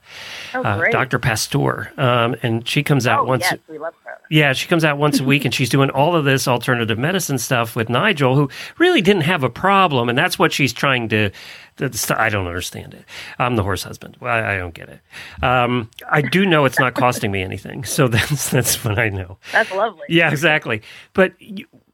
oh, 0.53 0.61
uh. 0.61 0.91
Dr. 0.91 1.19
Pasteur, 1.19 1.91
um, 1.97 2.35
and 2.43 2.67
she 2.67 2.83
comes 2.83 3.07
out 3.07 3.21
oh, 3.21 3.23
once. 3.29 3.43
yes, 3.43 3.57
we 3.69 3.79
love 3.79 3.95
her. 4.03 4.17
Yeah, 4.29 4.51
she 4.53 4.67
comes 4.67 4.83
out 4.83 4.97
once 4.97 5.19
a 5.19 5.23
week 5.23 5.45
and 5.45 5.53
she's 5.53 5.69
doing 5.69 5.89
all 5.89 6.15
of 6.15 6.25
this 6.25 6.47
alternative 6.47 6.99
medicine 6.99 7.37
stuff 7.37 7.75
with 7.75 7.89
Nigel, 7.89 8.35
who 8.35 8.49
really 8.77 9.01
didn't 9.01 9.23
have 9.23 9.43
a 9.43 9.49
problem. 9.49 10.09
And 10.09 10.17
that's 10.17 10.37
what 10.37 10.51
she's 10.51 10.73
trying 10.73 11.09
to 11.09 11.31
That's, 11.77 12.09
I 12.11 12.29
don't 12.29 12.47
understand 12.47 12.93
it. 12.93 13.05
I'm 13.39 13.55
the 13.55 13.63
horse 13.63 13.83
husband. 13.83 14.17
Well, 14.19 14.33
I, 14.33 14.55
I 14.55 14.57
don't 14.57 14.73
get 14.73 14.89
it. 14.89 14.99
Um, 15.43 15.89
I 16.09 16.21
do 16.21 16.45
know 16.45 16.65
it's 16.65 16.79
not 16.79 16.95
costing 16.95 17.31
me 17.31 17.43
anything, 17.43 17.83
so 17.83 18.07
that's 18.07 18.49
that's 18.49 18.83
what 18.83 18.99
I 18.99 19.09
know. 19.09 19.37
That's 19.51 19.71
lovely. 19.71 20.05
Yeah, 20.09 20.31
exactly. 20.31 20.81
But 21.13 21.33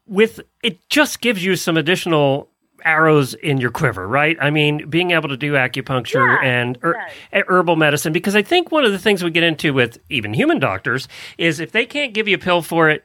with 0.06 0.40
it, 0.62 0.88
just 0.88 1.20
gives 1.20 1.44
you 1.44 1.56
some 1.56 1.76
additional 1.76 2.48
arrows 2.84 3.34
in 3.34 3.58
your 3.58 3.70
quiver, 3.70 4.06
right? 4.06 4.36
I 4.40 4.50
mean, 4.50 4.88
being 4.88 5.12
able 5.12 5.28
to 5.30 5.36
do 5.36 5.54
acupuncture 5.54 6.42
Yeah, 6.42 6.48
and 6.48 6.78
er, 6.84 6.96
herbal 7.32 7.76
medicine, 7.76 8.12
because 8.12 8.36
I 8.36 8.42
think 8.42 8.70
one 8.70 8.84
of 8.84 8.92
the 8.92 8.98
things 8.98 9.24
we 9.24 9.30
get 9.30 9.42
into 9.42 9.72
with 9.72 9.98
even 10.10 10.34
human 10.34 10.58
doctors 10.58 11.08
is 11.38 11.60
if 11.60 11.72
they 11.72 11.86
can't 11.86 12.12
give 12.12 12.28
you 12.28 12.36
a 12.36 12.38
pill 12.38 12.60
for 12.60 12.90
it, 12.90 13.04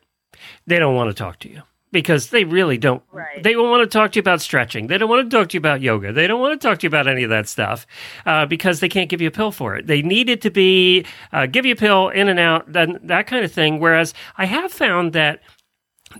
they 0.68 0.80
don't 0.80 0.96
want 0.96 1.10
to 1.10 1.14
talk 1.14 1.40
to 1.40 1.50
you 1.50 1.62
because 1.92 2.30
they 2.30 2.44
really 2.44 2.78
don't. 2.78 3.02
Right. 3.12 3.42
They 3.42 3.54
don't 3.54 3.70
want 3.70 3.90
to 3.90 3.98
talk 3.98 4.12
to 4.12 4.18
you 4.18 4.22
about 4.22 4.42
stretching. 4.42 4.88
They 4.88 4.98
don't 4.98 5.10
want 5.10 5.30
to 5.30 5.38
talk 5.38 5.50
to 5.50 5.54
you 5.56 5.60
about 5.60 5.82
yoga. 5.82 6.14
They 6.14 6.28
don't 6.28 6.40
want 6.40 6.60
to 6.60 6.68
talk 6.68 6.80
to 6.80 6.84
you 6.84 6.90
about 6.90 7.08
any 7.08 7.24
of 7.24 7.30
that 7.30 7.48
stuff 7.48 7.88
uh, 8.26 8.46
because 8.46 8.80
they 8.80 8.90
can't 8.90 9.10
give 9.10 9.22
you 9.22 9.28
a 9.28 9.32
pill 9.32 9.52
for 9.52 9.76
it. 9.76 9.88
They 9.88 10.02
need 10.02 10.30
it 10.30 10.42
to 10.42 10.52
be 10.52 11.06
uh, 11.34 11.46
give 11.46 11.66
you 11.66 11.74
a 11.74 11.78
pill 11.78 12.10
in 12.10 12.28
and 12.28 12.40
out, 12.40 12.72
then 12.72 13.00
that 13.04 13.28
kind 13.28 13.44
of 13.44 13.52
thing. 13.52 13.80
Whereas 13.80 14.14
I 14.38 14.46
have 14.46 14.72
found 14.72 15.14
that 15.14 15.42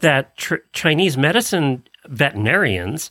that 0.02 0.38
tr- 0.38 0.56
Chinese 0.74 1.18
medicine 1.18 1.84
veterinarians 2.08 3.10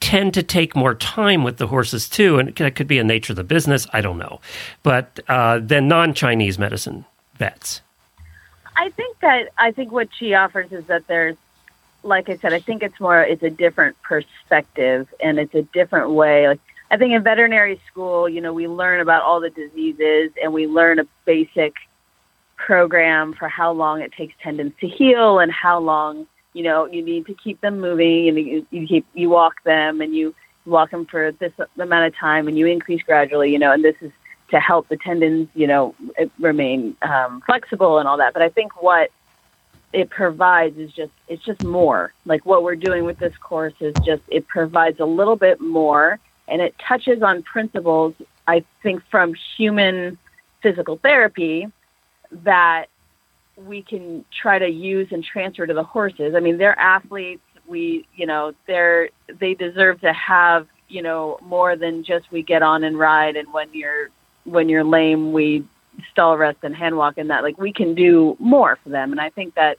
tend 0.00 0.32
to 0.34 0.42
take 0.42 0.76
more 0.76 0.94
time 0.94 1.42
with 1.42 1.56
the 1.56 1.66
horses 1.66 2.08
too, 2.08 2.38
and 2.38 2.54
that 2.54 2.76
could 2.76 2.86
be 2.86 2.98
a 2.98 3.04
nature 3.04 3.32
of 3.32 3.36
the 3.36 3.44
business. 3.44 3.86
I 3.92 4.00
don't 4.00 4.18
know, 4.18 4.40
but 4.82 5.20
uh, 5.28 5.58
than 5.58 5.88
non-Chinese 5.88 6.58
medicine 6.58 7.04
vets. 7.36 7.82
I 8.76 8.90
think 8.90 9.18
that 9.20 9.48
I 9.58 9.72
think 9.72 9.90
what 9.90 10.08
she 10.16 10.34
offers 10.34 10.70
is 10.70 10.86
that 10.86 11.06
there's, 11.08 11.36
like 12.02 12.28
I 12.28 12.36
said, 12.36 12.52
I 12.52 12.60
think 12.60 12.82
it's 12.82 12.98
more 13.00 13.20
it's 13.22 13.42
a 13.42 13.50
different 13.50 14.00
perspective 14.02 15.08
and 15.22 15.38
it's 15.38 15.54
a 15.54 15.62
different 15.62 16.10
way. 16.10 16.48
Like 16.48 16.60
I 16.90 16.96
think 16.96 17.12
in 17.12 17.22
veterinary 17.22 17.80
school, 17.90 18.28
you 18.28 18.40
know, 18.40 18.52
we 18.52 18.68
learn 18.68 19.00
about 19.00 19.22
all 19.22 19.40
the 19.40 19.50
diseases 19.50 20.30
and 20.42 20.52
we 20.52 20.66
learn 20.66 20.98
a 20.98 21.06
basic 21.24 21.74
program 22.56 23.34
for 23.34 23.48
how 23.48 23.72
long 23.72 24.00
it 24.00 24.12
takes 24.12 24.34
tendons 24.42 24.72
to 24.80 24.88
heal 24.88 25.38
and 25.38 25.52
how 25.52 25.78
long 25.78 26.26
you 26.54 26.62
know 26.64 26.86
you 26.86 27.02
need 27.02 27.24
to 27.26 27.34
keep 27.34 27.60
them 27.60 27.80
moving 27.80 28.28
and 28.28 28.38
you, 28.38 28.66
you 28.70 28.86
keep 28.86 29.06
you 29.14 29.30
walk 29.30 29.62
them 29.64 30.00
and 30.00 30.14
you 30.14 30.34
walk 30.66 30.90
them 30.90 31.06
for 31.06 31.32
this 31.32 31.52
amount 31.78 32.06
of 32.06 32.16
time 32.16 32.48
and 32.48 32.58
you 32.58 32.66
increase 32.66 33.02
gradually. 33.02 33.52
You 33.52 33.58
know, 33.58 33.72
and 33.72 33.84
this 33.84 33.96
is 34.00 34.12
to 34.50 34.60
help 34.60 34.88
the 34.88 34.96
tendons, 34.96 35.48
you 35.54 35.66
know, 35.66 35.94
remain 36.38 36.96
um, 37.02 37.42
flexible 37.44 37.98
and 37.98 38.08
all 38.08 38.16
that. 38.16 38.32
But 38.32 38.42
I 38.42 38.48
think 38.48 38.82
what 38.82 39.10
it 39.92 40.10
provides 40.10 40.78
is 40.78 40.92
just 40.92 41.12
it's 41.28 41.44
just 41.44 41.62
more. 41.62 42.12
Like 42.24 42.44
what 42.44 42.62
we're 42.62 42.76
doing 42.76 43.04
with 43.04 43.18
this 43.18 43.36
course 43.38 43.74
is 43.80 43.94
just 44.04 44.22
it 44.28 44.46
provides 44.46 45.00
a 45.00 45.04
little 45.04 45.36
bit 45.36 45.60
more, 45.60 46.18
and 46.46 46.60
it 46.60 46.74
touches 46.78 47.22
on 47.22 47.42
principles 47.42 48.14
I 48.46 48.64
think 48.82 49.02
from 49.10 49.34
human 49.56 50.18
physical 50.62 50.96
therapy 50.96 51.66
that 52.30 52.86
we 53.56 53.82
can 53.82 54.24
try 54.30 54.58
to 54.58 54.68
use 54.68 55.08
and 55.10 55.24
transfer 55.24 55.66
to 55.66 55.74
the 55.74 55.84
horses. 55.84 56.34
I 56.34 56.40
mean, 56.40 56.58
they're 56.58 56.78
athletes. 56.78 57.42
We, 57.66 58.06
you 58.14 58.26
know, 58.26 58.54
they're 58.66 59.10
they 59.28 59.54
deserve 59.54 60.00
to 60.02 60.12
have 60.12 60.66
you 60.88 61.02
know 61.02 61.38
more 61.42 61.76
than 61.76 62.04
just 62.04 62.30
we 62.30 62.42
get 62.42 62.62
on 62.62 62.84
and 62.84 62.98
ride, 62.98 63.36
and 63.36 63.52
when 63.52 63.68
you're 63.72 64.08
when 64.44 64.68
you're 64.68 64.84
lame, 64.84 65.32
we 65.32 65.64
stall 66.10 66.36
rest 66.36 66.58
and 66.62 66.74
hand 66.74 66.96
walk 66.96 67.18
and 67.18 67.30
that. 67.30 67.42
Like 67.42 67.58
we 67.58 67.72
can 67.72 67.94
do 67.94 68.36
more 68.38 68.78
for 68.82 68.90
them, 68.90 69.12
and 69.12 69.20
I 69.20 69.30
think 69.30 69.54
that 69.54 69.78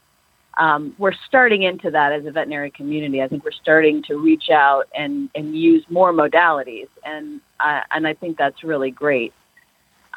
um, 0.57 0.93
we're 0.97 1.13
starting 1.28 1.63
into 1.63 1.91
that 1.91 2.11
as 2.11 2.26
a 2.26 2.32
veterinary 2.32 2.72
community. 2.72 3.22
I 3.22 3.28
think 3.28 3.45
we're 3.45 3.51
starting 3.51 4.03
to 4.03 4.15
reach 4.15 4.49
out 4.49 4.88
and 4.93 5.30
and 5.36 5.55
use 5.55 5.84
more 5.89 6.11
modalities, 6.13 6.89
and 7.03 7.41
I 7.59 7.84
and 7.91 8.07
I 8.07 8.13
think 8.13 8.38
that's 8.38 8.63
really 8.63 8.91
great. 8.91 9.34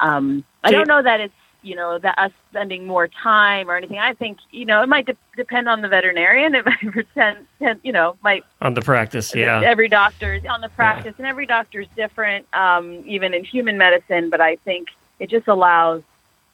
Um, 0.00 0.44
I 0.64 0.70
don't 0.72 0.88
know 0.88 1.02
that 1.02 1.20
it's 1.20 1.34
you 1.62 1.76
know 1.76 1.98
that 1.98 2.18
us 2.18 2.32
spending 2.50 2.86
more 2.86 3.06
time 3.06 3.70
or 3.70 3.76
anything. 3.76 3.98
I 3.98 4.14
think 4.14 4.38
you 4.50 4.64
know 4.64 4.82
it 4.82 4.88
might 4.88 5.06
de- 5.06 5.16
depend 5.36 5.68
on 5.68 5.80
the 5.80 5.88
veterinarian. 5.88 6.54
It 6.54 6.66
might 6.66 6.80
pretend, 6.80 7.46
you 7.82 7.92
know, 7.92 8.16
might 8.22 8.44
On 8.60 8.74
the 8.74 8.82
practice, 8.82 9.34
yeah. 9.34 9.62
every 9.64 9.88
doctor 9.88 10.40
on 10.48 10.60
the 10.60 10.68
practice 10.70 11.14
and 11.18 11.26
every 11.26 11.46
doctor 11.46 11.80
is 11.80 11.88
different 11.94 12.46
um, 12.52 13.04
even 13.06 13.32
in 13.32 13.44
human 13.44 13.78
medicine 13.78 14.28
but 14.28 14.40
i 14.40 14.56
think 14.56 14.88
it 15.22 15.30
just 15.30 15.48
allows 15.48 16.02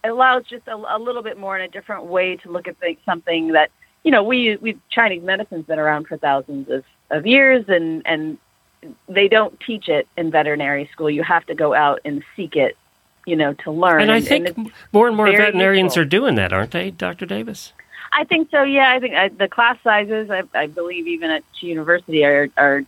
it 0.04 0.08
allows 0.16 0.44
just 0.54 0.66
a, 0.68 0.76
a 0.96 0.98
little 0.98 1.22
bit 1.28 1.36
more 1.44 1.54
in 1.58 1.62
a 1.64 1.68
different 1.76 2.04
way 2.04 2.36
to 2.36 2.46
look 2.54 2.68
at 2.68 2.76
things, 2.78 2.98
something 3.04 3.52
that 3.52 3.68
you 4.04 4.10
know 4.14 4.22
we 4.22 4.56
we 4.64 4.70
chinese 4.90 5.22
medicine's 5.22 5.66
been 5.66 5.78
around 5.78 6.06
for 6.06 6.16
thousands 6.16 6.68
of, 6.76 6.84
of 7.10 7.26
years 7.26 7.64
and 7.68 8.02
and 8.06 8.38
they 9.08 9.26
don't 9.26 9.58
teach 9.68 9.88
it 9.88 10.06
in 10.16 10.30
veterinary 10.30 10.88
school 10.92 11.10
you 11.10 11.22
have 11.24 11.44
to 11.46 11.54
go 11.64 11.74
out 11.74 11.98
and 12.04 12.22
seek 12.36 12.54
it 12.54 12.76
you 13.26 13.34
know 13.36 13.52
to 13.64 13.70
learn 13.72 14.00
And 14.02 14.12
I 14.12 14.20
think 14.20 14.46
it's- 14.48 14.66
more 14.92 15.08
and 15.08 15.16
more 15.16 15.26
veterinarians 15.30 15.96
useful. 15.96 16.02
are 16.02 16.04
doing 16.18 16.34
that, 16.36 16.52
aren't 16.52 16.70
they, 16.70 16.90
Dr. 16.92 17.26
Davis? 17.26 17.72
I 18.12 18.24
think 18.24 18.50
so. 18.50 18.62
Yeah, 18.62 18.90
I 18.96 19.00
think 19.00 19.14
uh, 19.14 19.28
the 19.36 19.48
class 19.48 19.76
sizes, 19.84 20.30
I, 20.30 20.42
I 20.54 20.66
believe, 20.66 21.06
even 21.06 21.28
at 21.30 21.42
university, 21.60 22.24
are 22.24 22.48
are 22.56 22.84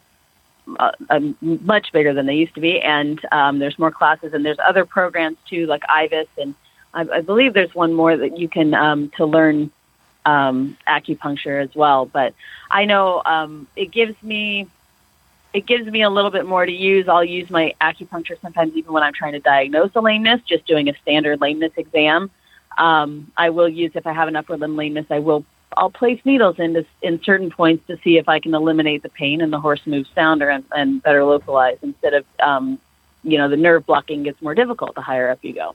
uh, 0.78 0.92
um, 1.08 1.36
much 1.40 1.92
bigger 1.92 2.12
than 2.12 2.26
they 2.26 2.34
used 2.34 2.54
to 2.54 2.60
be, 2.60 2.80
and 2.80 3.20
um, 3.32 3.58
there's 3.58 3.78
more 3.78 3.90
classes, 3.90 4.32
and 4.32 4.44
there's 4.44 4.58
other 4.66 4.84
programs 4.84 5.38
too, 5.48 5.66
like 5.66 5.82
IVAS, 5.82 6.28
and 6.38 6.54
I, 6.94 7.06
I 7.12 7.20
believe 7.20 7.54
there's 7.54 7.74
one 7.74 7.92
more 7.92 8.16
that 8.16 8.38
you 8.38 8.48
can 8.48 8.74
um, 8.74 9.10
to 9.16 9.26
learn 9.26 9.70
um, 10.24 10.76
acupuncture 10.86 11.62
as 11.62 11.74
well. 11.74 12.06
But 12.06 12.34
I 12.70 12.84
know 12.84 13.22
um, 13.24 13.66
it 13.76 13.90
gives 13.90 14.20
me 14.22 14.68
it 15.52 15.66
gives 15.66 15.86
me 15.86 16.02
a 16.02 16.10
little 16.10 16.30
bit 16.30 16.46
more 16.46 16.64
to 16.64 16.72
use. 16.72 17.08
I'll 17.08 17.24
use 17.24 17.50
my 17.50 17.74
acupuncture 17.80 18.40
sometimes, 18.40 18.74
even 18.76 18.92
when 18.92 19.02
I'm 19.02 19.14
trying 19.14 19.32
to 19.32 19.40
diagnose 19.40 19.90
a 19.96 20.00
lameness, 20.00 20.40
just 20.42 20.64
doing 20.66 20.88
a 20.88 20.94
standard 20.98 21.40
lameness 21.40 21.72
exam 21.76 22.30
um, 22.80 23.30
I 23.36 23.50
will 23.50 23.68
use 23.68 23.92
if 23.94 24.06
I 24.06 24.12
have 24.12 24.28
an 24.28 24.36
upper 24.36 24.56
limb 24.56 24.76
lameness. 24.76 25.06
I 25.10 25.18
will 25.18 25.44
I'll 25.76 25.90
place 25.90 26.20
needles 26.24 26.56
into 26.58 26.84
in 27.02 27.22
certain 27.22 27.50
points 27.50 27.86
to 27.86 27.98
see 28.02 28.18
if 28.18 28.28
I 28.28 28.40
can 28.40 28.54
eliminate 28.54 29.02
the 29.02 29.08
pain 29.08 29.40
and 29.40 29.52
the 29.52 29.60
horse 29.60 29.80
moves 29.86 30.08
sounder 30.14 30.48
and, 30.48 30.64
and 30.72 31.02
better 31.02 31.24
localized 31.24 31.82
instead 31.82 32.14
of 32.14 32.24
um, 32.42 32.78
you 33.22 33.38
know 33.38 33.48
the 33.48 33.56
nerve 33.56 33.86
blocking 33.86 34.22
gets 34.22 34.40
more 34.42 34.54
difficult 34.54 34.94
the 34.94 35.00
higher 35.00 35.30
up 35.30 35.38
you 35.42 35.54
go. 35.54 35.74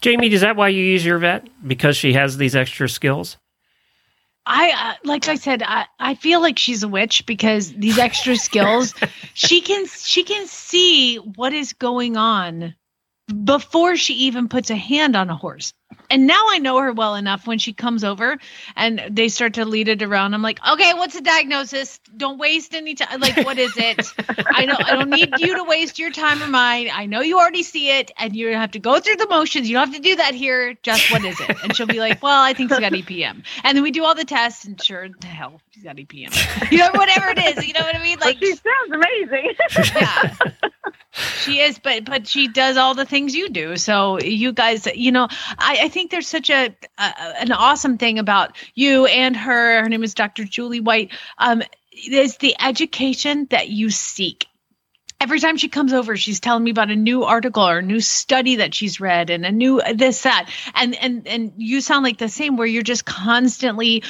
Jamie, 0.00 0.32
is 0.32 0.42
that 0.42 0.56
why 0.56 0.68
you 0.68 0.84
use 0.84 1.04
your 1.04 1.18
vet? 1.18 1.48
Because 1.66 1.96
she 1.96 2.12
has 2.12 2.36
these 2.36 2.54
extra 2.54 2.88
skills? 2.88 3.36
I 4.46 4.70
uh, 4.70 4.94
like 5.04 5.26
I 5.28 5.34
said, 5.34 5.62
I, 5.62 5.86
I 5.98 6.14
feel 6.14 6.40
like 6.40 6.58
she's 6.58 6.82
a 6.82 6.88
witch 6.88 7.26
because 7.26 7.72
these 7.72 7.98
extra 7.98 8.36
skills, 8.36 8.94
she 9.34 9.60
can 9.60 9.86
she 9.86 10.22
can 10.22 10.46
see 10.46 11.16
what 11.16 11.52
is 11.52 11.72
going 11.72 12.16
on 12.16 12.74
before 13.44 13.96
she 13.96 14.14
even 14.14 14.48
puts 14.48 14.70
a 14.70 14.76
hand 14.76 15.16
on 15.16 15.30
a 15.30 15.36
horse. 15.36 15.72
And 16.10 16.26
now 16.26 16.46
I 16.48 16.58
know 16.58 16.78
her 16.78 16.92
well 16.92 17.16
enough 17.16 17.46
when 17.46 17.58
she 17.58 17.72
comes 17.72 18.04
over 18.04 18.38
and 18.76 19.02
they 19.10 19.28
start 19.28 19.54
to 19.54 19.64
lead 19.64 19.88
it 19.88 20.02
around. 20.02 20.34
I'm 20.34 20.42
like, 20.42 20.60
okay, 20.64 20.94
what's 20.94 21.14
the 21.14 21.20
diagnosis? 21.20 21.98
Don't 22.16 22.38
waste 22.38 22.74
any 22.74 22.94
time. 22.94 23.20
Like, 23.20 23.44
what 23.44 23.58
is 23.58 23.72
it? 23.76 24.06
I 24.54 24.66
don't 24.66 24.84
I 24.84 24.94
don't 24.94 25.10
need 25.10 25.32
you 25.38 25.56
to 25.56 25.64
waste 25.64 25.98
your 25.98 26.10
time 26.12 26.40
or 26.42 26.46
mine. 26.46 26.88
I 26.92 27.06
know 27.06 27.20
you 27.20 27.38
already 27.38 27.64
see 27.64 27.90
it 27.90 28.12
and 28.18 28.36
you 28.36 28.54
have 28.54 28.70
to 28.72 28.78
go 28.78 29.00
through 29.00 29.16
the 29.16 29.28
motions. 29.28 29.68
You 29.68 29.76
don't 29.76 29.86
have 29.88 29.96
to 29.96 30.02
do 30.02 30.14
that 30.16 30.34
here. 30.34 30.74
Just 30.82 31.10
what 31.10 31.24
is 31.24 31.40
it? 31.40 31.56
And 31.62 31.74
she'll 31.74 31.86
be 31.86 31.98
like, 31.98 32.22
Well, 32.22 32.40
I 32.40 32.52
think 32.52 32.70
she's 32.70 32.78
got 32.78 32.92
EPM. 32.92 33.42
And 33.64 33.76
then 33.76 33.82
we 33.82 33.90
do 33.90 34.04
all 34.04 34.14
the 34.14 34.24
tests 34.24 34.64
and 34.64 34.80
sure 34.80 35.08
the 35.08 35.26
hell 35.26 35.60
she's 35.70 35.82
got 35.82 35.96
EPM. 35.96 36.70
You 36.70 36.78
know, 36.78 36.90
whatever 36.92 37.30
it 37.30 37.38
is. 37.38 37.66
You 37.66 37.72
know 37.72 37.80
what 37.80 37.96
I 37.96 38.02
mean? 38.02 38.18
Like 38.20 38.38
she 38.38 38.54
sounds 38.54 38.92
amazing. 38.92 39.54
yeah 39.94 40.36
she 41.12 41.60
is 41.60 41.78
but 41.78 42.04
but 42.04 42.26
she 42.26 42.48
does 42.48 42.76
all 42.76 42.94
the 42.94 43.04
things 43.04 43.34
you 43.34 43.48
do. 43.48 43.76
So 43.76 44.18
you 44.20 44.52
guys 44.52 44.86
you 44.94 45.12
know 45.12 45.28
i, 45.58 45.78
I 45.82 45.88
think 45.88 46.10
there's 46.10 46.28
such 46.28 46.50
a, 46.50 46.74
a 46.98 47.14
an 47.40 47.52
awesome 47.52 47.98
thing 47.98 48.18
about 48.18 48.56
you 48.74 49.06
and 49.06 49.36
her. 49.36 49.82
Her 49.82 49.88
name 49.88 50.04
is 50.04 50.14
dr 50.14 50.44
julie 50.44 50.80
white. 50.80 51.12
Um 51.38 51.62
is 51.92 52.36
the 52.38 52.54
education 52.60 53.46
that 53.50 53.68
you 53.68 53.90
seek 53.90 54.46
every 55.20 55.40
time 55.40 55.56
she 55.56 55.68
comes 55.68 55.92
over 55.92 56.16
she's 56.16 56.40
telling 56.40 56.62
me 56.62 56.70
about 56.70 56.90
a 56.90 56.96
new 56.96 57.24
article 57.24 57.66
or 57.66 57.78
a 57.78 57.82
new 57.82 58.00
study 58.00 58.56
that 58.56 58.74
she's 58.74 59.00
read 59.00 59.30
and 59.30 59.46
a 59.46 59.52
new 59.52 59.80
this 59.94 60.22
that. 60.22 60.50
And 60.74 60.94
and 60.96 61.26
and 61.26 61.52
you 61.56 61.80
sound 61.80 62.04
like 62.04 62.18
the 62.18 62.28
same 62.28 62.56
where 62.56 62.66
you're 62.66 62.82
just 62.82 63.04
constantly 63.04 64.02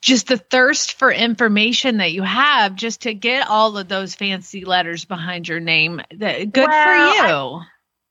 just 0.00 0.28
the 0.28 0.36
thirst 0.36 0.94
for 0.98 1.10
information 1.10 1.98
that 1.98 2.12
you 2.12 2.22
have 2.22 2.74
just 2.74 3.02
to 3.02 3.14
get 3.14 3.48
all 3.48 3.76
of 3.76 3.88
those 3.88 4.14
fancy 4.14 4.64
letters 4.64 5.04
behind 5.04 5.48
your 5.48 5.60
name. 5.60 6.00
That 6.18 6.52
good 6.52 6.68
Well, 6.68 6.82
for 6.82 6.94
you. 6.94 7.60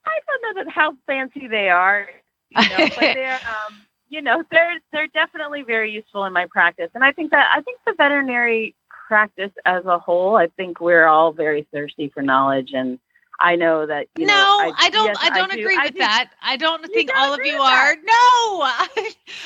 I 0.06 0.20
don't 0.28 0.56
know 0.56 0.64
that 0.64 0.72
how 0.72 0.98
fancy 1.08 1.48
they 1.48 1.70
are, 1.70 2.08
you 2.50 2.70
know, 2.70 2.78
but 2.78 3.00
they're 3.00 3.40
um, 3.48 3.76
you 4.10 4.22
know 4.22 4.44
they're 4.52 4.80
they're 4.92 5.08
definitely 5.08 5.64
very 5.64 5.92
useful 5.92 6.26
in 6.26 6.34
my 6.34 6.48
practice, 6.50 6.90
and 6.94 7.04
I 7.04 7.12
think 7.12 7.32
that 7.32 7.52
I 7.56 7.62
think 7.62 7.80
the 7.86 7.94
veterinary 7.98 8.76
practice 9.08 9.52
as 9.66 9.86
a 9.86 10.00
whole, 10.00 10.36
I 10.36 10.48
think 10.48 10.80
we're 10.80 11.06
all 11.08 11.32
very 11.32 11.68
thirsty 11.74 12.10
for 12.10 12.22
knowledge, 12.22 12.72
and 12.74 13.00
I 13.40 13.56
know 13.56 13.86
that 13.88 14.08
you 14.16 14.26
no, 14.28 14.34
know, 14.34 14.74
I, 14.78 14.90
don't. 14.90 15.08
yes, 15.08 15.18
I 15.22 15.30
don't 15.32 15.52
do- 15.52 15.60
agree 15.60 15.78
I 15.78 15.86
with 15.86 15.94
do- 15.94 16.00
that. 16.00 16.30
I 16.42 16.56
don't 16.56 16.86
think 16.94 17.10
don't 17.10 17.18
all 17.20 17.34
of 17.34 17.46
you 17.46 17.58
are. 17.58 17.96
that? 17.96 18.04
No, 18.06 18.62
I, 18.64 18.88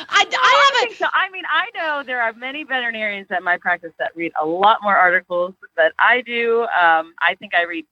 I, 0.10 0.24
No, 0.26 0.38
I 0.38 0.44
I 0.44 0.72
have 0.74 0.82
think 0.90 0.98
so. 0.98 1.06
I 1.14 1.30
mean, 1.32 1.44
I 1.50 1.70
know 1.78 2.04
there 2.06 2.22
are 2.22 2.34
many 2.34 2.64
veterinarians 2.64 3.28
at 3.32 3.44
my 3.44 3.58
practice 3.58 3.94
that 3.98 4.12
read 4.16 4.32
a 4.42 4.46
lot 4.46 4.80
more 4.84 4.96
articles 4.96 5.54
that 5.78 5.94
I 6.00 6.22
do. 6.22 6.64
Um, 6.64 7.14
I 7.20 7.36
think 7.40 7.56
I 7.56 7.64
read 7.64 7.86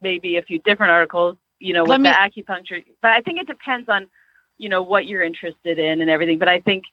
maybe 0.00 0.36
a 0.38 0.42
few 0.42 0.58
different 0.60 0.90
articles, 0.92 1.36
you 1.60 1.74
know, 1.74 1.84
with 1.84 2.00
me- 2.00 2.08
the 2.10 2.14
acupuncture. 2.16 2.84
But 3.02 3.12
I 3.12 3.20
think 3.20 3.38
it 3.40 3.46
depends 3.46 3.88
on, 3.88 4.06
you 4.58 4.68
know, 4.68 4.82
what 4.82 5.06
you're 5.06 5.22
interested 5.22 5.78
in 5.78 6.00
and 6.00 6.10
everything. 6.10 6.38
But 6.38 6.48
I 6.48 6.60
think, 6.60 6.84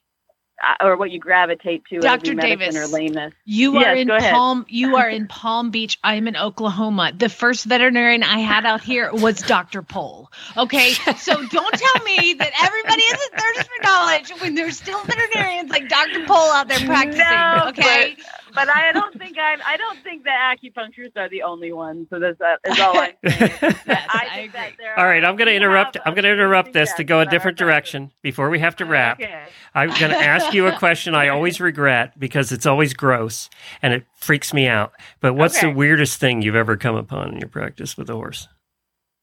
Uh, 0.62 0.74
or 0.84 0.96
what 0.96 1.10
you 1.10 1.18
gravitate 1.18 1.84
to, 1.86 1.96
whether 2.00 2.14
it 2.16 2.22
be 2.22 2.34
Dr. 2.34 2.40
Davis. 2.46 2.76
or 2.76 2.86
lameness. 2.86 3.32
You 3.46 3.78
are 3.78 3.94
in. 3.94 4.08
Palm. 4.08 4.66
You 4.68 4.96
are 4.96 5.08
in 5.08 5.26
Palm 5.28 5.70
Beach. 5.70 5.98
I'm 6.04 6.28
in 6.28 6.36
Oklahoma. 6.36 7.12
The 7.16 7.30
first 7.30 7.64
veterinarian 7.64 8.22
I 8.22 8.40
had 8.40 8.66
out 8.66 8.82
here 8.82 9.10
was 9.12 9.40
Dr. 9.40 9.80
Pole. 9.82 10.30
Okay, 10.58 10.92
so 11.16 11.34
don't 11.46 11.72
tell 11.74 12.04
me 12.04 12.34
that 12.34 12.52
everybody 12.62 13.02
is 13.02 13.12
a 13.32 13.36
thirst 13.38 13.68
for 13.68 13.82
knowledge 13.84 14.30
when 14.42 14.54
there's 14.54 14.76
still 14.76 15.02
veterinarians 15.04 15.70
like 15.70 15.88
Dr. 15.88 16.26
Pole 16.26 16.36
out 16.36 16.68
there 16.68 16.80
practicing. 16.80 17.24
No, 17.24 17.64
okay, 17.68 18.16
But 18.18 18.49
I 18.56 18.92
don't 18.92 19.16
think 19.18 19.36
I'm. 19.38 19.60
I 19.66 19.76
don't 19.76 19.98
think 20.02 20.24
that 20.24 20.56
acupuncturists 20.56 21.16
are 21.16 21.28
the 21.28 21.42
only 21.42 21.72
ones. 21.72 22.06
So 22.10 22.18
that's 22.18 22.38
that 22.38 22.60
is 22.64 22.80
all 22.80 22.98
I'm 22.98 23.12
saying. 23.28 23.52
Yes, 23.86 24.06
I 24.08 24.26
I 24.30 24.34
think 24.36 24.52
that 24.52 24.72
there 24.78 24.98
All 24.98 25.04
right, 25.04 25.22
are- 25.22 25.26
I'm 25.26 25.36
going 25.36 25.46
to 25.48 25.54
interrupt. 25.54 25.96
I'm 26.04 26.14
going 26.14 26.24
to 26.24 26.32
interrupt 26.32 26.72
this 26.72 26.92
to 26.94 27.04
go 27.04 27.20
a 27.20 27.26
different 27.26 27.58
direction 27.58 28.12
before 28.22 28.50
we 28.50 28.58
have 28.60 28.76
to 28.76 28.84
wrap. 28.84 29.20
Okay. 29.20 29.44
I'm 29.74 29.88
going 29.90 30.10
to 30.10 30.16
ask 30.18 30.52
you 30.52 30.66
a 30.66 30.76
question 30.78 31.14
I 31.14 31.28
always 31.28 31.60
regret 31.60 32.18
because 32.18 32.52
it's 32.52 32.66
always 32.66 32.94
gross 32.94 33.50
and 33.82 33.92
it 33.94 34.04
freaks 34.14 34.52
me 34.54 34.66
out. 34.66 34.92
But 35.20 35.34
what's 35.34 35.60
the 35.60 35.70
weirdest 35.70 36.18
thing 36.20 36.42
you've 36.42 36.54
ever 36.56 36.76
come 36.76 36.96
upon 36.96 37.32
in 37.34 37.38
your 37.40 37.48
practice 37.48 37.96
with 37.96 38.08
a 38.10 38.14
horse? 38.14 38.48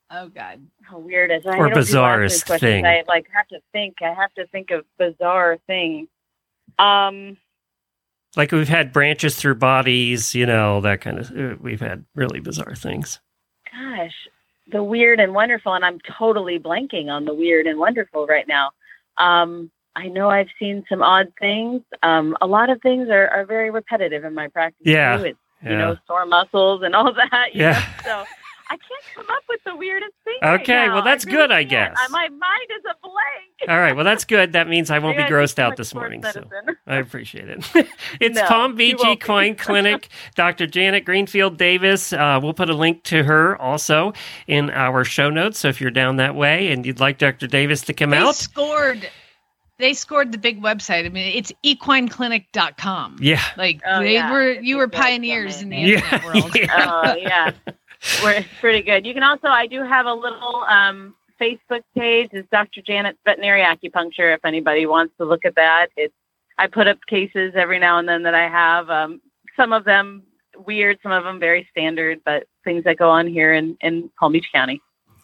Oh 0.10 0.30
God. 0.30 0.66
How 0.84 1.00
weird 1.00 1.32
is 1.32 1.46
I 1.46 1.58
Or 1.58 1.70
don't 1.70 1.70
do 1.70 1.76
lots 1.76 1.94
of 1.94 1.96
bizarrest 1.96 2.60
thing. 2.60 2.86
I 2.86 3.04
like 3.08 3.28
have 3.34 3.48
to 3.50 3.60
think. 3.74 3.98
I 4.02 4.14
have 4.14 4.34
to 4.36 4.48
think 4.48 4.72
of 4.72 4.86
bizarre 4.98 5.58
things. 5.68 6.08
Um. 6.80 7.38
Like 8.36 8.52
we've 8.52 8.68
had 8.68 8.92
branches 8.94 9.36
through 9.36 9.56
bodies, 9.56 10.36
you 10.36 10.46
know, 10.46 10.82
that 10.82 11.02
kind 11.02 11.18
of. 11.20 11.32
uh, 11.32 11.56
We've 11.60 11.80
had 11.82 12.06
really 12.16 12.40
bizarre 12.40 12.76
things. 12.76 13.20
gosh, 13.72 14.14
the 14.72 14.84
weird 14.84 15.20
and 15.20 15.34
wonderful, 15.34 15.74
and 15.74 15.84
I'm 15.86 16.00
totally 16.18 16.60
blanking 16.60 17.08
on 17.10 17.26
the 17.26 17.34
weird 17.34 17.66
and 17.68 17.80
wonderful 17.80 18.28
right 18.28 18.48
now. 18.48 18.72
Um, 19.18 19.72
I 19.96 20.08
know 20.10 20.30
I've 20.30 20.50
seen 20.60 20.84
some 20.90 21.02
odd 21.02 21.32
things. 21.40 21.82
Um, 22.04 22.38
a 22.42 22.46
lot 22.48 22.70
of 22.70 22.80
things 22.82 23.10
are, 23.10 23.28
are 23.30 23.46
very 23.46 23.72
repetitive 23.72 24.24
in 24.26 24.34
my 24.36 24.48
practice. 24.50 24.82
Yeah. 24.86 25.18
too. 25.18 25.24
It's, 25.26 25.40
Yeah. 25.64 25.72
you 25.72 25.78
know, 25.78 25.98
sore 26.06 26.26
muscles 26.28 26.84
and 26.84 26.94
all 26.94 27.12
that. 27.32 27.50
you 27.56 27.62
Yeah. 27.64 27.84
know, 28.06 28.24
So 28.26 28.26
I 28.70 28.76
can't 28.78 29.04
come 29.16 29.26
up 29.36 29.44
with 29.48 29.60
the 29.66 29.76
weirdest 29.76 30.14
thing. 30.24 30.36
right 30.42 30.60
Okay, 30.62 30.88
now. 30.88 30.96
well, 30.96 31.04
that's 31.04 31.26
really 31.26 31.38
good, 31.38 31.52
I 31.52 31.64
can't. 31.64 31.94
guess. 31.94 31.98
I- 31.98 32.08
my 32.10 32.28
mind 32.30 32.70
is 32.78 32.84
a 32.86 32.96
blank. 33.02 33.70
All 33.70 33.78
right. 33.80 33.96
Well, 33.96 34.06
that's 34.06 34.24
good. 34.26 34.54
That 34.54 34.68
means 34.68 34.92
I 34.92 35.00
won't 35.00 35.18
be 35.18 35.24
Maybe 35.24 35.34
I 35.34 35.38
grossed 35.38 35.58
out 35.60 35.78
this 35.78 35.90
sports 35.90 36.04
morning. 36.12 36.24
So. 36.32 36.44
I 36.86 36.98
appreciate 36.98 37.50
it. 37.50 37.66
it's 38.22 38.36
No, 38.36 38.44
Palm 38.46 38.72
you 38.72 38.78
Beach 38.78 38.98
won't. 39.00 39.22
Equine 39.24 39.56
Clinic. 39.58 40.10
Dr. 40.36 40.68
Janet 40.68 41.06
Greenfield 41.06 41.58
Davis. 41.58 42.14
Uh, 42.14 42.40
we'll 42.42 42.54
put 42.54 42.70
a 42.70 42.74
link 42.76 43.04
to 43.06 43.24
her 43.24 43.60
also 43.60 44.14
in 44.48 44.70
our 44.70 45.04
show 45.04 45.30
notes. 45.30 45.58
So 45.60 45.70
if 45.70 45.82
you're 45.82 45.90
down 45.92 46.18
that 46.18 46.36
way 46.36 46.72
and 46.72 46.86
you'd 46.86 47.00
like 47.00 47.18
Dr. 47.18 47.48
Davis 47.48 47.82
to 47.84 47.94
come 47.94 48.12
They 48.12 48.18
out, 48.18 48.36
scored. 48.36 49.10
They 49.80 49.94
scored 49.94 50.32
the 50.32 50.38
big 50.40 50.62
website. 50.62 51.06
I 51.06 51.10
mean, 51.10 51.36
it's 51.36 51.52
equineclinic.com. 51.66 53.18
yeah. 53.22 53.42
Like 53.58 53.82
Oh, 53.86 54.00
they 54.02 54.14
yeah. 54.14 54.32
were, 54.32 54.52
you 54.52 54.76
a 54.76 54.80
were 54.80 54.88
pioneers 54.88 55.62
in 55.62 55.70
the 55.70 55.76
domain. 55.76 55.88
Yeah. 55.88 56.16
internet 56.16 56.26
world. 56.26 56.56
yeah. 56.56 57.02
Oh 57.06 57.16
yeah, 57.16 57.52
we're 58.24 58.32
it's 58.32 58.48
pretty 58.60 58.82
good. 58.82 59.06
You 59.06 59.14
can 59.14 59.24
also 59.24 59.48
I 59.48 59.68
do 59.68 59.84
have 59.84 60.06
a 60.06 60.14
little 60.14 60.64
um, 60.68 61.16
Facebook 61.40 61.84
page. 61.96 62.30
It's 62.32 62.48
Dr. 62.52 62.82
Janet's 62.82 63.20
Veterinary 63.26 63.62
Acupuncture. 63.62 64.34
If 64.34 64.44
anybody 64.46 64.86
wants 64.86 65.14
to 65.18 65.26
look 65.26 65.46
at 65.46 65.56
that, 65.56 65.88
it's 65.96 66.14
I 66.58 66.68
put 66.68 66.88
up 66.88 66.98
cases 67.08 67.54
every 67.56 67.80
now 67.80 68.00
and 68.00 68.08
then 68.08 68.24
that 68.24 68.34
I 68.34 68.48
have. 68.48 68.90
Um, 68.90 69.22
some 69.56 69.74
of 69.74 69.86
them 69.86 70.24
weird, 70.66 70.98
some 71.04 71.12
of 71.12 71.24
them 71.24 71.40
very 71.40 71.68
standard, 71.72 72.20
but 72.26 72.46
things 72.64 72.84
that 72.86 72.98
go 72.98 73.10
on 73.10 73.28
here 73.28 73.54
in 73.54 73.78
in 73.82 74.10
Palm 74.20 74.32
Beach 74.34 74.50
County. 74.54 74.82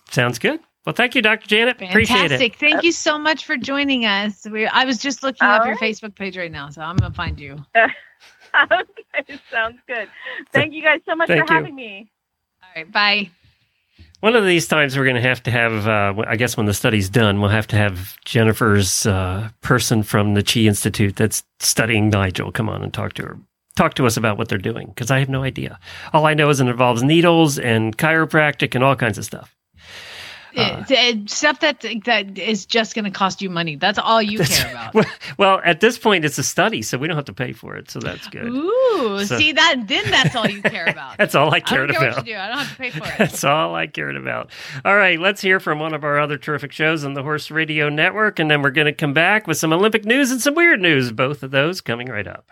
Sounds 0.09 0.37
good. 0.39 0.59
Well, 0.85 0.93
thank 0.93 1.15
you, 1.15 1.21
Dr. 1.21 1.47
Janet. 1.47 1.81
Appreciate 1.81 2.25
it. 2.25 2.29
Fantastic. 2.29 2.55
Thank 2.55 2.83
you 2.83 2.91
so 2.91 3.17
much 3.17 3.45
for 3.45 3.55
joining 3.55 4.05
us. 4.05 4.45
We, 4.49 4.67
I 4.67 4.83
was 4.83 4.97
just 4.97 5.23
looking 5.23 5.47
up 5.47 5.61
All 5.61 5.67
your. 5.67 5.77
Facebook 5.77 6.13
page 6.13 6.37
right 6.37 6.51
now, 6.51 6.69
so 6.69 6.81
I'm 6.81 6.97
going 6.97 7.09
to 7.09 7.15
find 7.15 7.39
you. 7.39 7.57
okay, 7.75 9.39
sounds 9.49 9.79
good. 9.87 10.09
Thank 10.51 10.73
you 10.73 10.83
guys 10.83 10.99
so 11.07 11.15
much 11.15 11.29
Thank 11.29 11.47
for 11.47 11.53
you. 11.53 11.57
having 11.57 11.75
me. 11.75 12.11
Right. 12.75 12.91
Bye. 12.91 13.29
One 14.21 14.35
of 14.37 14.45
these 14.45 14.67
times, 14.67 14.97
we're 14.97 15.03
going 15.03 15.17
to 15.17 15.21
have 15.21 15.43
to 15.43 15.51
have, 15.51 15.85
uh, 15.85 16.23
I 16.25 16.37
guess, 16.37 16.55
when 16.55 16.65
the 16.65 16.73
study's 16.73 17.09
done, 17.09 17.41
we'll 17.41 17.49
have 17.49 17.67
to 17.67 17.75
have 17.75 18.17
Jennifer's 18.23 19.05
uh, 19.05 19.49
person 19.61 20.01
from 20.01 20.33
the 20.33 20.43
Chi 20.43 20.61
Institute 20.61 21.17
that's 21.17 21.43
studying 21.59 22.09
Nigel 22.09 22.51
come 22.51 22.69
on 22.69 22.83
and 22.83 22.93
talk 22.93 23.13
to 23.13 23.23
her. 23.23 23.37
Talk 23.75 23.95
to 23.95 24.05
us 24.05 24.15
about 24.15 24.37
what 24.37 24.47
they're 24.47 24.57
doing 24.57 24.87
because 24.87 25.11
I 25.11 25.19
have 25.19 25.29
no 25.29 25.43
idea. 25.43 25.77
All 26.13 26.25
I 26.25 26.35
know 26.35 26.49
is 26.49 26.61
it 26.61 26.67
involves 26.67 27.03
needles 27.03 27.59
and 27.59 27.97
chiropractic 27.97 28.75
and 28.75 28.83
all 28.83 28.95
kinds 28.95 29.17
of 29.17 29.25
stuff. 29.25 29.55
Uh. 30.55 30.77
It's, 30.81 30.91
it's 30.91 31.35
stuff 31.37 31.59
that 31.61 31.85
that 32.05 32.37
is 32.37 32.65
just 32.65 32.93
going 32.95 33.05
to 33.05 33.11
cost 33.11 33.41
you 33.41 33.49
money. 33.49 33.75
That's 33.75 33.97
all 33.97 34.21
you 34.21 34.39
care 34.39 34.71
about. 34.71 34.93
Well, 34.93 35.05
well, 35.37 35.61
at 35.63 35.79
this 35.79 35.97
point, 35.97 36.25
it's 36.25 36.37
a 36.37 36.43
study, 36.43 36.81
so 36.81 36.97
we 36.97 37.07
don't 37.07 37.15
have 37.15 37.25
to 37.25 37.33
pay 37.33 37.53
for 37.53 37.75
it. 37.75 37.89
So 37.89 37.99
that's 37.99 38.27
good. 38.27 38.45
Ooh, 38.45 39.23
So- 39.25 39.37
see 39.37 39.51
that? 39.53 39.83
Then 39.87 40.09
that's 40.11 40.35
all 40.35 40.47
you 40.47 40.61
care 40.61 40.85
about. 40.87 41.17
That's 41.17 41.35
all 41.35 41.53
I 41.53 41.59
cared 41.59 41.89
I 41.89 41.93
don't 41.93 42.01
care 42.01 42.09
about. 42.09 42.17
what 42.19 42.27
you 42.27 42.33
do. 42.33 42.39
I 42.39 42.47
don't 42.49 42.57
have 42.59 42.69
to 42.71 42.77
pay 42.77 42.89
for 42.91 43.07
it. 43.07 43.13
That's 43.17 43.43
all 43.43 43.73
I 43.75 43.87
cared 43.87 44.15
about. 44.15 44.51
All 44.85 44.95
right, 44.95 45.19
let's 45.19 45.41
hear 45.41 45.59
from 45.59 45.79
one 45.79 45.93
of 45.93 46.03
our 46.03 46.19
other 46.19 46.37
terrific 46.37 46.71
shows 46.71 47.03
on 47.03 47.13
the 47.13 47.23
Horse 47.23 47.49
Radio 47.51 47.89
Network, 47.89 48.39
and 48.39 48.49
then 48.51 48.61
we're 48.61 48.71
going 48.71 48.85
to 48.85 48.93
come 48.93 49.13
back 49.13 49.47
with 49.47 49.57
some 49.57 49.73
Olympic 49.73 50.05
news 50.05 50.31
and 50.31 50.41
some 50.41 50.55
weird 50.55 50.81
news. 50.81 51.11
Both 51.11 51.43
of 51.43 51.51
those 51.51 51.81
coming 51.81 52.07
right 52.07 52.27
up. 52.27 52.49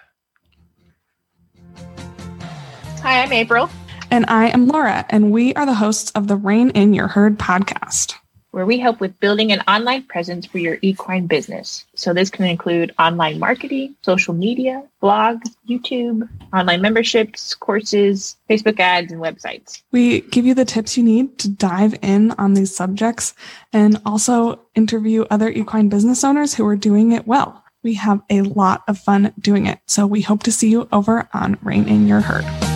Hi, 3.03 3.23
I'm 3.23 3.33
April, 3.33 3.69
And 4.11 4.25
I 4.27 4.49
am 4.49 4.67
Laura, 4.67 5.05
and 5.09 5.31
we 5.31 5.53
are 5.53 5.65
the 5.65 5.73
hosts 5.73 6.11
of 6.11 6.27
the 6.27 6.35
Rein 6.35 6.71
in 6.71 6.93
Your 6.93 7.07
Herd 7.07 7.39
podcast. 7.39 8.15
where 8.51 8.65
we 8.65 8.77
help 8.77 8.99
with 8.99 9.17
building 9.21 9.53
an 9.53 9.61
online 9.61 10.03
presence 10.03 10.45
for 10.45 10.57
your 10.57 10.77
equine 10.81 11.25
business. 11.25 11.85
So 11.95 12.13
this 12.13 12.29
can 12.29 12.43
include 12.43 12.93
online 12.99 13.39
marketing, 13.39 13.95
social 14.01 14.33
media, 14.33 14.83
blog, 14.99 15.39
YouTube, 15.69 16.27
online 16.53 16.81
memberships, 16.81 17.55
courses, 17.55 18.35
Facebook 18.49 18.77
ads, 18.77 19.13
and 19.13 19.21
websites. 19.21 19.81
We 19.93 20.21
give 20.21 20.45
you 20.45 20.53
the 20.53 20.65
tips 20.65 20.97
you 20.97 21.03
need 21.03 21.37
to 21.39 21.49
dive 21.49 21.97
in 22.01 22.31
on 22.31 22.53
these 22.53 22.75
subjects 22.75 23.33
and 23.71 24.01
also 24.05 24.59
interview 24.75 25.23
other 25.31 25.47
equine 25.49 25.87
business 25.87 26.25
owners 26.25 26.53
who 26.53 26.65
are 26.67 26.75
doing 26.75 27.13
it 27.13 27.25
well. 27.25 27.63
We 27.83 27.93
have 27.93 28.21
a 28.29 28.41
lot 28.41 28.83
of 28.89 28.97
fun 28.99 29.33
doing 29.39 29.65
it. 29.65 29.79
So 29.85 30.05
we 30.05 30.19
hope 30.21 30.43
to 30.43 30.51
see 30.51 30.69
you 30.69 30.89
over 30.91 31.29
on 31.33 31.57
Rein 31.61 31.87
in 31.87 32.05
Your 32.05 32.19
Herd. 32.19 32.70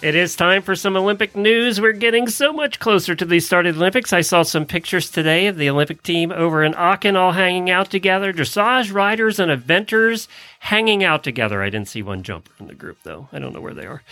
It 0.00 0.14
is 0.14 0.36
time 0.36 0.62
for 0.62 0.76
some 0.76 0.96
Olympic 0.96 1.34
news. 1.34 1.80
We're 1.80 1.90
getting 1.90 2.28
so 2.28 2.52
much 2.52 2.78
closer 2.78 3.16
to 3.16 3.24
the 3.24 3.40
start 3.40 3.66
of 3.66 3.74
the 3.74 3.80
Olympics. 3.80 4.12
I 4.12 4.20
saw 4.20 4.44
some 4.44 4.64
pictures 4.64 5.10
today 5.10 5.48
of 5.48 5.56
the 5.56 5.68
Olympic 5.68 6.04
team 6.04 6.30
over 6.30 6.62
in 6.62 6.72
Aachen 6.74 7.16
all 7.16 7.32
hanging 7.32 7.68
out 7.68 7.90
together. 7.90 8.32
Dressage 8.32 8.92
riders 8.92 9.40
and 9.40 9.50
eventers 9.50 10.28
hanging 10.60 11.02
out 11.02 11.24
together. 11.24 11.64
I 11.64 11.70
didn't 11.70 11.88
see 11.88 12.02
one 12.02 12.22
jumper 12.22 12.52
in 12.60 12.68
the 12.68 12.76
group, 12.76 12.98
though. 13.02 13.28
I 13.32 13.40
don't 13.40 13.52
know 13.52 13.60
where 13.60 13.74
they 13.74 13.86
are. 13.86 14.02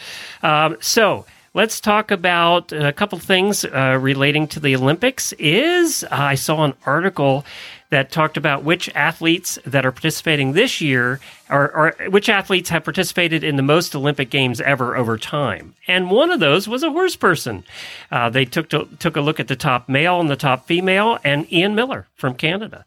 Um, 0.42 0.76
so 0.80 1.24
let's 1.54 1.78
talk 1.78 2.10
about 2.10 2.72
a 2.72 2.92
couple 2.92 3.20
things 3.20 3.64
uh, 3.64 3.96
relating 4.00 4.48
to 4.48 4.58
the 4.58 4.74
Olympics. 4.74 5.34
Is 5.34 6.02
uh, 6.02 6.08
I 6.10 6.34
saw 6.34 6.64
an 6.64 6.74
article 6.84 7.44
that 7.90 8.10
talked 8.10 8.36
about 8.36 8.64
which 8.64 8.88
athletes 8.94 9.58
that 9.64 9.86
are 9.86 9.92
participating 9.92 10.52
this 10.52 10.80
year 10.80 11.20
or, 11.48 11.70
or 11.76 12.10
which 12.10 12.28
athletes 12.28 12.70
have 12.70 12.82
participated 12.82 13.44
in 13.44 13.56
the 13.56 13.62
most 13.62 13.94
Olympic 13.94 14.30
Games 14.30 14.60
ever 14.60 14.96
over 14.96 15.16
time. 15.16 15.74
And 15.86 16.10
one 16.10 16.30
of 16.30 16.40
those 16.40 16.66
was 16.66 16.82
a 16.82 16.90
horse 16.90 17.14
person. 17.14 17.64
Uh, 18.10 18.28
they 18.30 18.44
took 18.44 18.68
to, 18.70 18.88
took 18.98 19.16
a 19.16 19.20
look 19.20 19.38
at 19.38 19.48
the 19.48 19.56
top 19.56 19.88
male 19.88 20.20
and 20.20 20.28
the 20.28 20.36
top 20.36 20.66
female, 20.66 21.18
and 21.22 21.50
Ian 21.52 21.74
Millar 21.74 22.06
from 22.16 22.34
Canada 22.34 22.84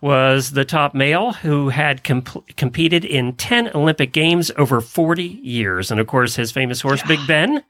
was 0.00 0.50
the 0.50 0.64
top 0.64 0.94
male 0.94 1.32
who 1.32 1.70
had 1.70 2.04
comp- 2.04 2.56
competed 2.56 3.04
in 3.04 3.32
10 3.34 3.70
Olympic 3.74 4.12
Games 4.12 4.50
over 4.56 4.80
40 4.80 5.24
years. 5.24 5.90
And 5.90 5.98
of 6.00 6.06
course, 6.06 6.36
his 6.36 6.52
famous 6.52 6.82
horse, 6.82 7.02
Big 7.02 7.20
Ben. 7.26 7.62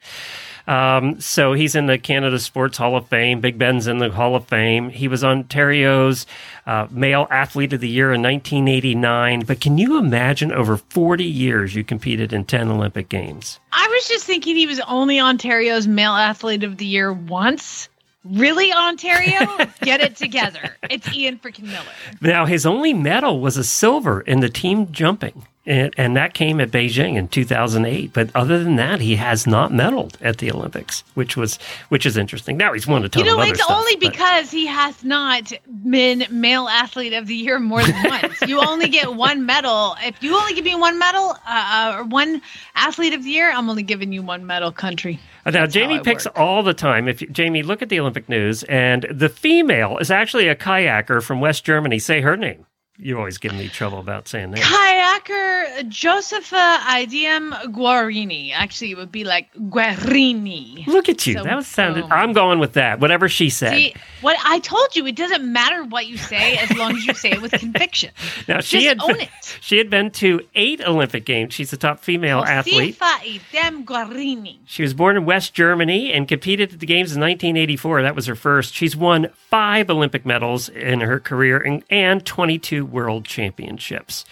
Um, 0.66 1.20
so 1.20 1.52
he's 1.52 1.74
in 1.74 1.86
the 1.86 1.98
Canada 1.98 2.38
Sports 2.38 2.78
Hall 2.78 2.96
of 2.96 3.08
Fame. 3.08 3.40
Big 3.40 3.58
Ben's 3.58 3.86
in 3.86 3.98
the 3.98 4.10
Hall 4.10 4.36
of 4.36 4.46
Fame. 4.46 4.90
He 4.90 5.08
was 5.08 5.24
Ontario's 5.24 6.26
uh, 6.66 6.86
Male 6.90 7.26
Athlete 7.30 7.72
of 7.72 7.80
the 7.80 7.88
Year 7.88 8.12
in 8.12 8.22
1989. 8.22 9.44
But 9.44 9.60
can 9.60 9.78
you 9.78 9.98
imagine 9.98 10.52
over 10.52 10.76
40 10.76 11.24
years 11.24 11.74
you 11.74 11.84
competed 11.84 12.32
in 12.32 12.44
10 12.44 12.68
Olympic 12.68 13.08
Games? 13.08 13.58
I 13.72 13.86
was 13.88 14.08
just 14.08 14.24
thinking 14.24 14.56
he 14.56 14.66
was 14.66 14.80
only 14.80 15.20
Ontario's 15.20 15.86
male 15.86 16.12
athlete 16.12 16.64
of 16.64 16.76
the 16.78 16.86
year 16.86 17.12
once. 17.12 17.88
Really, 18.24 18.72
Ontario? 18.72 19.48
Get 19.80 20.00
it 20.00 20.14
together. 20.16 20.76
It's 20.88 21.12
Ian 21.12 21.38
freaking 21.38 21.64
Millar. 21.64 21.84
Now, 22.20 22.46
his 22.46 22.64
only 22.64 22.92
medal 22.92 23.40
was 23.40 23.56
a 23.56 23.64
silver 23.64 24.20
in 24.20 24.40
the 24.40 24.48
team 24.48 24.92
jumping. 24.92 25.44
And, 25.64 25.94
and 25.96 26.16
that 26.16 26.34
came 26.34 26.60
at 26.60 26.72
Beijing 26.72 27.14
in 27.16 27.28
2008. 27.28 28.12
But 28.12 28.30
other 28.34 28.62
than 28.64 28.74
that, 28.76 29.00
he 29.00 29.14
has 29.14 29.46
not 29.46 29.70
medaled 29.70 30.14
at 30.20 30.38
the 30.38 30.50
Olympics, 30.50 31.04
which 31.14 31.36
was 31.36 31.56
which 31.88 32.04
is 32.04 32.16
interesting. 32.16 32.56
Now 32.56 32.72
he's 32.72 32.86
won 32.86 33.04
a 33.04 33.08
ton 33.08 33.24
You 33.24 33.30
know, 33.30 33.40
it's 33.42 33.62
stuff, 33.62 33.70
only 33.78 33.94
but- 33.96 34.10
because 34.10 34.50
he 34.50 34.66
has 34.66 35.04
not 35.04 35.52
been 35.88 36.26
male 36.30 36.66
athlete 36.68 37.12
of 37.12 37.28
the 37.28 37.36
year 37.36 37.60
more 37.60 37.80
than 37.84 37.94
once. 38.10 38.40
you 38.48 38.58
only 38.60 38.88
get 38.88 39.14
one 39.14 39.46
medal. 39.46 39.94
If 40.02 40.20
you 40.20 40.36
only 40.36 40.54
give 40.54 40.64
me 40.64 40.74
one 40.74 40.98
medal 40.98 41.36
uh, 41.46 41.94
or 41.98 42.04
one 42.04 42.42
athlete 42.74 43.14
of 43.14 43.22
the 43.22 43.30
year, 43.30 43.52
I'm 43.52 43.70
only 43.70 43.84
giving 43.84 44.12
you 44.12 44.22
one 44.22 44.44
medal, 44.44 44.72
country. 44.72 45.20
Now, 45.46 45.52
That's 45.52 45.74
Jamie 45.74 46.00
picks 46.00 46.24
work. 46.24 46.38
all 46.38 46.62
the 46.64 46.74
time. 46.74 47.06
If 47.06 47.20
you, 47.22 47.28
Jamie, 47.28 47.62
look 47.62 47.82
at 47.82 47.88
the 47.88 48.00
Olympic 48.00 48.28
news, 48.28 48.62
and 48.64 49.06
the 49.10 49.28
female 49.28 49.98
is 49.98 50.10
actually 50.10 50.48
a 50.48 50.56
kayaker 50.56 51.22
from 51.22 51.40
West 51.40 51.64
Germany. 51.64 51.98
Say 52.00 52.20
her 52.20 52.36
name. 52.36 52.66
You 52.98 53.16
always 53.16 53.38
giving 53.38 53.58
me 53.58 53.68
trouble 53.68 54.00
about 54.00 54.28
saying 54.28 54.50
that. 54.50 54.60
Kayaker 54.60 55.88
Josefa 55.88 56.78
Idiem 56.80 57.50
Guerrini. 57.72 58.52
Actually, 58.52 58.90
it 58.90 58.98
would 58.98 59.10
be 59.10 59.24
like 59.24 59.52
Guerrini. 59.54 60.86
Look 60.86 61.08
at 61.08 61.26
you. 61.26 61.34
So, 61.34 61.42
that 61.42 61.56
was 61.56 61.66
sounded. 61.66 62.04
I'm 62.04 62.34
going 62.34 62.58
with 62.58 62.74
that. 62.74 63.00
Whatever 63.00 63.30
she 63.30 63.48
said. 63.48 63.74
See, 63.74 63.94
what 64.20 64.36
I 64.44 64.58
told 64.58 64.94
you, 64.94 65.06
it 65.06 65.16
doesn't 65.16 65.42
matter 65.50 65.84
what 65.84 66.06
you 66.06 66.18
say 66.18 66.58
as 66.58 66.76
long 66.76 66.94
as 66.94 67.06
you 67.06 67.14
say 67.14 67.30
it 67.30 67.40
with 67.40 67.52
conviction. 67.52 68.10
now 68.48 68.60
she 68.60 68.82
just 68.82 68.88
had 68.88 69.00
own 69.00 69.20
it. 69.22 69.30
she 69.62 69.78
had 69.78 69.88
been 69.88 70.10
to 70.12 70.46
eight 70.54 70.82
Olympic 70.86 71.24
games. 71.24 71.54
She's 71.54 71.70
the 71.70 71.78
top 71.78 72.00
female 72.00 72.40
athlete. 72.40 72.98
Josefa 72.98 73.40
Idiem 73.40 73.84
Guerrini. 73.86 74.58
She 74.66 74.82
was 74.82 74.92
born 74.92 75.16
in 75.16 75.24
West 75.24 75.54
Germany 75.54 76.12
and 76.12 76.28
competed 76.28 76.74
at 76.74 76.80
the 76.80 76.86
games 76.86 77.16
in 77.16 77.22
1984. 77.22 78.02
That 78.02 78.14
was 78.14 78.26
her 78.26 78.34
first. 78.34 78.74
She's 78.74 78.94
won 78.94 79.30
five 79.34 79.88
Olympic 79.88 80.26
medals 80.26 80.68
in 80.68 81.00
her 81.00 81.18
career 81.18 81.58
and, 81.58 81.82
and 81.88 82.24
22 82.26 82.81
world 82.82 83.24
championships. 83.24 84.24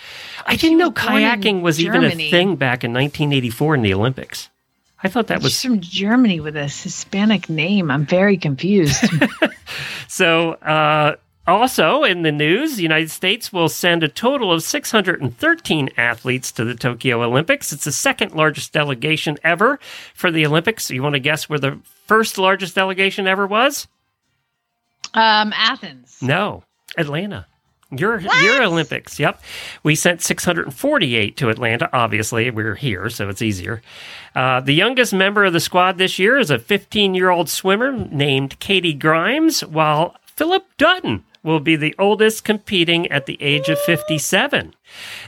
I 0.46 0.57
didn't 0.57 0.78
know 0.78 0.90
was 0.90 1.05
born 1.05 1.22
in 1.22 1.22
kayaking 1.22 1.61
was 1.62 1.80
even 1.80 2.05
a 2.05 2.11
thing 2.11 2.57
back 2.57 2.84
in 2.84 2.92
1984 2.92 3.74
in 3.76 3.82
the 3.82 3.94
Olympics. 3.94 4.48
I 5.03 5.09
thought 5.09 5.28
that 5.28 5.38
She's 5.38 5.44
was 5.44 5.62
from 5.62 5.80
Germany 5.80 6.40
with 6.40 6.57
a 6.57 6.64
Hispanic 6.64 7.48
name. 7.48 7.90
I'm 7.90 8.07
very 8.07 8.36
confused. 8.36 9.05
so. 10.09 10.53
Uh, 10.53 11.16
also, 11.46 12.05
in 12.05 12.22
the 12.22 12.30
news, 12.30 12.76
the 12.76 12.82
United 12.82 13.11
States 13.11 13.53
will 13.53 13.68
send 13.68 14.05
a 14.05 14.09
total 14.09 14.53
of 14.53 14.62
613 14.62 15.88
athletes 15.96 16.53
to 16.53 16.64
the 16.64 16.76
Tokyo 16.76 17.24
Olympics. 17.24 17.72
It's 17.72 17.84
the 17.84 17.92
second 17.92 18.34
largest 18.34 18.72
delegation 18.72 19.36
ever 19.42 19.80
for 20.14 20.30
the 20.30 20.46
Olympics. 20.46 20.90
You 20.90 21.03
want 21.03 21.14
to 21.14 21.18
guess 21.18 21.48
where 21.48 21.59
the 21.59 21.80
first 22.07 22.38
largest 22.38 22.76
delegation 22.76 23.26
ever 23.26 23.48
was? 23.48 23.88
um, 25.14 25.53
Athens. 25.55 26.18
No, 26.22 26.62
Atlanta. 26.96 27.46
Your 27.91 28.20
your 28.20 28.62
Olympics. 28.62 29.18
Yep. 29.18 29.43
We 29.82 29.95
sent 29.97 30.22
648 30.22 31.36
to 31.36 31.49
Atlanta. 31.49 31.91
Obviously, 31.93 32.51
we're 32.51 32.76
here, 32.76 33.11
so 33.11 33.28
it's 33.28 33.43
easier. 33.43 33.82
Uh, 34.34 34.61
the 34.61 34.74
youngest 34.74 35.12
member 35.12 35.45
of 35.45 35.53
the 35.53 35.61
squad 35.61 35.99
this 35.99 36.18
year 36.18 36.38
is 36.38 36.51
a 36.51 36.59
15 36.59 37.14
year 37.14 37.30
old 37.30 37.49
swimmer 37.49 37.93
named 37.93 38.59
Katie 38.61 38.95
Grimes, 38.95 39.64
while 39.64 40.14
Philip 40.24 40.64
Dutton 40.78 41.24
will 41.43 41.61
be 41.61 41.76
the 41.76 41.95
oldest 41.99 42.45
competing 42.45 43.11
at 43.11 43.26
the 43.26 43.41
age 43.43 43.68
of 43.68 43.78
57. 43.80 44.74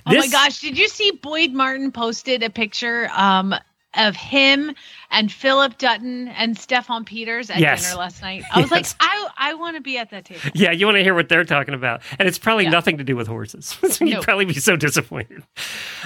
Oh 0.07 0.15
my 0.15 0.29
gosh, 0.29 0.61
did 0.61 0.79
you 0.79 0.89
see 0.89 1.11
Boyd 1.11 1.53
Martin 1.53 1.91
posted 1.91 2.43
a 2.43 2.51
picture 2.51 3.11
um, 3.15 3.55
of 3.95 4.16
him 4.16 4.74
and 5.11 5.30
Philip 5.30 5.76
Dutton 5.78 6.28
and 6.28 6.57
Steffen 6.57 7.05
Peters 7.05 7.51
at 7.51 7.59
Yes. 7.59 7.84
dinner 7.84 7.99
last 8.01 8.22
night? 8.22 8.43
I 8.53 8.61
was 8.61 8.70
like, 8.70 8.86
I, 9.01 9.28
I 9.36 9.55
want 9.55 9.76
to 9.76 9.82
be 9.82 9.99
at 9.99 10.11
that 10.11 10.24
table. 10.24 10.40
Yeah, 10.55 10.70
you 10.72 10.86
want 10.86 10.97
to 10.97 11.03
hear 11.03 11.14
what 11.14 11.28
they're 11.28 11.45
talking 11.45 11.74
about. 11.74 12.01
And 12.18 12.26
it's 12.26 12.38
probably 12.38 12.64
Yeah. 12.64 12.70
nothing 12.70 12.99
to 12.99 13.05
do 13.05 13.16
with 13.16 13.26
horses. 13.26 13.76
You'd 14.01 14.14
No. 14.14 14.20
probably 14.22 14.47
be 14.47 14.55
so 14.55 14.76
disappointed. 14.76 15.43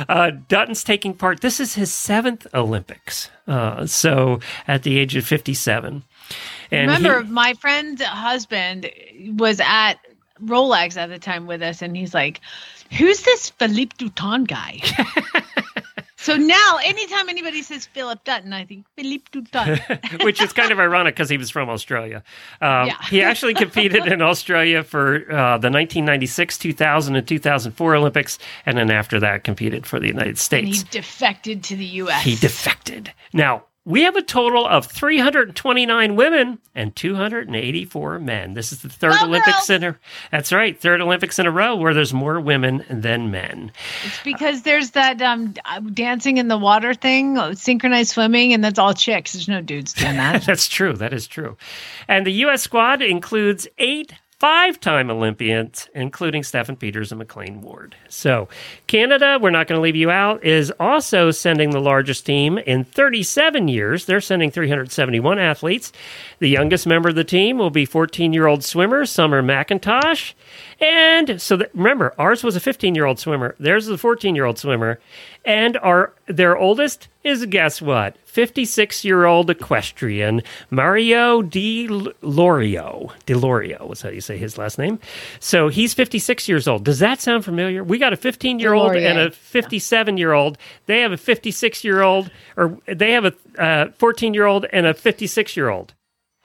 Uh, 0.09 0.33
Dutton's 0.49 0.83
taking 0.83 1.15
part. 1.15 1.41
This 1.41 1.61
is 1.61 1.75
his 1.75 1.93
seventh 1.93 2.47
Olympics. 2.55 3.31
Uh, 3.47 3.87
so 3.87 4.41
at 4.67 4.83
the 4.83 4.99
age 4.99 5.15
of 5.15 5.25
57. 5.25 6.03
And 6.73 6.91
Remember, 6.91 7.23
he- 7.23 7.31
my 7.31 7.55
friend's 7.55 8.03
husband 8.03 8.91
was 9.37 9.61
at 9.61 9.95
Rolex 10.43 10.97
at 10.97 11.09
the 11.09 11.19
time 11.21 11.47
with 11.47 11.63
us, 11.63 11.81
and 11.81 11.97
he's 11.97 12.13
like, 12.13 12.41
"Who's 12.99 13.23
this 13.23 13.51
Philippe 13.51 13.95
Dutton 13.97 14.45
guy?" 14.45 14.81
so 16.27 16.37
now, 16.37 16.79
anytime 16.83 17.29
anybody 17.29 17.63
says 17.63 17.87
Philip 17.87 18.25
Dutton, 18.25 18.53
I 18.53 18.65
think 18.65 18.87
Philip 18.97 19.51
Dutton. 19.51 19.79
which 20.23 20.43
is 20.43 20.53
kind 20.53 20.73
of 20.73 20.81
ironic 20.81 21.15
because 21.15 21.29
he 21.29 21.39
was 21.39 21.51
from 21.51 21.69
Australia. 21.69 22.25
Um, 22.61 22.89
Yeah. 22.89 22.97
He 23.09 23.23
actually 23.23 23.55
competed 23.55 24.07
in 24.07 24.21
Australia 24.21 24.83
for 24.83 25.17
uh, 25.31 25.59
the 25.59 25.71
1996, 25.71 26.59
2000, 26.59 27.17
and 27.17 27.29
2004 27.29 27.95
Olympics. 27.95 28.39
And 28.65 28.77
then 28.77 28.91
after 28.91 29.21
that, 29.21 29.45
competed 29.45 29.87
for 29.87 30.01
the 30.01 30.09
United 30.09 30.31
and 30.31 30.39
States. 30.39 30.81
he 30.81 30.89
defected 30.91 31.63
to 31.65 31.77
the 31.77 31.85
U.S. 31.85 32.25
He 32.25 32.35
defected. 32.35 33.13
Now, 33.33 33.65
we 33.87 34.03
have 34.03 34.17
a 34.17 34.23
total 34.23 34.67
of 34.67 34.85
329 34.87 36.17
women 36.17 36.59
and 36.75 36.95
284 36.97 38.19
men. 38.19 38.55
This 38.55 38.73
is 38.73 38.83
the 38.83 38.89
third 38.89 39.13
Go 39.21 39.27
Olympics 39.27 39.69
girls! 39.69 39.71
in 39.71 39.85
a, 39.85 39.97
that's 40.33 40.53
right, 40.53 40.79
third 40.79 41.01
Olympics 41.01 41.39
in 41.39 41.47
a 41.47 41.53
row 41.53 41.77
where 41.77 41.95
there's 41.95 42.13
more 42.13 42.41
women 42.41 42.85
than 42.91 43.31
men. 43.31 43.71
It's 44.05 44.21
because 44.25 44.63
there's 44.63 44.91
that 44.91 45.23
um, 45.23 45.55
dancing 45.95 46.39
in 46.39 46.49
the 46.49 46.59
water 46.59 46.95
thing, 46.95 47.55
synchronized 47.55 48.11
swimming, 48.11 48.53
and 48.53 48.63
that's 48.63 48.81
all 48.81 48.93
chicks. 48.93 49.35
There's 49.35 49.49
no 49.49 49.63
dudes 49.63 49.93
doing 49.93 50.17
that. 50.17 50.43
That's 50.47 50.67
true. 50.69 50.93
That 50.93 51.13
is 51.13 51.29
true. 51.29 51.57
And 52.09 52.27
the 52.27 52.33
U.S. 52.33 52.63
squad 52.63 53.03
includes 53.03 53.69
eight 53.79 54.13
five 54.39 54.79
time 54.79 55.11
Olympians, 55.11 55.89
including 55.95 56.43
Steffen 56.43 56.79
Peters 56.79 57.11
and 57.11 57.21
McLain 57.21 57.61
Ward. 57.61 57.97
So, 58.09 58.49
Canada, 58.87 59.39
we're 59.41 59.51
not 59.51 59.67
going 59.67 59.79
to 59.79 59.83
leave 59.83 59.97
you 59.97 60.11
out, 60.11 60.45
is 60.45 60.71
also 60.79 61.31
sending 61.31 61.71
the 61.71 61.81
largest 61.81 62.27
team 62.27 62.59
in 62.59 62.85
37 62.85 63.69
years. 63.69 64.05
They're 64.05 64.21
sending 64.21 64.51
371 64.51 65.39
athletes. 65.39 65.93
The 66.39 66.49
youngest 66.49 66.87
member 66.87 67.09
of 67.09 67.15
the 67.15 67.25
team 67.25 67.59
will 67.59 67.71
be 67.71 67.87
14 67.87 68.33
year 68.33 68.47
old 68.47 68.63
swimmer 68.63 69.07
Summer 69.07 69.43
McIntosh. 69.43 70.35
And 70.81 71.41
so, 71.41 71.57
that, 71.57 71.75
remember, 71.75 72.15
ours 72.19 72.45
was 72.45 72.55
a 72.55 72.61
15 72.61 72.95
year 72.95 73.07
old 73.07 73.19
swimmer. 73.19 73.55
Theirs 73.59 73.87
is 73.87 73.91
a 73.91 73.99
14 73.99 74.35
year 74.35 74.45
old 74.45 74.59
swimmer. 74.59 75.01
And 75.45 75.77
our 75.79 76.13
their 76.27 76.57
oldest 76.57 77.09
is 77.23 77.47
guess 77.47 77.81
what? 77.81 78.17
56 78.25 79.05
year 79.05 79.25
old 79.25 79.49
equestrian 79.49 80.43
Mario 80.71 81.41
Di 81.41 81.89
Lorio. 82.21 83.13
Deslauriers 83.27 83.89
was 83.89 84.03
how 84.03 84.11
you 84.11 84.21
say 84.21 84.37
his 84.37 84.59
last 84.59 84.77
name. 84.77 84.99
So 85.41 85.69
he's 85.69 85.95
56 85.95 86.49
years 86.49 86.69
old. 86.69 86.85
Does 86.85 86.99
that 86.99 87.21
sound 87.21 87.45
familiar? 87.45 87.83
We 87.83 87.99
got 87.99 88.13
a 88.13 88.17
15 88.17 88.59
year 88.59 88.75
old 88.75 88.97
and 88.97 89.19
a 89.19 89.31
57 89.31 90.17
year 90.19 90.33
old. 90.33 90.59
They 90.87 91.01
have 91.01 91.13
a 91.13 91.17
56 91.17 91.85
year 91.85 92.03
old, 92.03 92.31
or 92.57 92.79
they 92.87 93.13
have 93.13 93.25
a 93.25 93.33
uh, 93.59 93.91
14 93.93 94.35
year 94.35 94.47
old 94.47 94.67
and 94.73 94.85
a 94.85 94.95
56 94.95 95.57
year 95.57 95.71
old. 95.71 95.95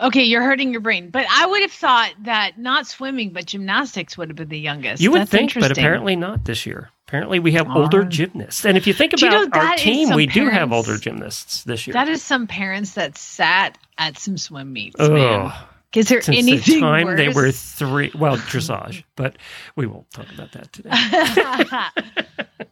Okay, 0.01 0.23
you're 0.23 0.41
hurting 0.41 0.71
your 0.71 0.81
brain. 0.81 1.09
But 1.09 1.25
I 1.29 1.45
would 1.45 1.61
have 1.61 1.71
thought 1.71 2.11
that 2.23 2.57
not 2.57 2.87
swimming, 2.87 3.29
but 3.31 3.45
gymnastics 3.45 4.17
would 4.17 4.29
have 4.29 4.35
been 4.35 4.49
the 4.49 4.59
youngest. 4.59 5.01
You 5.01 5.11
would 5.11 5.21
That's 5.21 5.31
think, 5.31 5.53
but 5.53 5.71
apparently 5.71 6.15
not 6.15 6.45
this 6.45 6.65
year. 6.65 6.89
Apparently, 7.07 7.39
we 7.39 7.51
have 7.51 7.69
older 7.69 8.03
gymnasts. 8.05 8.65
And 8.65 8.77
if 8.77 8.87
you 8.87 8.93
think 8.93 9.13
Do 9.15 9.25
you 9.25 9.31
about 9.31 9.53
know 9.53 9.61
our 9.61 9.75
team, 9.75 10.15
we 10.15 10.27
do 10.27 10.47
have 10.47 10.71
older 10.71 10.97
gymnasts 10.97 11.63
this 11.65 11.85
year. 11.85 11.93
that 11.93 12.07
is 12.07 12.23
some 12.23 12.47
parents 12.47 12.93
that 12.93 13.17
sat 13.17 13.77
at 13.97 14.17
some 14.17 14.37
swim 14.37 14.71
meets, 14.73 14.95
Ugh. 14.97 15.11
man. 15.11 15.51
Is 15.93 16.07
there 16.07 16.21
Since 16.21 16.37
anything 16.37 16.75
the 16.75 16.79
time 16.79 17.07
worse? 17.07 17.17
they 17.17 17.27
were 17.27 17.51
three, 17.51 18.11
well, 18.15 18.37
dressage, 18.37 19.03
but 19.17 19.35
we 19.75 19.85
won't 19.87 20.09
talk 20.11 20.31
about 20.33 20.53
that 20.53 20.71
today. 20.71 20.89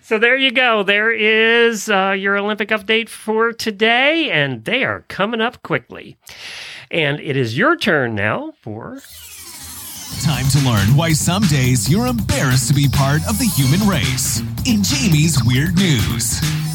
So 0.00 0.18
there 0.18 0.36
you 0.36 0.50
go. 0.50 0.82
There 0.82 1.12
is 1.12 1.88
uh, 1.88 2.16
your 2.18 2.36
Olympic 2.36 2.70
update 2.70 3.08
for 3.08 3.52
today, 3.52 4.30
and 4.30 4.64
they 4.64 4.84
are 4.84 5.04
coming 5.08 5.40
up 5.40 5.62
quickly. 5.62 6.16
And 6.90 7.20
it 7.20 7.36
is 7.36 7.56
your 7.56 7.76
turn 7.76 8.14
now 8.14 8.52
for. 8.60 9.00
Time 10.22 10.46
to 10.48 10.58
learn 10.60 10.96
why 10.96 11.12
some 11.12 11.42
days 11.44 11.90
you're 11.90 12.06
embarrassed 12.06 12.68
to 12.68 12.74
be 12.74 12.88
part 12.88 13.22
of 13.28 13.38
the 13.38 13.46
human 13.46 13.86
race. 13.88 14.40
In 14.66 14.82
Jamie's 14.82 15.42
Weird 15.44 15.74
News. 15.76 16.71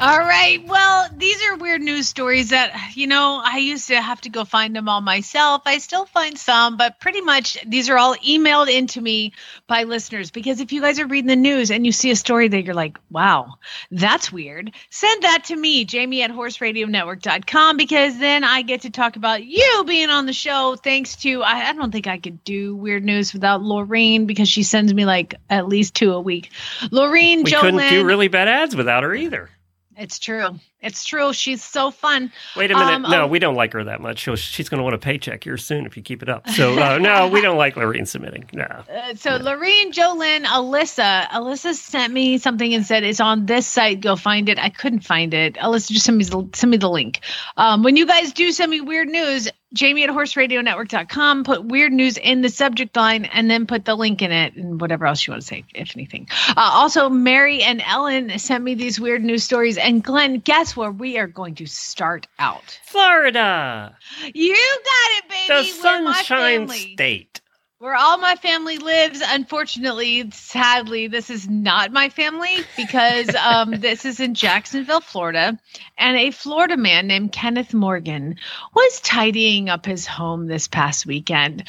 All 0.00 0.18
right. 0.18 0.66
Well, 0.66 1.08
these 1.16 1.42
are 1.42 1.56
weird 1.56 1.82
news 1.82 2.08
stories 2.08 2.48
that, 2.48 2.96
you 2.96 3.06
know, 3.06 3.42
I 3.44 3.58
used 3.58 3.88
to 3.88 4.00
have 4.00 4.22
to 4.22 4.30
go 4.30 4.44
find 4.44 4.74
them 4.74 4.88
all 4.88 5.02
myself. 5.02 5.62
I 5.66 5.78
still 5.78 6.06
find 6.06 6.38
some, 6.38 6.78
but 6.78 6.98
pretty 6.98 7.20
much 7.20 7.58
these 7.66 7.90
are 7.90 7.98
all 7.98 8.16
emailed 8.16 8.74
into 8.74 9.02
me 9.02 9.32
by 9.66 9.82
listeners 9.82 10.30
because 10.30 10.60
if 10.60 10.72
you 10.72 10.80
guys 10.80 10.98
are 10.98 11.06
reading 11.06 11.28
the 11.28 11.36
news 11.36 11.70
and 11.70 11.84
you 11.84 11.92
see 11.92 12.10
a 12.10 12.16
story 12.16 12.48
that 12.48 12.64
you're 12.64 12.74
like, 12.74 12.98
wow, 13.10 13.56
that's 13.90 14.32
weird, 14.32 14.72
send 14.88 15.24
that 15.24 15.44
to 15.44 15.56
me, 15.56 15.84
Jamie 15.84 16.22
at 16.22 16.30
horseradionetwork.com, 16.30 17.76
because 17.76 18.18
then 18.18 18.44
I 18.44 18.62
get 18.62 18.82
to 18.82 18.90
talk 18.90 19.16
about 19.16 19.44
you 19.44 19.84
being 19.86 20.08
on 20.08 20.24
the 20.24 20.32
show. 20.32 20.74
Thanks 20.74 21.16
to, 21.16 21.42
I, 21.42 21.68
I 21.68 21.72
don't 21.74 21.92
think 21.92 22.06
I 22.06 22.16
could 22.16 22.42
do 22.44 22.74
weird 22.74 23.04
news 23.04 23.34
without 23.34 23.62
Lorraine 23.62 24.24
because 24.24 24.48
she 24.48 24.62
sends 24.62 24.92
me 24.92 25.04
like 25.04 25.34
at 25.50 25.68
least 25.68 25.94
two 25.94 26.12
a 26.12 26.20
week. 26.20 26.50
Lorraine, 26.90 27.42
We 27.42 27.50
Jolyn, 27.50 27.60
couldn't 27.60 27.90
do 27.90 28.04
really 28.04 28.28
bad 28.28 28.48
ads 28.48 28.74
without 28.74 29.02
her 29.02 29.14
either. 29.14 29.50
It's 29.96 30.18
true. 30.18 30.58
It's 30.80 31.04
true. 31.04 31.32
She's 31.32 31.62
so 31.62 31.90
fun. 31.90 32.32
Wait 32.56 32.70
a 32.70 32.74
minute. 32.74 32.94
Um, 32.94 33.02
no, 33.02 33.24
oh. 33.24 33.26
we 33.26 33.38
don't 33.38 33.54
like 33.54 33.72
her 33.74 33.84
that 33.84 34.00
much. 34.00 34.20
She'll, 34.20 34.36
she's 34.36 34.68
going 34.68 34.78
to 34.78 34.82
want 34.82 34.94
a 34.94 34.98
paycheck 34.98 35.44
here 35.44 35.56
soon 35.56 35.86
if 35.86 35.96
you 35.96 36.02
keep 36.02 36.22
it 36.22 36.28
up. 36.28 36.48
So, 36.50 36.78
uh, 36.78 36.98
no, 37.00 37.28
we 37.28 37.40
don't 37.40 37.58
like 37.58 37.76
Lorraine 37.76 38.06
submitting. 38.06 38.48
No. 38.52 38.64
Uh, 38.64 39.14
so 39.14 39.36
Lorene, 39.36 39.92
Jolyn, 39.92 40.44
Alyssa, 40.44 41.28
Alyssa 41.28 41.74
sent 41.74 42.12
me 42.12 42.38
something 42.38 42.72
and 42.74 42.86
said 42.86 43.04
it's 43.04 43.20
on 43.20 43.46
this 43.46 43.66
site. 43.66 44.00
Go 44.00 44.16
find 44.16 44.48
it. 44.48 44.58
I 44.58 44.70
couldn't 44.70 45.00
find 45.00 45.34
it. 45.34 45.54
Alyssa, 45.54 45.90
just 45.92 46.06
send 46.06 46.18
me 46.18 46.24
the, 46.24 46.48
send 46.54 46.70
me 46.70 46.78
the 46.78 46.90
link. 46.90 47.20
Um, 47.56 47.82
when 47.82 47.96
you 47.96 48.06
guys 48.06 48.32
do 48.32 48.50
send 48.50 48.70
me 48.70 48.80
weird 48.80 49.08
news, 49.08 49.48
Jamie 49.72 50.04
at 50.04 50.10
horseradionetwork.com, 50.10 51.44
put 51.44 51.64
weird 51.64 51.92
news 51.92 52.16
in 52.16 52.42
the 52.42 52.48
subject 52.48 52.96
line 52.96 53.24
and 53.26 53.50
then 53.50 53.66
put 53.66 53.84
the 53.84 53.94
link 53.94 54.22
in 54.22 54.32
it 54.32 54.54
and 54.56 54.80
whatever 54.80 55.06
else 55.06 55.26
you 55.26 55.32
want 55.32 55.42
to 55.42 55.46
say, 55.46 55.64
if 55.74 55.96
anything. 55.96 56.28
Uh, 56.48 56.54
also, 56.56 57.08
Mary 57.08 57.62
and 57.62 57.82
Ellen 57.86 58.38
sent 58.38 58.64
me 58.64 58.74
these 58.74 58.98
weird 58.98 59.22
news 59.22 59.44
stories. 59.44 59.76
And 59.78 60.02
Glenn, 60.02 60.38
guess 60.40 60.76
where 60.76 60.90
we 60.90 61.18
are 61.18 61.26
going 61.26 61.54
to 61.56 61.66
start 61.66 62.26
out? 62.38 62.78
Florida, 62.84 63.96
You 64.34 64.54
got 64.54 65.10
it, 65.18 65.28
baby. 65.28 65.46
the 65.72 65.82
Where 65.82 66.02
my 66.02 66.12
Sunshine 66.14 66.68
State. 66.68 67.40
Where 67.82 67.96
all 67.96 68.16
my 68.16 68.36
family 68.36 68.78
lives. 68.78 69.20
Unfortunately, 69.26 70.30
sadly, 70.30 71.08
this 71.08 71.30
is 71.30 71.48
not 71.48 71.90
my 71.90 72.10
family 72.10 72.58
because 72.76 73.34
um, 73.34 73.72
this 73.72 74.04
is 74.04 74.20
in 74.20 74.34
Jacksonville, 74.34 75.00
Florida. 75.00 75.58
And 75.98 76.16
a 76.16 76.30
Florida 76.30 76.76
man 76.76 77.08
named 77.08 77.32
Kenneth 77.32 77.74
Morgan 77.74 78.36
was 78.72 79.00
tidying 79.00 79.68
up 79.68 79.84
his 79.84 80.06
home 80.06 80.46
this 80.46 80.68
past 80.68 81.06
weekend. 81.06 81.64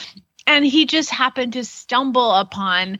And 0.45 0.63
he 0.63 0.85
just 0.85 1.09
happened 1.09 1.53
to 1.53 1.65
stumble 1.65 2.31
upon 2.31 2.99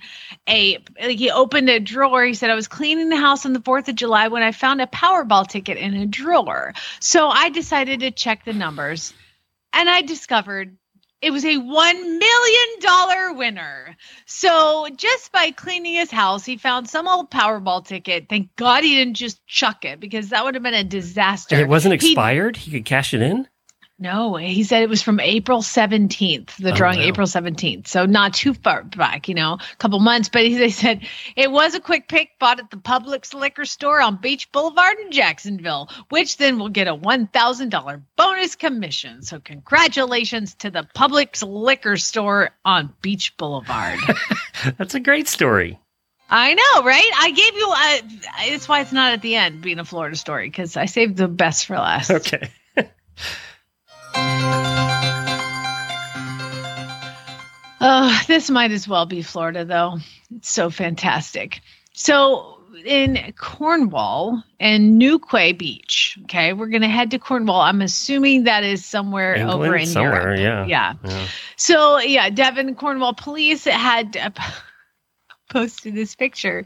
a, 0.49 0.80
like 0.99 1.20
he 1.20 1.30
opened 1.30 1.70
a 1.70 1.80
drawer. 1.80 2.26
He 2.26 2.34
said, 2.34 2.49
I 2.49 2.55
was 2.55 2.68
cleaning 2.68 3.09
the 3.09 3.18
house 3.18 3.45
on 3.45 3.53
the 3.53 3.59
4th 3.59 3.89
of 3.89 3.95
July 3.95 4.30
when 4.30 4.41
I 4.41 4.53
found 4.53 4.82
a 4.82 4.88
Powerball 4.88 5.47
ticket 5.47 5.78
in 5.78 5.93
a 5.93 6.07
drawer. 6.07 6.74
So 6.99 7.28
I 7.28 7.49
decided 7.49 7.99
to 7.99 8.09
check 8.09 8.43
the 8.43 8.53
numbers 8.53 9.14
and 9.72 9.88
I 9.88 10.01
discovered 10.01 10.78
it 11.24 11.32
was 11.32 11.45
a 11.45 11.55
$1 11.55 12.19
million 12.19 13.38
winner. 13.38 13.95
So 14.26 14.89
just 14.97 15.32
by 15.32 15.51
cleaning 15.51 15.93
his 15.93 16.11
house, 16.11 16.43
he 16.43 16.57
found 16.57 16.89
some 16.89 17.07
old 17.07 17.32
Powerball 17.32 17.86
ticket. 17.86 18.28
Thank 18.28 18.53
God 18.57 18.84
he 18.84 18.95
didn't 18.95 19.13
just 19.13 19.45
chuck 19.47 19.86
it 19.86 20.01
because 20.01 20.30
that 20.30 20.43
would 20.43 20.53
have 20.55 20.63
been 20.63 20.74
a 20.74 20.84
disaster. 20.84 21.55
And 21.55 21.61
it 21.61 21.69
wasn't 21.69 22.01
He- 22.01 22.09
expired. 22.11 22.57
He 22.57 22.71
could 22.71 22.84
cash 22.86 23.13
it 23.13 23.21
in. 23.21 23.47
No, 24.00 24.36
he 24.36 24.64
said 24.64 24.82
it 24.82 24.89
was 24.89 25.02
from 25.02 25.20
April 25.20 25.60
17th, 25.62 26.56
the 26.58 26.72
Oh, 26.72 26.76
drawing 26.76 27.00
wow. 27.00 27.06
April 27.06 27.28
17th. 27.28 27.88
So 27.88 28.06
not 28.06 28.34
too 28.34 28.54
far 28.54 28.84
back, 28.84 29.30
you 29.30 29.36
know, 29.36 29.54
a 29.54 29.76
couple 29.78 30.00
months. 30.00 30.30
But 30.30 30.44
he, 30.44 30.56
they 30.56 30.72
said 30.72 31.08
it 31.36 31.52
was 31.52 31.76
a 31.76 31.80
quick 31.80 32.08
pick 32.10 32.38
bought 32.39 32.60
at 32.60 32.72
the 32.72 32.78
Publix 32.78 33.34
liquor 33.34 33.66
store 33.66 34.02
on 34.02 34.18
Beach 34.18 34.52
Boulevard 34.52 34.98
in 35.00 35.12
Jacksonville, 35.12 35.89
which 36.10 36.38
then 36.38 36.60
will 36.60 36.70
get 36.70 36.88
a 36.88 36.96
$1,000 36.96 38.02
bonus 38.18 38.56
commission. 38.56 39.22
So 39.22 39.39
congratulations 39.39 40.56
to 40.56 40.72
the 40.72 40.88
Publix 40.96 41.44
liquor 41.48 41.96
store 41.98 42.50
on 42.66 42.94
Beach 43.02 43.38
Boulevard. 43.38 44.00
That's 44.78 44.96
a 44.96 45.00
great 45.00 45.28
story. 45.28 45.80
I 46.30 46.56
know, 46.56 46.84
right? 46.84 47.12
I 47.20 47.30
gave 47.30 47.54
you, 47.54 47.74
uh, 47.76 48.48
that's 48.50 48.68
why 48.68 48.80
it's 48.82 48.91
not 48.91 49.14
at 49.14 49.22
the 49.22 49.36
end 49.36 49.62
being 49.62 49.78
a 49.78 49.86
Florida 49.86 50.16
story 50.16 50.48
because 50.50 50.76
I 50.76 50.86
saved 50.86 51.18
the 51.18 51.28
best 51.28 51.68
for 51.68 51.76
last. 51.76 52.10
Okay. 52.10 52.50
Oh, 57.86 58.22
this 58.28 58.49
might 58.49 58.72
as 58.72 58.88
well 58.88 59.05
be 59.05 59.22
Florida, 59.22 59.66
though. 59.66 59.97
It's 60.34 60.49
so 60.49 60.70
fantastic. 60.70 61.59
So, 61.91 62.59
in 62.86 63.34
Cornwall 63.38 64.41
and 64.59 64.97
Newquay 64.97 65.51
Beach, 65.51 66.18
okay, 66.24 66.53
we're 66.53 66.68
going 66.68 66.82
to 66.82 66.88
head 66.88 67.11
to 67.11 67.20
Cornwall. 67.20 67.59
I'm 67.59 67.82
assuming 67.82 68.45
that 68.45 68.64
is 68.64 68.86
somewhere 68.86 69.36
England, 69.36 69.64
over 69.64 69.76
in 69.76 69.86
somewhere, 69.86 70.36
Europe. 70.36 70.39
yeah. 70.39 70.66
Yeah. 70.66 70.93
Yeah. 71.03 71.28
So, 71.57 71.99
yeah, 71.99 72.30
Devon 72.30 72.74
Cornwall 72.76 73.14
police 73.14 73.66
had 73.66 74.16
uh, 74.16 74.30
posted 75.54 75.95
this 75.95 76.16
picture. 76.16 76.66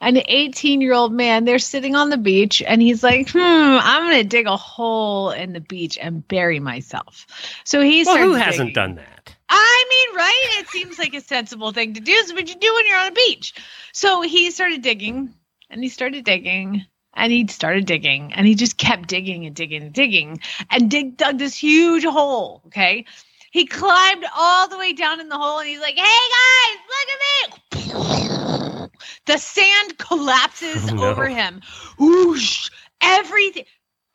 An 0.00 0.16
18 0.16 0.80
year 0.80 0.94
old 0.94 1.12
man, 1.12 1.44
they're 1.44 1.58
sitting 1.58 1.96
on 1.96 2.08
the 2.08 2.16
beach, 2.16 2.62
and 2.62 2.80
he's 2.80 3.02
like, 3.02 3.28
hmm, 3.30 3.38
I'm 3.38 4.04
going 4.04 4.22
to 4.22 4.28
dig 4.28 4.46
a 4.46 4.56
hole 4.56 5.32
in 5.32 5.52
the 5.52 5.60
beach 5.60 5.98
and 6.00 6.26
bury 6.26 6.60
myself. 6.60 7.26
So 7.64 7.82
he's. 7.82 8.06
Well, 8.06 8.18
who 8.18 8.32
hasn't 8.34 8.68
digging. 8.68 8.74
done 8.74 8.94
that? 8.94 9.34
I 9.48 9.84
mean, 9.90 10.16
right? 10.16 10.48
It 10.60 10.68
seems 10.68 10.98
like 10.98 11.12
a 11.14 11.20
sensible 11.20 11.72
thing 11.72 11.94
to 11.94 12.00
do. 12.00 12.12
It's 12.12 12.32
what 12.32 12.48
you 12.48 12.54
do 12.54 12.74
when 12.74 12.86
you're 12.86 12.98
on 12.98 13.08
a 13.08 13.12
beach. 13.12 13.54
So 13.92 14.22
he 14.22 14.52
started 14.52 14.80
digging 14.80 15.34
and 15.68 15.82
he 15.82 15.88
started 15.88 16.24
digging 16.24 16.86
and 17.14 17.32
he 17.32 17.48
started 17.48 17.84
digging 17.84 18.32
and 18.32 18.46
he 18.46 18.54
just 18.54 18.78
kept 18.78 19.08
digging 19.08 19.46
and 19.46 19.56
digging 19.56 19.82
and 19.82 19.92
digging 19.92 20.40
and 20.70 20.88
dig 20.88 21.16
dug 21.16 21.38
this 21.38 21.56
huge 21.56 22.04
hole. 22.04 22.62
Okay. 22.66 23.06
He 23.50 23.66
climbed 23.66 24.24
all 24.36 24.68
the 24.68 24.78
way 24.78 24.92
down 24.92 25.20
in 25.20 25.28
the 25.28 25.36
hole 25.38 25.58
and 25.58 25.68
he's 25.68 25.80
like, 25.80 25.96
hey 25.96 26.02
guys, 26.02 26.78
look 26.88 27.08
at 27.14 27.50
me. 27.50 28.88
The 29.26 29.38
sand 29.38 29.98
collapses 29.98 30.88
Oh, 30.92 30.94
no. 30.94 31.02
over 31.02 31.28
him. 31.28 31.60
Whoosh. 31.98 32.70
Everything. 33.00 33.64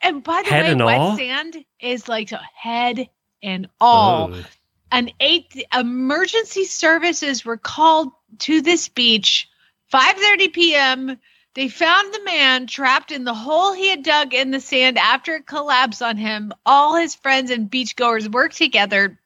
And 0.01 0.23
by 0.23 0.43
the 0.43 0.51
Head 0.51 0.79
way, 0.79 0.85
wet 0.85 0.97
all? 0.99 1.17
sand 1.17 1.65
is 1.79 2.07
like 2.07 2.31
a 2.31 2.41
head 2.55 3.09
and 3.43 3.67
all 3.79 4.31
Oh, 4.31 4.43
an 4.91 5.11
eight 5.19 5.65
emergency 5.73 6.65
services 6.65 7.43
were 7.45 7.57
called 7.57 8.11
to 8.39 8.61
this 8.61 8.87
beach 8.89 9.49
5:30 9.93 10.53
p.m. 10.53 11.19
They 11.55 11.67
found 11.69 12.13
the 12.13 12.23
man 12.23 12.67
trapped 12.67 13.11
in 13.11 13.23
the 13.23 13.33
hole 13.33 13.73
he 13.73 13.89
had 13.89 14.03
dug 14.03 14.33
in 14.33 14.51
the 14.51 14.59
sand 14.59 14.97
after 14.97 15.35
it 15.35 15.47
collapsed 15.47 16.01
on 16.01 16.17
him. 16.17 16.51
All 16.65 16.95
his 16.95 17.15
friends 17.15 17.49
and 17.51 17.69
beachgoers 17.69 18.29
worked 18.29 18.57
together 18.57 19.19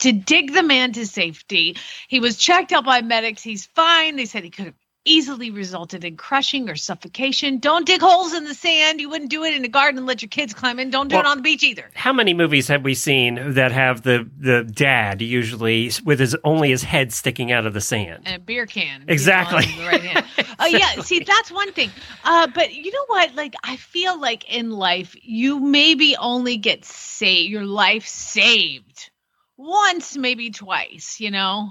to 0.00 0.12
dig 0.12 0.52
the 0.52 0.62
man 0.62 0.92
to 0.92 1.06
safety. 1.06 1.76
He 2.08 2.20
was 2.20 2.36
checked 2.36 2.72
out 2.72 2.84
by 2.84 3.02
medics. 3.02 3.42
He's 3.42 3.66
fine. 3.66 4.16
They 4.16 4.26
said 4.26 4.44
he 4.44 4.50
could 4.50 4.66
have 4.66 4.74
easily 5.06 5.50
resulted 5.50 6.04
in 6.04 6.16
crushing 6.16 6.68
or 6.68 6.76
suffocation. 6.76 7.58
Don't 7.58 7.86
dig 7.86 8.00
holes 8.00 8.34
in 8.34 8.44
the 8.44 8.54
sand. 8.54 9.00
You 9.00 9.08
wouldn't 9.08 9.30
do 9.30 9.44
it 9.44 9.54
in 9.54 9.64
a 9.64 9.68
garden 9.68 9.98
and 9.98 10.06
let 10.06 10.20
your 10.20 10.28
kids 10.28 10.52
climb 10.52 10.78
in. 10.78 10.90
Don't 10.90 11.08
do 11.08 11.16
it 11.16 11.24
on 11.24 11.38
the 11.38 11.42
beach 11.42 11.62
either. 11.62 11.88
How 11.94 12.12
many 12.12 12.34
movies 12.34 12.68
have 12.68 12.82
we 12.82 12.94
seen 12.94 13.54
that 13.54 13.72
have 13.72 14.02
the 14.02 14.28
the 14.38 14.64
dad 14.64 15.22
usually 15.22 15.90
with 16.04 16.18
his 16.18 16.36
only 16.44 16.70
his 16.70 16.82
head 16.82 17.12
sticking 17.12 17.52
out 17.52 17.66
of 17.66 17.72
the 17.72 17.80
sand? 17.80 18.24
and 18.26 18.36
a 18.36 18.38
beer 18.38 18.66
can. 18.66 19.04
Exactly. 19.08 19.64
You 19.64 19.82
know, 19.82 19.88
right 19.88 20.02
hand. 20.02 20.26
Oh 20.58 20.66
yeah, 20.66 21.00
see 21.02 21.20
that's 21.20 21.50
one 21.50 21.72
thing. 21.72 21.90
Uh, 22.24 22.48
but 22.48 22.74
you 22.74 22.90
know 22.90 23.04
what? 23.06 23.34
Like 23.34 23.54
I 23.62 23.76
feel 23.76 24.20
like 24.20 24.52
in 24.52 24.70
life, 24.70 25.14
you 25.22 25.60
maybe 25.60 26.16
only 26.16 26.56
get 26.56 26.84
saved 26.84 27.50
your 27.50 27.64
life 27.64 28.06
saved 28.06 29.10
once, 29.56 30.16
maybe 30.16 30.50
twice. 30.50 31.20
You 31.20 31.30
know, 31.30 31.70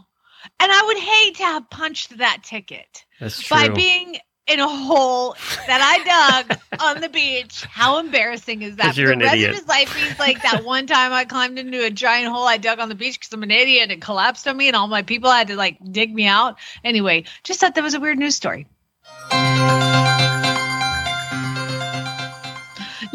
and 0.60 0.72
I 0.72 0.84
would 0.86 0.98
hate 0.98 1.36
to 1.38 1.44
have 1.44 1.70
punched 1.70 2.18
that 2.18 2.44
ticket 2.44 3.06
by 3.50 3.68
being 3.76 4.18
in 4.48 4.60
a 4.60 4.68
hole 4.68 5.36
that 5.66 5.82
I 5.82 6.46
dug 6.48 6.60
on 6.80 7.02
the 7.02 7.10
beach. 7.10 7.64
How 7.66 7.98
embarrassing 7.98 8.62
is 8.62 8.76
that? 8.76 8.96
you're 8.96 9.08
For 9.08 9.14
an 9.14 9.20
the 9.20 9.26
rest 9.26 9.36
idiot. 9.36 9.50
of 9.52 9.56
his 9.58 9.68
life, 9.68 9.96
he's 9.96 10.20
like 10.20 10.42
that 10.44 10.64
one 10.66 10.86
time 10.86 11.12
I 11.14 11.26
climbed 11.26 11.58
into 11.58 11.84
a 11.84 11.90
giant 11.90 12.32
hole 12.32 12.46
I 12.46 12.58
dug 12.58 12.80
on 12.80 12.88
the 12.90 12.94
beach 12.96 13.20
because 13.20 13.34
I'm 13.34 13.42
an 13.42 13.50
idiot 13.50 13.84
and 13.84 13.92
it 13.92 14.02
collapsed 14.02 14.48
on 14.48 14.56
me, 14.56 14.68
and 14.68 14.76
all 14.76 14.88
my 14.88 15.02
people 15.02 15.32
had 15.32 15.48
to 15.48 15.56
like 15.56 15.78
dig 15.92 16.14
me 16.14 16.28
out. 16.28 16.58
Anyway, 16.84 17.24
just 17.44 17.60
thought 17.60 17.74
that 17.76 17.84
was 17.84 17.96
a 17.96 18.00
weird 18.00 18.20
news 18.20 18.36
story. 18.36 18.68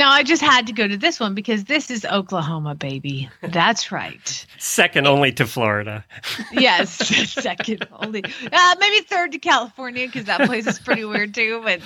Now 0.01 0.13
I 0.13 0.23
just 0.23 0.41
had 0.41 0.67
to 0.69 0.73
go 0.73 0.89
to 0.89 0.97
this 0.97 1.21
one 1.21 1.35
because 1.35 1.65
this 1.65 1.91
is 1.91 2.07
Oklahoma, 2.07 2.75
baby. 2.75 3.29
That's 3.43 3.93
right. 3.93 4.47
Second 4.57 5.07
only 5.07 5.31
to 5.33 5.47
Florida. 5.47 6.07
Yes, 6.53 6.91
second 7.31 7.87
only. 7.93 8.25
Uh, 8.25 8.75
maybe 8.81 9.05
third 9.05 9.33
to 9.33 9.39
California 9.39 10.07
because 10.07 10.25
that 10.25 10.47
place 10.47 10.67
is 10.67 10.79
pretty 10.79 11.05
weird 11.05 11.35
too, 11.35 11.61
but 11.63 11.81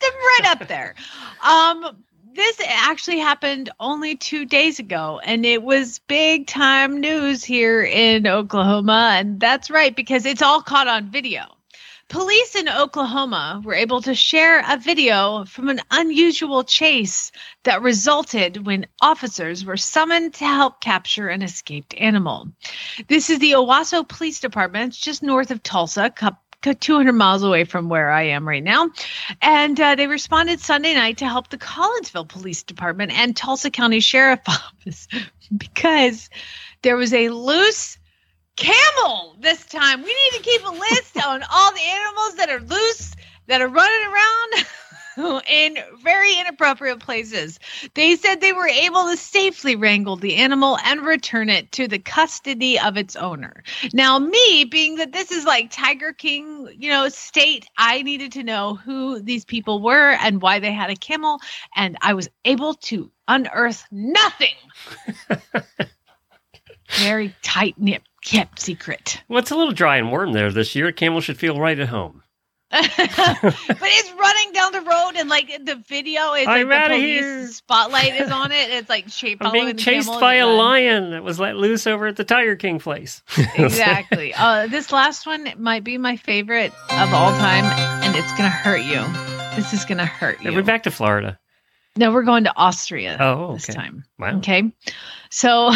right 0.00 0.44
up 0.44 0.68
there. 0.68 0.94
Um, 1.42 1.96
this 2.34 2.60
actually 2.64 3.18
happened 3.18 3.68
only 3.80 4.14
two 4.14 4.44
days 4.44 4.78
ago, 4.78 5.20
and 5.24 5.44
it 5.44 5.64
was 5.64 5.98
big 6.06 6.46
time 6.46 7.00
news 7.00 7.42
here 7.42 7.82
in 7.82 8.28
Oklahoma. 8.28 9.16
And 9.18 9.40
that's 9.40 9.70
right 9.70 9.96
because 9.96 10.24
it's 10.24 10.40
all 10.40 10.62
caught 10.62 10.86
on 10.86 11.10
video. 11.10 11.55
Police 12.08 12.54
in 12.54 12.68
Oklahoma 12.68 13.60
were 13.64 13.74
able 13.74 14.00
to 14.02 14.14
share 14.14 14.60
a 14.60 14.76
video 14.76 15.44
from 15.44 15.68
an 15.68 15.80
unusual 15.90 16.62
chase 16.62 17.32
that 17.64 17.82
resulted 17.82 18.64
when 18.64 18.86
officers 19.00 19.64
were 19.64 19.76
summoned 19.76 20.34
to 20.34 20.44
help 20.44 20.80
capture 20.80 21.28
an 21.28 21.42
escaped 21.42 21.94
animal. 21.94 22.48
This 23.08 23.28
is 23.28 23.40
the 23.40 23.52
Owasso 23.52 24.06
Police 24.06 24.38
Department. 24.38 24.94
It's 24.94 25.00
just 25.00 25.22
north 25.22 25.50
of 25.50 25.64
Tulsa, 25.64 26.10
cou- 26.10 26.36
cou- 26.62 26.74
200 26.74 27.12
miles 27.12 27.42
away 27.42 27.64
from 27.64 27.88
where 27.88 28.12
I 28.12 28.22
am 28.22 28.46
right 28.46 28.62
now. 28.62 28.90
And 29.42 29.80
uh, 29.80 29.96
they 29.96 30.06
responded 30.06 30.60
Sunday 30.60 30.94
night 30.94 31.18
to 31.18 31.26
help 31.26 31.48
the 31.50 31.58
Collinsville 31.58 32.28
Police 32.28 32.62
Department 32.62 33.10
and 33.10 33.36
Tulsa 33.36 33.70
County 33.70 33.98
Sheriff 33.98 34.40
Office 34.48 35.08
because 35.56 36.30
there 36.82 36.96
was 36.96 37.12
a 37.12 37.30
loose 37.30 37.98
camel 38.56 39.36
this 39.40 39.64
time. 39.66 40.02
We 40.02 40.08
need 40.08 40.38
to 40.38 40.42
keep 40.42 40.64
a 40.64 40.72
list 40.72 41.16
on 41.26 41.42
all 41.50 41.72
the 41.72 41.80
animals 41.80 42.34
that 42.36 42.50
are 42.50 42.60
loose, 42.60 43.14
that 43.46 43.60
are 43.60 43.68
running 43.68 44.06
around. 44.12 44.66
in 45.48 45.78
very 46.02 46.38
inappropriate 46.38 47.00
places. 47.00 47.58
They 47.94 48.16
said 48.16 48.40
they 48.40 48.52
were 48.52 48.68
able 48.68 49.08
to 49.08 49.16
safely 49.16 49.74
wrangle 49.74 50.16
the 50.16 50.36
animal 50.36 50.76
and 50.84 51.00
return 51.00 51.48
it 51.48 51.72
to 51.72 51.88
the 51.88 51.98
custody 51.98 52.78
of 52.78 52.96
its 52.96 53.16
owner. 53.16 53.62
Now, 53.94 54.18
me 54.18 54.64
being 54.64 54.96
that 54.96 55.12
this 55.12 55.32
is 55.32 55.44
like 55.44 55.70
Tiger 55.70 56.12
King, 56.12 56.68
you 56.78 56.90
know, 56.90 57.08
state, 57.08 57.66
I 57.78 58.02
needed 58.02 58.32
to 58.32 58.42
know 58.42 58.74
who 58.74 59.20
these 59.20 59.44
people 59.44 59.80
were 59.80 60.12
and 60.20 60.42
why 60.42 60.58
they 60.58 60.72
had 60.72 60.90
a 60.90 60.96
camel, 60.96 61.40
and 61.74 61.96
I 62.02 62.12
was 62.14 62.28
able 62.44 62.74
to 62.74 63.10
unearth 63.26 63.84
nothing. 63.90 64.54
very 66.98 67.34
tight 67.42 67.74
knit 67.78 68.02
kept 68.26 68.60
secret. 68.60 69.22
Well, 69.28 69.38
it's 69.38 69.50
a 69.50 69.56
little 69.56 69.72
dry 69.72 69.96
and 69.96 70.10
warm 70.10 70.32
there 70.32 70.52
this 70.52 70.74
year. 70.74 70.92
Camel 70.92 71.20
should 71.20 71.38
feel 71.38 71.58
right 71.58 71.78
at 71.78 71.88
home. 71.88 72.22
but 72.70 72.82
it's 72.82 74.12
running 74.18 74.52
down 74.52 74.72
the 74.72 74.80
road, 74.80 75.12
and 75.16 75.30
like 75.30 75.46
the 75.64 75.76
video 75.86 76.34
is 76.34 76.46
like 76.46 76.48
I'm 76.48 76.68
the 76.68 76.74
outta 76.74 76.94
police 76.94 77.20
here. 77.20 77.46
spotlight 77.46 78.20
is 78.20 78.30
on 78.32 78.50
it. 78.50 78.70
It's 78.70 78.88
like 78.88 79.08
shape 79.08 79.38
I'm 79.40 79.52
being 79.52 79.76
chased 79.76 80.10
by 80.10 80.34
a 80.34 80.48
lion 80.48 81.12
that 81.12 81.22
was 81.22 81.38
let 81.38 81.56
loose 81.56 81.86
over 81.86 82.08
at 82.08 82.16
the 82.16 82.24
Tiger 82.24 82.56
King 82.56 82.80
place. 82.80 83.22
exactly. 83.54 84.34
Uh, 84.34 84.66
this 84.66 84.90
last 84.90 85.26
one 85.26 85.48
might 85.58 85.84
be 85.84 85.96
my 85.96 86.16
favorite 86.16 86.72
of 86.90 87.14
all 87.14 87.30
time, 87.38 87.64
and 88.02 88.16
it's 88.16 88.32
gonna 88.32 88.50
hurt 88.50 88.82
you. 88.82 89.00
This 89.54 89.72
is 89.72 89.84
gonna 89.84 90.04
hurt 90.04 90.44
Are 90.44 90.52
We're 90.52 90.62
back 90.62 90.82
to 90.82 90.90
Florida? 90.90 91.38
No, 91.96 92.12
we're 92.12 92.24
going 92.24 92.44
to 92.44 92.52
Austria 92.56 93.16
Oh, 93.20 93.54
this 93.54 93.68
time. 93.68 94.04
Wow. 94.18 94.38
Okay. 94.38 94.72
So 95.30 95.72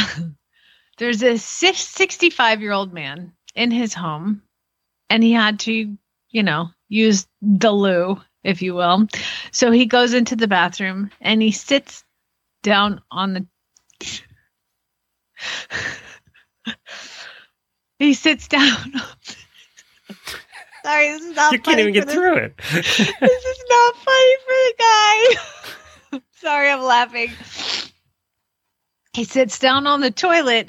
there's 1.01 1.23
a 1.23 1.39
65 1.39 2.61
year 2.61 2.73
old 2.73 2.93
man 2.93 3.33
in 3.55 3.71
his 3.71 3.95
home, 3.95 4.43
and 5.09 5.23
he 5.25 5.33
had 5.33 5.61
to, 5.61 5.97
you 6.29 6.43
know, 6.43 6.69
use 6.89 7.27
the 7.41 7.73
loo, 7.73 8.21
if 8.45 8.61
you 8.61 8.75
will. 8.75 9.09
So 9.51 9.71
he 9.73 9.87
goes 9.87 10.13
into 10.13 10.37
the 10.37 10.47
bathroom 10.47 11.11
and 11.21 11.41
he 11.41 11.53
sits 11.53 12.05
down 12.63 13.01
on 13.11 13.33
the. 13.33 13.47
he 17.99 18.13
sits 18.13 18.47
down. 18.47 18.93
Sorry, 20.85 21.09
this 21.09 21.23
is 21.23 21.35
not 21.35 21.53
You 21.53 21.61
can't 21.61 21.81
even 21.81 21.93
for 21.93 22.01
get 22.01 22.07
this 22.09 22.15
through 22.15 22.37
it. 22.37 22.57
this 22.73 22.99
is 22.99 23.65
not 23.71 23.97
funny 23.97 24.37
for 24.45 24.53
the 24.53 24.75
guy. 24.79 26.21
Sorry, 26.37 26.71
I'm 26.71 26.83
laughing. 26.83 27.31
He 29.15 29.25
sits 29.25 29.59
down 29.59 29.87
on 29.87 30.01
the 30.01 30.11
toilet 30.11 30.69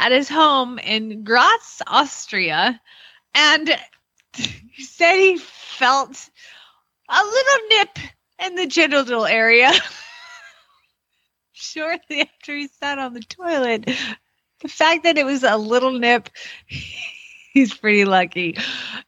at 0.00 0.12
his 0.12 0.30
home 0.30 0.78
in 0.78 1.24
Graz, 1.24 1.82
Austria, 1.86 2.80
and 3.34 3.76
he 4.32 4.82
said 4.82 5.16
he 5.16 5.36
felt 5.36 6.30
a 7.08 7.22
little 7.22 7.68
nip 7.68 7.98
in 8.42 8.54
the 8.54 8.66
genital 8.66 9.26
area. 9.26 9.70
Shortly 11.52 12.22
after 12.22 12.56
he 12.56 12.68
sat 12.68 12.98
on 12.98 13.12
the 13.12 13.20
toilet, 13.20 13.90
the 14.60 14.68
fact 14.68 15.04
that 15.04 15.18
it 15.18 15.26
was 15.26 15.42
a 15.42 15.58
little 15.58 15.92
nip, 15.92 16.30
he's 17.52 17.74
pretty 17.74 18.06
lucky 18.06 18.56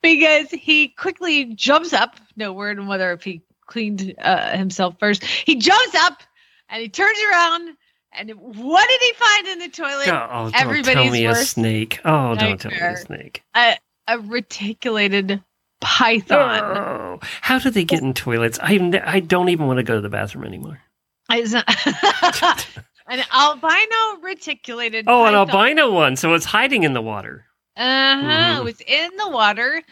because 0.02 0.50
he 0.50 0.88
quickly 0.88 1.54
jumps 1.54 1.94
up. 1.94 2.16
No 2.36 2.52
word 2.52 2.78
on 2.78 2.86
whether 2.86 3.12
if 3.12 3.24
he 3.24 3.40
cleaned 3.66 4.14
uh, 4.18 4.54
himself 4.58 4.96
first. 5.00 5.24
He 5.24 5.54
jumps 5.54 5.94
up 5.94 6.22
and 6.68 6.82
he 6.82 6.90
turns 6.90 7.18
around. 7.30 7.76
And 8.14 8.30
what 8.34 8.88
did 8.88 9.00
he 9.00 9.12
find 9.14 9.48
in 9.48 9.58
the 9.60 9.68
toilet? 9.68 10.08
Oh, 10.08 10.50
don't 10.50 10.54
Everybody's 10.54 10.94
tell 10.94 11.10
me 11.10 11.26
a 11.26 11.34
snake. 11.34 12.00
Oh, 12.04 12.34
don't 12.34 12.60
tell 12.60 12.70
me 12.70 12.78
a 12.78 12.96
snake. 12.96 13.42
A, 13.54 13.76
a 14.06 14.18
reticulated 14.18 15.42
python. 15.80 16.60
Oh, 16.62 17.18
how 17.40 17.58
do 17.58 17.70
they 17.70 17.84
get 17.84 18.02
in 18.02 18.14
toilets? 18.14 18.58
I 18.62 19.02
I 19.04 19.20
don't 19.20 19.48
even 19.48 19.66
want 19.66 19.78
to 19.78 19.82
go 19.82 19.94
to 19.94 20.00
the 20.00 20.08
bathroom 20.10 20.44
anymore. 20.44 20.80
An 21.28 23.22
albino 23.32 24.20
reticulated. 24.22 25.06
Oh, 25.08 25.24
an 25.24 25.34
albino 25.34 25.90
one, 25.92 26.16
so 26.16 26.34
it's 26.34 26.44
hiding 26.44 26.84
in 26.84 26.92
the 26.92 27.02
water. 27.02 27.46
Uh 27.76 27.82
huh. 27.82 28.22
Mhm. 28.22 28.58
It 28.58 28.64
was 28.64 28.80
in 28.80 29.10
the 29.16 29.28
water, 29.28 29.82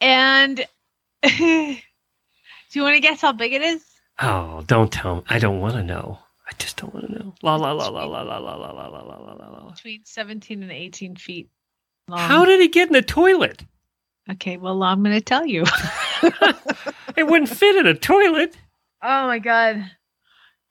and 0.00 0.64
do 1.22 1.76
you 2.72 2.82
want 2.82 2.94
to 2.94 3.00
guess 3.00 3.20
how 3.20 3.32
big 3.32 3.52
it 3.52 3.62
is? 3.62 3.84
Oh, 4.20 4.62
don't 4.66 4.92
tell 4.92 5.16
me. 5.16 5.22
I 5.28 5.38
don't 5.38 5.60
want 5.60 5.74
to 5.74 5.82
know. 5.82 6.18
I 6.52 6.54
just 6.58 6.76
don't 6.76 6.92
want 6.92 7.06
to 7.06 7.12
know. 7.12 7.34
La 7.42 7.56
la 7.56 7.72
la 7.72 7.88
la 7.88 8.04
la 8.04 8.20
la 8.20 8.38
la 8.38 8.54
la 8.54 8.66
la 8.66 8.86
la 8.86 9.00
la 9.00 9.32
la 9.32 9.48
la. 9.48 9.70
Between 9.70 10.04
seventeen 10.04 10.62
and 10.62 10.70
eighteen 10.70 11.16
feet 11.16 11.48
long. 12.08 12.18
How 12.18 12.44
did 12.44 12.60
he 12.60 12.68
get 12.68 12.88
in 12.88 12.92
the 12.92 13.00
toilet? 13.00 13.64
Okay, 14.30 14.58
well, 14.58 14.82
I'm 14.82 15.02
going 15.02 15.16
to 15.16 15.20
tell 15.20 15.46
you. 15.46 15.64
It 17.16 17.26
wouldn't 17.26 17.48
fit 17.48 17.76
in 17.76 17.86
a 17.86 17.94
toilet. 17.94 18.54
Oh 19.02 19.26
my 19.26 19.38
god. 19.38 19.90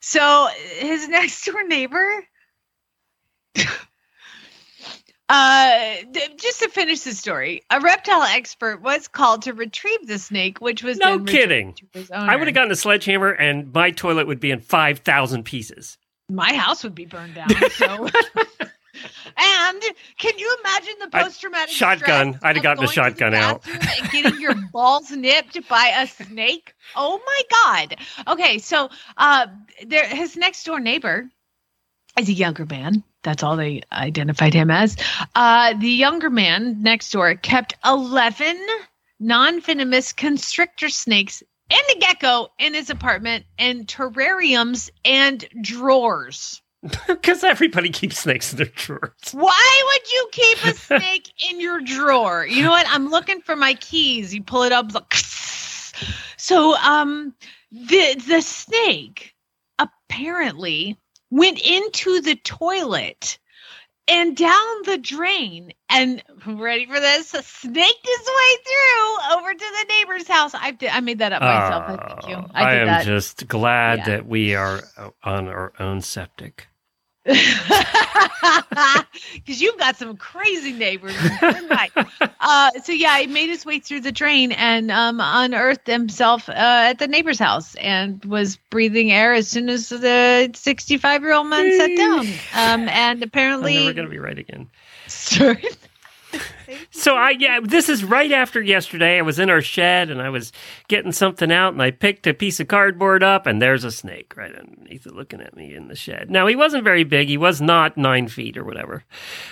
So 0.01 0.47
his 0.77 1.07
next 1.09 1.45
door 1.45 1.67
neighbor 1.67 2.25
uh 5.31 5.95
just 6.37 6.59
to 6.59 6.69
finish 6.69 7.01
the 7.01 7.13
story, 7.13 7.61
a 7.69 7.79
reptile 7.79 8.23
expert 8.23 8.81
was 8.81 9.07
called 9.07 9.43
to 9.43 9.53
retrieve 9.53 10.05
the 10.07 10.19
snake, 10.19 10.59
which 10.59 10.83
was 10.83 10.97
No 10.97 11.19
kidding. 11.23 11.75
I 12.13 12.35
would 12.35 12.47
have 12.47 12.55
gotten 12.55 12.71
a 12.71 12.75
sledgehammer, 12.75 13.29
and 13.31 13.71
my 13.73 13.91
toilet 13.91 14.27
would 14.27 14.39
be 14.39 14.51
in 14.51 14.59
five 14.59 14.99
thousand 14.99 15.43
pieces. 15.45 15.97
my 16.29 16.53
house 16.53 16.83
would 16.83 16.95
be 16.95 17.05
burned 17.05 17.35
down. 17.35 17.49
So 17.71 18.07
And 19.37 19.81
can 20.19 20.37
you 20.37 20.57
imagine 20.59 20.93
the 20.99 21.09
I'd- 21.17 21.23
post 21.23 21.41
traumatic 21.41 21.69
shotgun. 21.73 22.37
I'd 22.43 22.57
have 22.57 22.63
gotten 22.63 22.83
a 22.83 22.87
shotgun 22.87 23.33
out. 23.33 23.65
and 23.67 24.11
getting 24.11 24.39
your 24.39 24.53
balls 24.73 25.09
nipped 25.11 25.57
by 25.69 25.93
a 25.97 26.05
snake? 26.07 26.73
Oh 26.95 27.19
my 27.25 27.41
god. 27.49 27.95
Okay, 28.27 28.57
so 28.59 28.89
uh 29.17 29.47
there 29.87 30.05
his 30.05 30.35
next 30.35 30.65
door 30.65 30.79
neighbor 30.79 31.27
is 32.19 32.27
a 32.29 32.33
younger 32.33 32.65
man. 32.65 33.03
That's 33.23 33.43
all 33.43 33.55
they 33.55 33.81
identified 33.91 34.53
him 34.53 34.71
as. 34.71 34.97
Uh 35.35 35.73
the 35.73 35.89
younger 35.89 36.29
man 36.29 36.81
next 36.81 37.11
door 37.11 37.35
kept 37.35 37.75
11 37.85 38.59
non-venomous 39.19 40.13
constrictor 40.13 40.89
snakes 40.89 41.43
and 41.69 41.81
a 41.95 41.99
gecko 41.99 42.47
in 42.59 42.73
his 42.73 42.89
apartment 42.89 43.45
in 43.57 43.85
terrariums 43.85 44.89
and 45.05 45.47
drawers. 45.61 46.61
Because 47.07 47.43
everybody 47.43 47.89
keeps 47.91 48.17
snakes 48.19 48.51
in 48.51 48.57
their 48.57 48.65
drawers. 48.65 49.11
Why 49.33 49.83
would 49.85 50.11
you 50.11 50.29
keep 50.31 50.65
a 50.65 50.73
snake 50.99 51.31
in 51.49 51.61
your 51.61 51.79
drawer? 51.79 52.43
You 52.45 52.63
know 52.63 52.71
what? 52.71 52.87
I'm 52.89 53.09
looking 53.09 53.41
for 53.41 53.55
my 53.55 53.75
keys. 53.75 54.33
You 54.33 54.43
pull 54.43 54.63
it 54.63 54.71
up. 54.71 54.91
Look. 54.93 55.13
So, 56.37 56.75
um, 56.77 57.35
the 57.71 58.15
the 58.27 58.41
snake 58.41 59.35
apparently 59.77 60.97
went 61.31 61.59
into 61.59 62.21
the 62.21 62.35
toilet 62.35 63.39
and 64.07 64.35
down 64.35 64.83
the 64.85 64.97
drain. 64.97 65.73
And 65.89 66.23
ready 66.45 66.85
for 66.85 66.99
this. 66.99 67.29
Snaked 67.29 68.07
his 68.07 68.27
way 68.27 68.55
through 68.65 69.37
over 69.37 69.53
to 69.53 69.59
the 69.59 69.85
neighbor's 69.89 70.27
house. 70.27 70.53
I 70.53 70.71
did 70.71 70.89
i 70.89 70.99
made 70.99 71.19
that 71.19 71.33
up 71.33 71.41
myself. 71.41 71.83
I 71.87 72.07
thank 72.07 72.27
you. 72.27 72.35
Oh, 72.35 72.51
I 72.53 72.75
am 72.75 72.87
that. 72.87 73.05
just 73.05 73.47
glad 73.47 73.99
Yeah. 73.99 74.05
that 74.05 74.27
we 74.27 74.55
are 74.55 74.81
on 75.23 75.47
our 75.47 75.73
own 75.79 76.01
septic. 76.01 76.67
because 79.35 79.61
you've 79.61 79.77
got 79.77 79.95
some 79.95 80.17
crazy 80.17 80.73
neighbors. 80.73 81.15
Uh, 82.43 82.71
so 82.83 82.91
yeah, 82.91 83.19
he 83.19 83.27
made 83.27 83.49
his 83.49 83.65
way 83.65 83.79
through 83.79 84.01
the 84.01 84.11
drain 84.11 84.51
and 84.51 84.89
um, 84.89 85.19
unearthed 85.21 85.85
himself 85.85 86.49
uh, 86.49 86.53
at 86.55 86.97
the 86.97 87.07
neighbor's 87.07 87.37
house 87.37 87.75
and 87.75 88.25
was 88.25 88.57
breathing 88.71 89.11
air 89.11 89.33
as 89.33 89.47
soon 89.47 89.69
as 89.69 89.89
the 89.89 90.49
65 90.53 91.21
year 91.21 91.33
old 91.33 91.47
man 91.47 91.71
sat 91.77 91.95
down. 91.95 92.27
Um, 92.55 92.89
and 92.89 93.21
apparently, 93.21 93.75
we're 93.75 93.93
going 93.93 94.07
to 94.07 94.11
be 94.11 94.19
right 94.19 94.37
again. 94.37 94.69
Sorry. 95.07 95.63
So 96.91 97.15
I 97.15 97.31
yeah, 97.31 97.59
this 97.63 97.89
is 97.89 98.03
right 98.03 98.31
after 98.31 98.61
yesterday. 98.61 99.17
I 99.17 99.21
was 99.21 99.39
in 99.39 99.49
our 99.49 99.61
shed 99.61 100.09
and 100.09 100.21
I 100.21 100.29
was 100.29 100.51
getting 100.87 101.11
something 101.11 101.51
out 101.51 101.73
and 101.73 101.81
I 101.81 101.91
picked 101.91 102.27
a 102.27 102.33
piece 102.33 102.59
of 102.59 102.67
cardboard 102.67 103.23
up 103.23 103.45
and 103.45 103.61
there's 103.61 103.83
a 103.83 103.91
snake 103.91 104.35
right 104.35 104.53
underneath 104.55 105.05
it 105.05 105.13
looking 105.15 105.41
at 105.41 105.55
me 105.55 105.73
in 105.73 105.87
the 105.87 105.95
shed. 105.95 106.29
Now 106.29 106.47
he 106.47 106.55
wasn't 106.55 106.83
very 106.83 107.03
big. 107.03 107.27
He 107.27 107.37
was 107.37 107.61
not 107.61 107.97
nine 107.97 108.27
feet 108.27 108.57
or 108.57 108.63
whatever. 108.63 109.03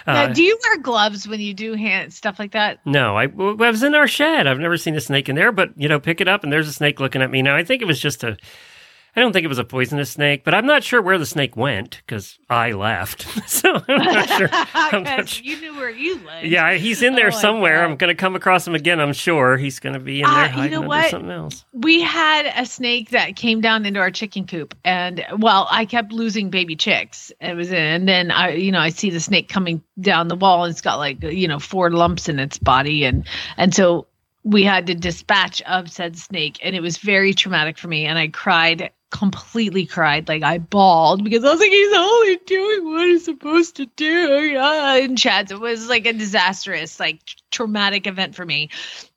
now, 0.08 0.24
Uh, 0.24 0.28
do 0.34 0.44
you 0.44 0.58
wear 0.66 0.78
gloves 0.80 1.28
when 1.28 1.40
you 1.40 1.54
do 1.54 1.74
hand 1.74 2.14
stuff 2.14 2.40
like 2.40 2.52
that? 2.52 2.80
no, 2.86 3.18
I, 3.18 3.24
I 3.24 3.70
was 3.70 3.84
in 3.84 3.96
our 3.96 4.08
shed. 4.08 4.48
I've 4.48 4.60
never 4.60 4.78
seen 4.78 4.96
a 4.96 5.02
snake 5.02 5.30
in 5.30 5.36
there, 5.36 5.52
but 5.52 5.70
you 5.78 5.88
know, 5.88 6.00
pick 6.00 6.22
it 6.22 6.28
up 6.28 6.44
and 6.44 6.52
there's 6.54 6.68
a 6.68 6.74
snake 6.74 7.00
looking 7.00 7.22
at 7.22 7.32
me. 7.32 7.42
Now 7.42 7.56
I 7.56 7.64
think 7.64 7.82
it 7.82 7.86
was 7.86 8.00
just 8.00 8.24
a. 8.24 8.38
I 9.20 9.22
don't 9.22 9.34
think 9.34 9.44
it 9.44 9.50
was 9.50 9.58
a 9.58 9.66
poisonous 9.66 10.12
snake, 10.12 10.46
but 10.46 10.54
I'm 10.54 10.66
not 10.66 10.82
sure 10.82 11.02
where 11.02 11.18
the 11.18 11.26
snake 11.26 11.58
went 11.58 11.98
because 12.06 12.40
I 12.50 12.72
left. 12.72 13.24
so 13.50 13.82
I'm 13.86 13.98
not 13.98 14.30
sure. 14.30 14.50
I'm 14.54 15.04
not 15.04 15.28
sure. 15.30 15.44
you 15.46 15.60
knew 15.60 15.76
where 15.76 15.90
you 15.90 16.16
lived. 16.16 16.46
Yeah, 16.46 16.76
he's 16.76 17.02
in 17.04 17.16
there 17.16 17.28
Oh 17.28 17.32
somewhere. 17.32 17.84
I'm 17.84 17.98
going 17.98 18.08
to 18.08 18.16
come 18.16 18.38
across 18.38 18.66
him 18.66 18.76
again. 18.76 19.02
I'm 19.02 19.12
sure 19.12 19.58
he's 19.58 19.80
going 19.80 19.92
to 19.92 20.00
be 20.00 20.22
in 20.22 20.26
there 20.30 20.34
Uh, 20.40 20.46
you 20.46 20.50
hiding 20.52 20.72
know 20.72 20.78
under 20.78 20.88
what? 20.88 21.10
something 21.10 21.32
else. 21.32 21.66
we 21.74 22.02
had 22.02 22.46
a 22.56 22.66
snake 22.66 23.10
that 23.10 23.36
came 23.36 23.60
down 23.60 23.86
into 23.86 24.00
our 24.00 24.10
chicken 24.12 24.48
coop 24.48 24.74
and 24.86 25.26
well 25.40 25.68
i 25.70 25.84
kept 25.84 26.14
losing 26.14 26.50
baby 26.50 26.76
chicks 26.78 27.30
it 27.42 27.56
was 27.56 27.72
and 27.74 28.08
then 28.08 28.32
i 28.32 28.52
you 28.52 28.72
know 28.72 28.80
i 28.80 28.88
see 28.90 29.10
the 29.10 29.20
snake 29.20 29.50
coming 29.50 29.84
down 30.00 30.30
the 30.30 30.36
wall 30.36 30.64
and 30.64 30.72
it's 30.72 30.80
got 30.82 30.96
like 30.98 31.22
you 31.24 31.48
know 31.48 31.60
four 31.60 31.92
lumps 31.92 32.30
in 32.30 32.40
its 32.40 32.58
body 32.58 33.04
and 33.04 33.28
and 33.58 33.76
so 33.76 34.08
we 34.44 34.64
had 34.64 34.88
to 34.88 34.96
dispatch 34.96 35.62
of 35.64 35.92
said 35.92 36.18
snake, 36.18 36.60
and 36.64 36.74
it 36.74 36.80
was 36.80 36.98
very 36.98 37.34
traumatic 37.34 37.78
for 37.78 37.90
me. 37.90 38.06
And 38.06 38.18
I 38.18 38.30
cried, 38.30 38.90
completely 39.10 39.86
cried, 39.86 40.28
like 40.28 40.44
I 40.44 40.58
bawled 40.58 41.24
because 41.24 41.44
I 41.44 41.52
was 41.52 41.60
like, 41.60 41.72
he's 41.72 41.94
only 41.94 42.36
doing 42.46 42.86
what 42.86 43.08
he's 43.08 43.26
supposed 43.26 43.78
to 43.78 43.86
do. 43.86 44.42
Yeah. 44.42 44.96
And 44.96 45.18
Chad's, 45.18 45.52
it 45.52 45.60
was 45.60 45.88
like 45.88 46.06
a 46.06 46.14
disastrous, 46.14 47.00
like 47.00 47.20
traumatic 47.52 48.08
event 48.08 48.36
for 48.36 48.46
me. 48.46 48.70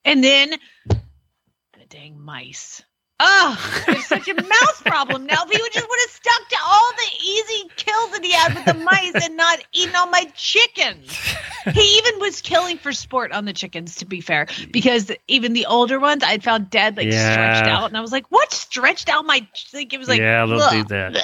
And 0.04 0.22
then 0.24 0.54
the 0.86 1.84
dang 1.88 2.20
mice. 2.20 2.82
Oh, 3.24 3.82
there's 3.86 4.04
such 4.06 4.26
a 4.26 4.34
mouse 4.34 4.82
problem 4.84 5.26
now. 5.26 5.44
If 5.44 5.50
he 5.50 5.62
would 5.62 5.72
just 5.72 5.88
would 5.88 5.98
have 6.00 6.10
stuck 6.10 6.48
to 6.48 6.56
all 6.64 6.90
the 6.96 7.24
easy 7.24 7.70
kills 7.76 8.10
that 8.10 8.24
he 8.24 8.32
had 8.32 8.54
with 8.54 8.64
the 8.64 8.74
mice 8.74 9.14
and 9.24 9.36
not 9.36 9.60
eaten 9.72 9.94
all 9.94 10.08
my 10.08 10.24
chickens. 10.34 11.16
He 11.72 11.98
even 11.98 12.18
was 12.18 12.40
killing 12.40 12.78
for 12.78 12.92
sport 12.92 13.30
on 13.30 13.44
the 13.44 13.52
chickens, 13.52 13.94
to 13.96 14.04
be 14.04 14.20
fair, 14.20 14.48
because 14.72 15.12
even 15.28 15.52
the 15.52 15.66
older 15.66 16.00
ones 16.00 16.24
I'd 16.24 16.42
found 16.42 16.68
dead, 16.70 16.96
like 16.96 17.12
stretched 17.12 17.68
out, 17.68 17.86
and 17.86 17.96
I 17.96 18.00
was 18.00 18.10
like, 18.10 18.26
"What 18.30 18.52
stretched 18.52 19.08
out 19.08 19.24
my?" 19.24 19.46
Like 19.72 19.92
it 19.92 19.98
was 19.98 20.08
like, 20.08 20.18
yeah, 20.20 20.44
they'll 20.44 20.70
do 20.70 20.84
that. 20.88 21.22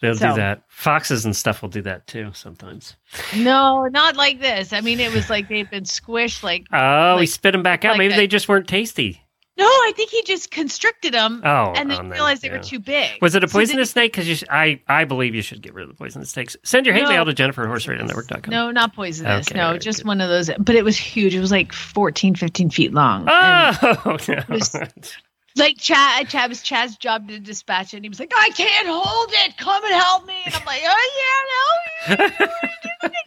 They'll 0.00 0.14
So- 0.14 0.28
do 0.28 0.34
that. 0.36 0.62
Foxes 0.68 1.24
and 1.24 1.34
stuff 1.34 1.60
will 1.60 1.68
do 1.70 1.82
that 1.82 2.06
too 2.06 2.30
sometimes. 2.34 2.94
No, 3.34 3.86
not 3.86 4.14
like 4.14 4.38
this. 4.40 4.72
I 4.72 4.80
mean, 4.80 5.00
it 5.00 5.12
was 5.12 5.28
like 5.28 5.48
they've 5.48 5.68
been 5.68 5.82
squished. 5.82 6.44
Like, 6.44 6.66
Oh, 6.72 7.14
he 7.14 7.20
Like- 7.22 7.28
spit 7.28 7.50
them 7.50 7.64
back 7.64 7.84
out. 7.84 7.90
like 7.94 7.98
Maybe 7.98 8.12
that- 8.12 8.16
they 8.18 8.28
just 8.28 8.48
weren't 8.48 8.68
tasty. 8.68 9.20
No, 9.58 9.64
I 9.66 9.92
think 9.96 10.10
he 10.10 10.22
just 10.22 10.50
constricted 10.50 11.12
them, 11.14 11.42
Oh, 11.44 11.72
and 11.76 11.90
then 11.90 11.98
oh, 11.98 12.02
them, 12.02 12.10
realized 12.10 12.42
they 12.42 12.48
yeah. 12.48 12.56
were 12.58 12.62
too 12.62 12.78
big. 12.78 13.20
Was 13.20 13.34
it 13.34 13.42
a 13.44 13.48
So 13.48 13.58
poisonous 13.58 13.90
snake? 13.90 14.12
Because 14.12 14.38
sh- 14.38 14.44
I, 14.50 14.80
I 14.88 15.04
believe 15.04 15.34
you 15.34 15.42
should 15.42 15.60
get 15.62 15.74
rid 15.74 15.82
of 15.82 15.88
the 15.88 15.94
poisonous 15.94 16.30
snakes. 16.30 16.56
Send 16.64 16.86
your 16.86 16.94
hate 16.94 17.02
No. 17.04 17.08
mail 17.10 17.24
to 17.24 17.32
Jennifer 17.34 17.64
at 17.64 17.68
horseradionetwork.com. 17.68 18.50
No, 18.50 18.70
not 18.70 18.94
poisonous. 18.94 19.48
Okay, 19.48 19.58
no, 19.58 19.76
just 19.78 20.00
good. 20.00 20.06
one 20.08 20.20
of 20.20 20.28
those. 20.28 20.48
But 20.58 20.76
it 20.76 20.84
was 20.84 20.96
huge. 20.96 21.34
It 21.34 21.40
was 21.40 21.50
like 21.50 21.72
14, 21.72 22.34
15 22.36 22.70
feet 22.70 22.94
long. 22.94 23.26
And, 23.28 23.78
Oh 23.82 24.16
no! 24.28 24.42
was- 24.48 24.76
like 25.58 25.78
Chad, 25.78 26.28
Chad 26.28 26.48
was 26.48 26.62
Chad's 26.62 26.96
job 26.96 27.28
to 27.28 27.38
dispatch 27.38 27.92
it. 27.92 27.98
And 27.98 28.04
he 28.04 28.08
was 28.08 28.20
like, 28.20 28.32
I 28.34 28.50
can't 28.50 28.88
hold 28.88 29.30
it. 29.32 29.56
Come 29.56 29.84
and 29.84 29.94
help 29.94 30.26
me. 30.26 30.36
And 30.46 30.54
I'm 30.54 30.64
like, 30.64 30.82
oh 30.84 32.08
yeah, 32.08 32.16
no. 32.16 32.26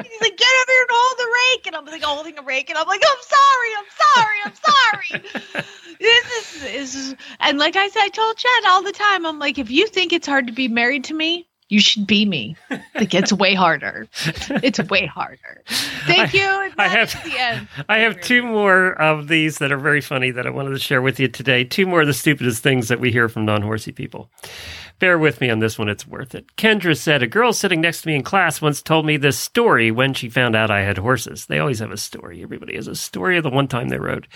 He's 0.03 0.21
like, 0.21 0.37
get 0.37 0.47
over 0.47 0.71
here 0.71 0.81
and 0.81 0.89
hold 0.91 1.17
the 1.17 1.31
rake. 1.33 1.67
And 1.67 1.75
I'm 1.75 1.85
like 1.85 2.03
holding 2.03 2.37
a 2.37 2.41
rake. 2.41 2.69
And 2.69 2.77
I'm 2.77 2.87
like, 2.87 3.01
I'm 3.05 3.23
sorry. 3.23 3.69
I'm 3.77 3.85
sorry. 4.15 4.37
I'm 4.45 4.53
sorry. 4.55 5.65
this 5.99 6.55
is 6.55 6.61
this 6.61 6.95
is 6.95 7.15
and 7.39 7.57
like 7.57 7.75
I 7.75 7.87
said, 7.89 8.03
I 8.03 8.09
told 8.09 8.37
Chad 8.37 8.65
all 8.67 8.83
the 8.83 8.91
time, 8.91 9.25
I'm 9.25 9.39
like, 9.39 9.57
if 9.57 9.69
you 9.69 9.87
think 9.87 10.13
it's 10.13 10.27
hard 10.27 10.47
to 10.47 10.53
be 10.53 10.67
married 10.67 11.05
to 11.05 11.13
me, 11.13 11.47
you 11.71 11.79
should 11.79 12.05
be 12.05 12.25
me. 12.25 12.57
It 12.95 13.09
gets 13.09 13.31
way 13.31 13.53
harder. 13.53 14.05
It's 14.49 14.77
way 14.89 15.05
harder. 15.05 15.63
Thank 16.05 16.33
you. 16.33 16.41
And 16.41 16.73
I 16.77 16.87
have- 16.89 17.23
the 17.23 17.39
end. 17.39 17.67
I 17.87 17.99
have 17.99 18.19
two 18.19 18.43
more 18.43 18.91
of 19.01 19.29
these 19.29 19.59
that 19.59 19.71
are 19.71 19.77
very 19.77 20.01
funny 20.01 20.31
that 20.31 20.45
I 20.45 20.49
wanted 20.49 20.71
to 20.71 20.79
share 20.79 21.01
with 21.01 21.17
you 21.17 21.29
today. 21.29 21.63
Two 21.63 21.85
more 21.85 22.01
of 22.01 22.07
the 22.07 22.13
stupidest 22.13 22.61
things 22.61 22.89
that 22.89 22.99
we 22.99 23.09
hear 23.09 23.29
from 23.29 23.45
non 23.45 23.61
horsey 23.61 23.93
people. 23.93 24.29
Bear 25.01 25.17
with 25.17 25.41
me 25.41 25.49
on 25.49 25.57
this 25.57 25.79
one, 25.79 25.89
it's 25.89 26.05
worth 26.05 26.35
it. 26.35 26.55
Kendra 26.57 26.95
said, 26.95 27.23
A 27.23 27.27
girl 27.27 27.53
sitting 27.53 27.81
next 27.81 28.03
to 28.03 28.07
me 28.07 28.13
in 28.13 28.21
class 28.21 28.61
once 28.61 28.83
told 28.83 29.03
me 29.03 29.17
this 29.17 29.35
story 29.35 29.89
when 29.89 30.13
she 30.13 30.29
found 30.29 30.55
out 30.55 30.69
I 30.69 30.83
had 30.83 30.99
horses. 30.99 31.47
They 31.47 31.57
always 31.57 31.79
have 31.79 31.89
a 31.89 31.97
story. 31.97 32.43
Everybody 32.43 32.75
has 32.75 32.87
a 32.87 32.93
story 32.93 33.35
of 33.35 33.43
the 33.43 33.49
one 33.49 33.67
time 33.67 33.89
they 33.89 33.97
rode. 33.97 34.27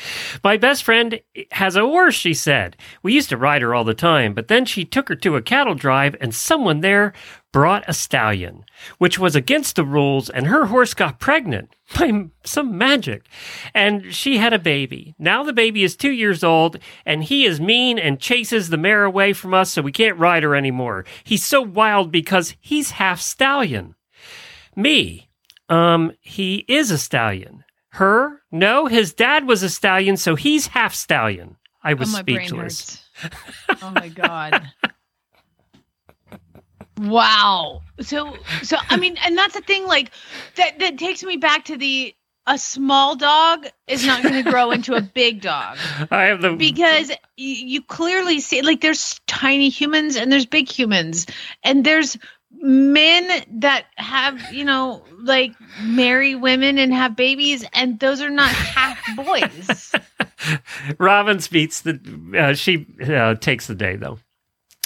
My 0.43 0.57
best 0.57 0.84
friend 0.84 1.22
has 1.51 1.76
a 1.76 1.82
horse, 1.82 2.16
she 2.16 2.34
said. 2.34 2.78
We 3.03 3.13
used 3.13 3.30
to 3.30 3.38
ride 3.38 3.61
her 3.61 3.76
all 3.76 3.84
the 3.84 3.93
time, 3.93 4.34
but 4.34 4.47
then 4.47 4.66
she 4.66 4.86
took 4.86 5.07
her 5.09 5.16
to 5.18 5.36
a 5.36 5.41
cattle 5.43 5.76
drive 5.76 6.16
and 6.20 6.34
someone 6.34 6.80
there 6.80 7.13
brought 7.56 7.86
a 7.88 7.93
stallion, 7.93 8.66
which 8.97 9.18
was 9.18 9.34
against 9.34 9.78
the 9.78 9.86
rules, 9.86 10.30
and 10.30 10.47
her 10.47 10.66
horse 10.66 10.93
got 10.93 11.22
pregnant 11.22 11.74
by 11.97 12.26
some 12.43 12.78
magic. 12.78 13.24
And 13.74 14.14
she 14.14 14.39
had 14.39 14.51
a 14.51 14.60
baby. 14.60 15.16
Now 15.18 15.41
the 15.41 15.53
baby 15.53 15.82
is 15.82 15.95
two 15.95 16.12
years 16.12 16.43
old, 16.43 16.78
and 17.06 17.24
he 17.24 17.45
is 17.45 17.62
mean 17.62 17.97
and 17.97 18.20
chases 18.20 18.68
the 18.68 18.78
mare 18.78 19.06
away 19.06 19.32
from 19.32 19.53
us, 19.53 19.72
so 19.72 19.82
we 19.82 19.93
can't 19.93 20.20
ride 20.20 20.43
her 20.43 20.53
anymore. 20.53 21.06
He's 21.24 21.45
so 21.45 21.62
wild 21.62 22.12
because 22.12 22.58
he's 22.60 22.91
half 22.91 23.22
stallion. 23.22 23.95
Me, 24.76 25.30
um, 25.70 26.12
he 26.20 26.66
is 26.68 26.91
a 26.91 26.97
stallion. 26.97 27.64
Her, 27.91 28.41
no, 28.51 28.88
his 28.88 29.14
dad 29.14 29.47
was 29.47 29.64
a 29.64 29.70
stallion, 29.70 30.18
so 30.18 30.36
he's 30.36 30.68
half 30.68 30.93
stallion. 30.93 31.56
I 31.82 31.93
was 31.93 32.10
oh, 32.10 32.18
my 32.18 32.22
brain 32.22 32.49
speechless. 32.49 33.01
oh 33.82 33.91
my 33.91 34.10
god. 34.10 34.74
Wow. 37.00 37.82
So 38.02 38.36
so 38.64 38.78
I 38.89 38.98
mean, 38.98 39.18
and 39.26 39.38
that's 39.38 39.54
the 39.54 39.62
thing, 39.62 39.86
like 39.88 40.12
that 40.56 40.80
that 40.80 40.98
takes 40.98 41.24
me 41.24 41.38
back 41.38 41.66
to 41.66 41.78
the 41.78 42.16
a 42.48 42.58
small 42.60 43.16
dog 43.16 43.66
is 43.88 44.06
not 44.06 44.22
going 44.22 44.43
to 44.43 44.52
grow 44.52 44.70
into 44.70 44.93
a 44.93 45.02
big 45.02 45.41
dog 45.41 45.80
I 46.12 46.26
have 46.26 46.43
the 46.43 46.52
because 46.56 47.12
you 47.38 47.82
clearly 47.82 48.39
see 48.39 48.62
like 48.62 48.82
there's 48.82 49.20
tiny 49.26 49.70
humans 49.70 50.16
and 50.16 50.32
there's 50.32 50.46
big 50.46 50.70
humans 50.70 51.26
and 51.64 51.84
there's 51.84 52.18
men 52.62 53.43
that 53.62 53.88
have 53.96 54.54
you 54.54 54.64
know 54.64 55.04
like 55.24 55.54
marry 55.82 56.36
women 56.36 56.78
and 56.78 56.93
have 56.93 57.16
babies 57.16 57.66
and 57.74 58.00
those 58.00 58.22
are 58.22 58.30
not 58.30 58.52
half 58.52 59.00
boys 59.16 59.91
Robin 61.00 61.39
beats 61.52 61.82
the. 61.82 62.00
Uh, 62.38 62.54
she 62.54 62.86
uh, 63.04 63.36
takes 63.36 63.68
the 63.68 63.76
day 63.76 63.96
though. 63.96 64.20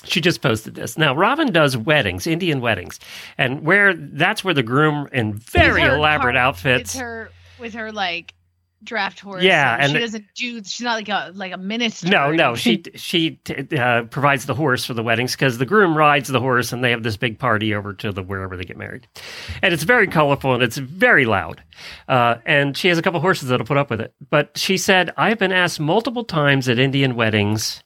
She 0.06 0.22
just 0.22 0.42
posted 0.42 0.76
this. 0.76 0.98
Now 0.98 1.14
Robin 1.16 1.52
does 1.52 1.76
weddings, 1.76 2.26
Indian 2.26 2.62
weddings, 2.62 3.00
and 3.38 3.64
where 3.64 3.94
that's 3.94 4.44
where 4.44 4.54
the 4.54 4.64
groom 4.64 5.10
in 5.12 5.34
very 5.34 5.82
elaborate 5.84 6.34
car- 6.36 6.42
outfits. 6.42 6.92
It's 6.92 7.00
her 7.00 7.30
with 7.60 7.74
her 7.74 7.92
like 7.92 8.34
draft 8.82 9.20
horse. 9.20 9.44
Yeah, 9.44 9.74
and 9.74 9.84
and 9.84 9.90
she 9.92 9.94
the- 9.96 10.00
doesn't 10.00 10.26
do. 10.36 10.64
She's 10.64 10.82
not 10.86 10.94
like 10.94 11.10
a 11.10 11.34
like 11.36 11.52
a 11.52 11.58
minister. 11.58 12.08
No, 12.08 12.32
no, 12.32 12.56
she 12.56 12.82
she 12.96 13.32
t- 13.44 13.78
uh, 13.78 14.04
provides 14.04 14.46
the 14.46 14.54
horse 14.56 14.86
for 14.86 14.94
the 14.94 15.04
weddings 15.04 15.34
because 15.36 15.58
the 15.58 15.66
groom 15.66 15.98
rides 15.98 16.30
the 16.30 16.40
horse 16.40 16.72
and 16.72 16.82
they 16.82 16.92
have 16.92 17.04
this 17.04 17.18
big 17.18 17.38
party 17.38 17.76
over 17.76 17.92
to 17.96 18.14
the 18.14 18.24
wherever 18.24 18.56
they 18.56 18.64
get 18.64 18.78
married, 18.78 19.06
and 19.62 19.74
it's 19.74 19.84
very 19.84 20.08
colorful 20.08 20.54
and 20.54 20.64
it's 20.64 20.78
very 20.78 21.26
loud, 21.26 21.62
uh, 22.08 22.36
and 22.46 22.78
she 22.78 22.88
has 22.88 22.98
a 22.98 23.02
couple 23.02 23.20
horses 23.20 23.50
that'll 23.50 23.66
put 23.66 23.76
up 23.78 23.90
with 23.90 24.00
it. 24.00 24.14
But 24.30 24.58
she 24.58 24.78
said, 24.78 25.12
"I've 25.18 25.40
been 25.40 25.52
asked 25.52 25.82
multiple 25.82 26.24
times 26.24 26.70
at 26.70 26.80
Indian 26.80 27.16
weddings, 27.16 27.84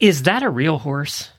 is 0.00 0.24
that 0.24 0.42
a 0.42 0.50
real 0.50 0.78
horse?" 0.78 1.30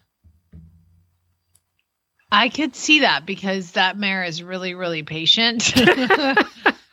I 2.32 2.50
could 2.50 2.76
see 2.76 3.00
that 3.00 3.26
because 3.26 3.72
that 3.72 3.98
mare 3.98 4.24
is 4.24 4.44
really 4.44 4.76
really 4.76 5.04
patient. 5.04 5.74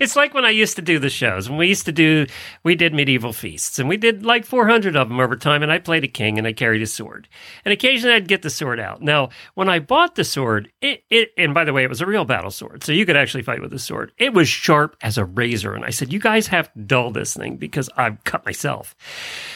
It's 0.00 0.16
like 0.16 0.34
when 0.34 0.44
I 0.44 0.50
used 0.50 0.76
to 0.76 0.82
do 0.82 0.98
the 0.98 1.10
shows. 1.10 1.48
When 1.48 1.58
we 1.58 1.68
used 1.68 1.86
to 1.86 1.92
do, 1.92 2.26
we 2.62 2.74
did 2.74 2.94
medieval 2.94 3.32
feasts, 3.32 3.78
and 3.78 3.88
we 3.88 3.96
did 3.96 4.24
like 4.24 4.44
400 4.44 4.96
of 4.96 5.08
them 5.08 5.20
over 5.20 5.36
time. 5.36 5.62
And 5.62 5.72
I 5.72 5.78
played 5.78 6.04
a 6.04 6.08
king, 6.08 6.38
and 6.38 6.46
I 6.46 6.52
carried 6.52 6.82
a 6.82 6.86
sword. 6.86 7.28
And 7.64 7.72
occasionally, 7.72 8.14
I'd 8.14 8.28
get 8.28 8.42
the 8.42 8.50
sword 8.50 8.80
out. 8.80 9.02
Now, 9.02 9.30
when 9.54 9.68
I 9.68 9.78
bought 9.78 10.14
the 10.14 10.24
sword, 10.24 10.70
it, 10.80 11.04
it 11.10 11.30
and 11.36 11.54
by 11.54 11.64
the 11.64 11.72
way, 11.72 11.82
it 11.82 11.88
was 11.88 12.00
a 12.00 12.06
real 12.06 12.24
battle 12.24 12.50
sword, 12.50 12.84
so 12.84 12.92
you 12.92 13.06
could 13.06 13.16
actually 13.16 13.42
fight 13.42 13.60
with 13.60 13.70
the 13.70 13.78
sword. 13.78 14.12
It 14.18 14.34
was 14.34 14.48
sharp 14.48 14.96
as 15.02 15.18
a 15.18 15.24
razor, 15.24 15.74
and 15.74 15.84
I 15.84 15.90
said, 15.90 16.12
"You 16.12 16.18
guys 16.18 16.46
have 16.48 16.72
to 16.72 16.78
dull 16.80 17.10
this 17.10 17.34
thing 17.34 17.56
because 17.56 17.88
I've 17.96 18.22
cut 18.24 18.44
myself." 18.44 18.94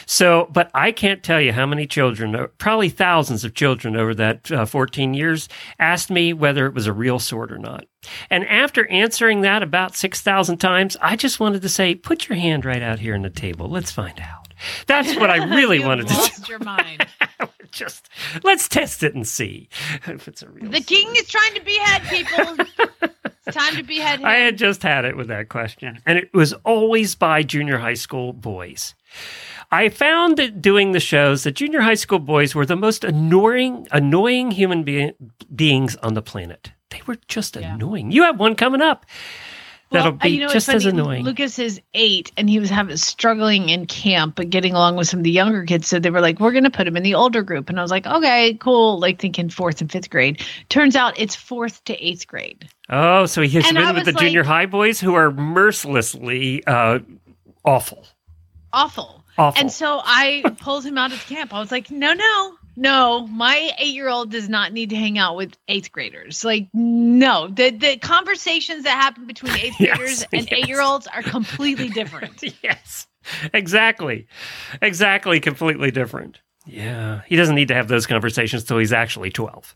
So, 0.05 0.49
but 0.51 0.71
I 0.73 0.91
can't 0.91 1.23
tell 1.23 1.41
you 1.41 1.53
how 1.53 1.65
many 1.65 1.85
children, 1.85 2.35
uh, 2.35 2.47
probably 2.57 2.89
thousands 2.89 3.43
of 3.43 3.53
children 3.53 3.95
over 3.95 4.13
that 4.15 4.51
uh, 4.51 4.65
14 4.65 5.13
years, 5.13 5.49
asked 5.79 6.09
me 6.09 6.33
whether 6.33 6.65
it 6.65 6.73
was 6.73 6.87
a 6.87 6.93
real 6.93 7.19
sword 7.19 7.51
or 7.51 7.57
not. 7.57 7.85
And 8.29 8.45
after 8.47 8.87
answering 8.89 9.41
that 9.41 9.63
about 9.63 9.95
6,000 9.95 10.57
times, 10.57 10.97
I 11.01 11.15
just 11.15 11.39
wanted 11.39 11.61
to 11.61 11.69
say, 11.69 11.95
put 11.95 12.29
your 12.29 12.37
hand 12.37 12.65
right 12.65 12.81
out 12.81 12.99
here 12.99 13.15
on 13.15 13.21
the 13.21 13.29
table. 13.29 13.69
Let's 13.69 13.91
find 13.91 14.19
out. 14.19 14.53
That's 14.87 15.15
what 15.15 15.29
I 15.29 15.45
really 15.55 15.79
wanted 15.79 16.07
to 16.07 16.13
lost 16.13 16.49
your 16.49 16.59
mind. 16.59 17.05
Just 17.71 18.09
let's 18.43 18.67
test 18.67 19.03
it 19.03 19.13
and 19.13 19.27
see 19.27 19.69
if 20.07 20.27
it's 20.27 20.41
a 20.41 20.49
real 20.49 20.71
The 20.71 20.77
sword. 20.77 20.87
king 20.87 21.15
is 21.15 21.27
trying 21.27 21.53
to 21.53 21.61
behead 21.61 22.01
people. 22.03 22.65
it's 23.45 23.55
time 23.55 23.75
to 23.75 23.83
behead 23.83 24.19
him. 24.21 24.25
I 24.25 24.35
had 24.37 24.57
just 24.57 24.81
had 24.81 25.05
it 25.05 25.15
with 25.15 25.27
that 25.27 25.49
question, 25.49 25.99
and 26.05 26.17
it 26.17 26.33
was 26.33 26.53
always 26.63 27.13
by 27.13 27.43
junior 27.43 27.77
high 27.77 27.93
school 27.93 28.33
boys. 28.33 28.95
I 29.69 29.89
found 29.89 30.37
that 30.37 30.59
doing 30.61 30.93
the 30.93 30.99
shows 30.99 31.43
that 31.43 31.51
junior 31.51 31.81
high 31.81 31.93
school 31.95 32.19
boys 32.19 32.55
were 32.55 32.65
the 32.65 32.77
most 32.77 33.03
annoying, 33.03 33.85
annoying 33.91 34.49
human 34.51 34.83
be- 34.83 35.11
beings 35.53 35.95
on 35.97 36.13
the 36.15 36.21
planet. 36.23 36.71
They 36.97 37.03
were 37.05 37.17
just 37.27 37.55
Yeah. 37.55 37.75
annoying. 37.75 38.11
You 38.11 38.23
have 38.23 38.39
one 38.39 38.55
coming 38.55 38.81
up 38.81 39.05
that'll 39.91 40.11
be 40.13 40.29
you 40.29 40.39
know, 40.41 40.49
just 40.49 40.67
as 40.67 40.85
annoying. 40.85 41.23
Lucas 41.23 41.57
is 41.59 41.79
eight, 41.93 42.31
and 42.35 42.49
he 42.49 42.59
was 42.59 42.69
having 42.69 42.97
struggling 42.97 43.69
in 43.69 43.85
camp, 43.85 44.35
but 44.35 44.49
getting 44.49 44.73
along 44.73 44.97
with 44.97 45.07
some 45.07 45.19
of 45.21 45.23
the 45.23 45.31
younger 45.31 45.63
kids. 45.63 45.87
So 45.87 45.99
they 45.99 46.09
were 46.09 46.19
like, 46.21 46.39
"We're 46.39 46.51
going 46.51 46.65
to 46.65 46.69
put 46.69 46.87
him 46.87 46.97
in 46.97 47.03
the 47.03 47.15
older 47.15 47.41
group," 47.41 47.69
and 47.69 47.79
I 47.79 47.81
was 47.81 47.91
like, 47.91 48.05
"Okay, 48.05 48.55
cool." 48.59 48.99
Like 48.99 49.19
thinking 49.19 49.49
fourth 49.49 49.79
and 49.79 49.89
fifth 49.91 50.09
grade. 50.09 50.41
Turns 50.69 50.95
out 50.95 51.17
it's 51.17 51.35
fourth 51.35 51.83
to 51.85 51.93
eighth 52.05 52.27
grade. 52.27 52.67
oh, 52.89 53.25
so 53.25 53.41
he 53.41 53.49
has 53.51 53.65
And 53.67 53.75
been 53.77 53.95
with 53.95 54.05
the 54.05 54.11
was 54.13 54.21
junior 54.21 54.43
high 54.43 54.65
boys 54.65 54.99
who 54.99 55.13
are 55.13 55.31
mercilessly 55.31 56.65
uh, 56.67 56.99
awful. 57.63 58.05
Awful. 58.73 59.23
Awful. 59.37 59.59
And 59.61 59.71
so 59.71 60.01
I 60.03 60.43
pulled 60.59 60.83
him 60.83 60.97
out 60.97 61.13
of 61.13 61.19
camp. 61.27 61.53
I 61.53 61.59
was 61.59 61.71
like, 61.71 61.91
"No, 61.91 62.13
no." 62.13 62.53
No, 62.79 63.25
my 63.25 63.71
eight-year-old 63.79 64.29
does 64.29 64.47
not 64.47 64.71
need 64.71 64.91
to 64.91 64.95
hang 64.95 65.17
out 65.17 65.35
with 65.35 65.57
eighth 65.67 65.91
graders. 65.91 66.45
Like, 66.45 66.69
no, 66.73 67.47
the 67.47 67.71
the 67.71 67.97
conversations 67.97 68.83
that 68.83 68.91
happen 69.01 69.25
between 69.25 69.53
eighth 69.55 69.75
Yes, 69.79 69.97
graders 69.97 70.25
and 70.31 70.43
yes. 70.43 70.59
eight-year-olds 70.59 71.07
are 71.07 71.23
completely 71.23 71.89
different. 71.99 72.43
yes. 72.63 73.07
exactly. 73.53 74.27
Exactly. 74.81 75.39
Completely 75.39 75.89
different. 75.89 76.39
Yeah. 76.67 77.21
He 77.27 77.35
doesn't 77.35 77.55
need 77.55 77.69
to 77.69 77.73
have 77.73 77.87
those 77.87 78.05
conversations 78.05 78.63
till 78.63 78.77
he's 78.77 78.93
actually 78.93 79.31
12. 79.31 79.75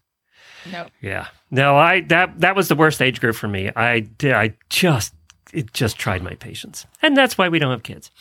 No. 0.71 0.85
Yeah. 1.01 1.27
No, 1.49 1.75
I 1.77 2.01
that 2.01 2.39
that 2.41 2.55
was 2.55 2.67
the 2.67 2.75
worst 2.75 3.01
age 3.01 3.19
group 3.19 3.35
for 3.35 3.47
me. 3.47 3.71
I 3.75 4.01
did 4.01 4.33
I 4.33 4.53
just 4.69 5.15
it 5.53 5.73
just 5.73 5.97
tried 5.97 6.21
my 6.21 6.35
patience. 6.35 6.85
And 7.01 7.17
that's 7.17 7.35
why 7.37 7.49
we 7.49 7.57
don't 7.57 7.71
have 7.71 7.81
kids. 7.83 8.11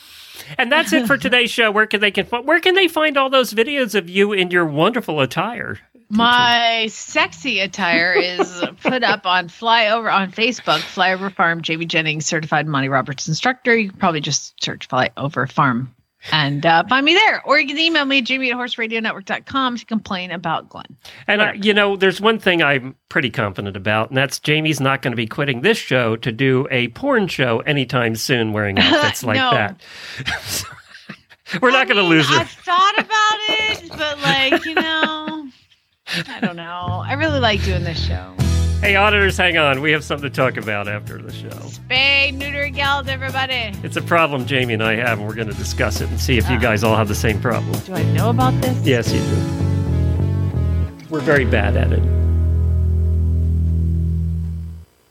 And 0.59 0.71
that's 0.71 0.93
it 0.93 1.07
for 1.07 1.17
today's 1.19 1.51
show. 1.51 1.71
Where 1.71 1.87
can 1.87 2.01
they 2.01 2.11
can 2.11 2.27
where 2.27 2.61
can 2.61 2.75
they 2.75 2.89
find 2.89 3.17
all 3.17 3.31
those 3.31 3.53
videos 3.53 3.95
of 3.95 4.09
you 4.09 4.33
in 4.33 4.51
your 4.51 4.67
wonderful 4.67 5.21
attire? 5.21 5.79
My 6.13 6.89
sexy 6.91 7.61
attire 7.61 8.15
is 8.15 8.65
put 8.83 9.05
up 9.05 9.27
on 9.27 9.47
Flyover 9.49 10.13
on 10.13 10.33
Facebook, 10.33 10.81
Flyover 10.81 11.33
Farm, 11.33 11.63
JB 11.63 11.87
Jennings, 11.87 12.27
certified 12.27 12.67
Monty 12.67 12.89
Roberts 12.89 13.29
instructor. 13.29 13.77
You 13.77 13.91
can 13.91 13.99
probably 13.99 14.21
just 14.21 14.61
search 14.63 14.89
Flyover 14.89 15.51
Farm 15.51 15.95
and 16.33 16.65
uh, 16.67 16.85
find 16.89 17.05
me 17.05 17.15
there. 17.15 17.43
Or 17.47 17.59
you 17.59 17.67
can 17.67 17.79
email 17.79 18.05
me, 18.05 18.23
jamie 18.23 18.51
at 18.51 18.57
horseradionetwork.com 18.57 19.77
to 19.79 19.85
complain 19.87 20.31
about 20.31 20.69
Glenn. 20.69 20.97
And, 21.27 21.43
I, 21.43 21.53
you 21.55 21.75
know, 21.75 21.97
there's 21.97 22.21
one 22.21 22.39
thing 22.39 22.63
I'm 22.63 22.95
pretty 23.09 23.31
confident 23.31 23.77
about, 23.77 24.11
and 24.11 24.17
that's 24.17 24.39
Jamie's 24.39 24.81
not 24.81 25.03
going 25.03 25.13
to 25.13 25.17
be 25.17 25.27
quitting 25.27 25.63
this 25.63 25.79
show 25.79 26.17
to 26.17 26.33
do 26.33 26.67
a 26.71 26.89
porn 26.89 27.29
show 27.29 27.61
anytime 27.61 28.17
soon 28.17 28.53
wearing 28.53 28.79
outfits 28.81 29.25
like 29.25 29.37
that. 29.37 29.81
We're 31.61 31.73
not 31.73 31.89
going 31.89 31.97
to 31.97 32.03
lose 32.03 32.29
her. 32.29 32.37
I've 32.41 32.51
thought 32.51 32.95
about 32.97 33.39
it, 33.49 33.89
but 33.91 34.21
like, 34.21 34.65
you 34.65 34.75
know, 34.75 35.49
I 36.29 36.41
don't 36.41 36.57
know. 36.57 37.03
I 37.05 37.15
really 37.15 37.41
like 37.41 37.63
doing 37.65 37.83
this 37.83 38.05
show. 38.07 38.35
Hey, 38.81 38.97
auditors, 38.97 39.37
hang 39.37 39.59
on. 39.59 39.83
We 39.83 39.93
have 39.93 40.03
something 40.03 40.31
to 40.31 40.35
talk 40.35 40.57
about 40.57 40.89
after 40.89 41.21
the 41.21 41.31
show. 41.31 41.51
Spay, 41.51 42.33
neuter, 42.33 42.69
gals, 42.71 43.09
everybody. 43.09 43.79
It's 43.83 43.99
a 43.99 44.01
problem 44.01 44.47
Jamie 44.47 44.73
and 44.73 44.83
I 44.83 44.95
have, 44.95 45.19
and 45.19 45.29
we're 45.29 45.35
going 45.35 45.51
to 45.51 45.55
discuss 45.55 46.01
it 46.01 46.09
and 46.09 46.19
see 46.19 46.39
if 46.39 46.49
you 46.49 46.57
ah. 46.57 46.61
guys 46.61 46.83
all 46.83 46.97
have 46.97 47.07
the 47.07 47.15
same 47.15 47.39
problem. 47.43 47.79
Do 47.81 47.93
I 47.93 48.03
know 48.05 48.31
about 48.31 48.59
this? 48.63 48.87
Yes, 48.87 49.13
you 49.13 49.21
do. 49.21 51.07
We're 51.11 51.21
very 51.21 51.45
bad 51.45 51.77
at 51.77 51.93
it. 51.93 52.03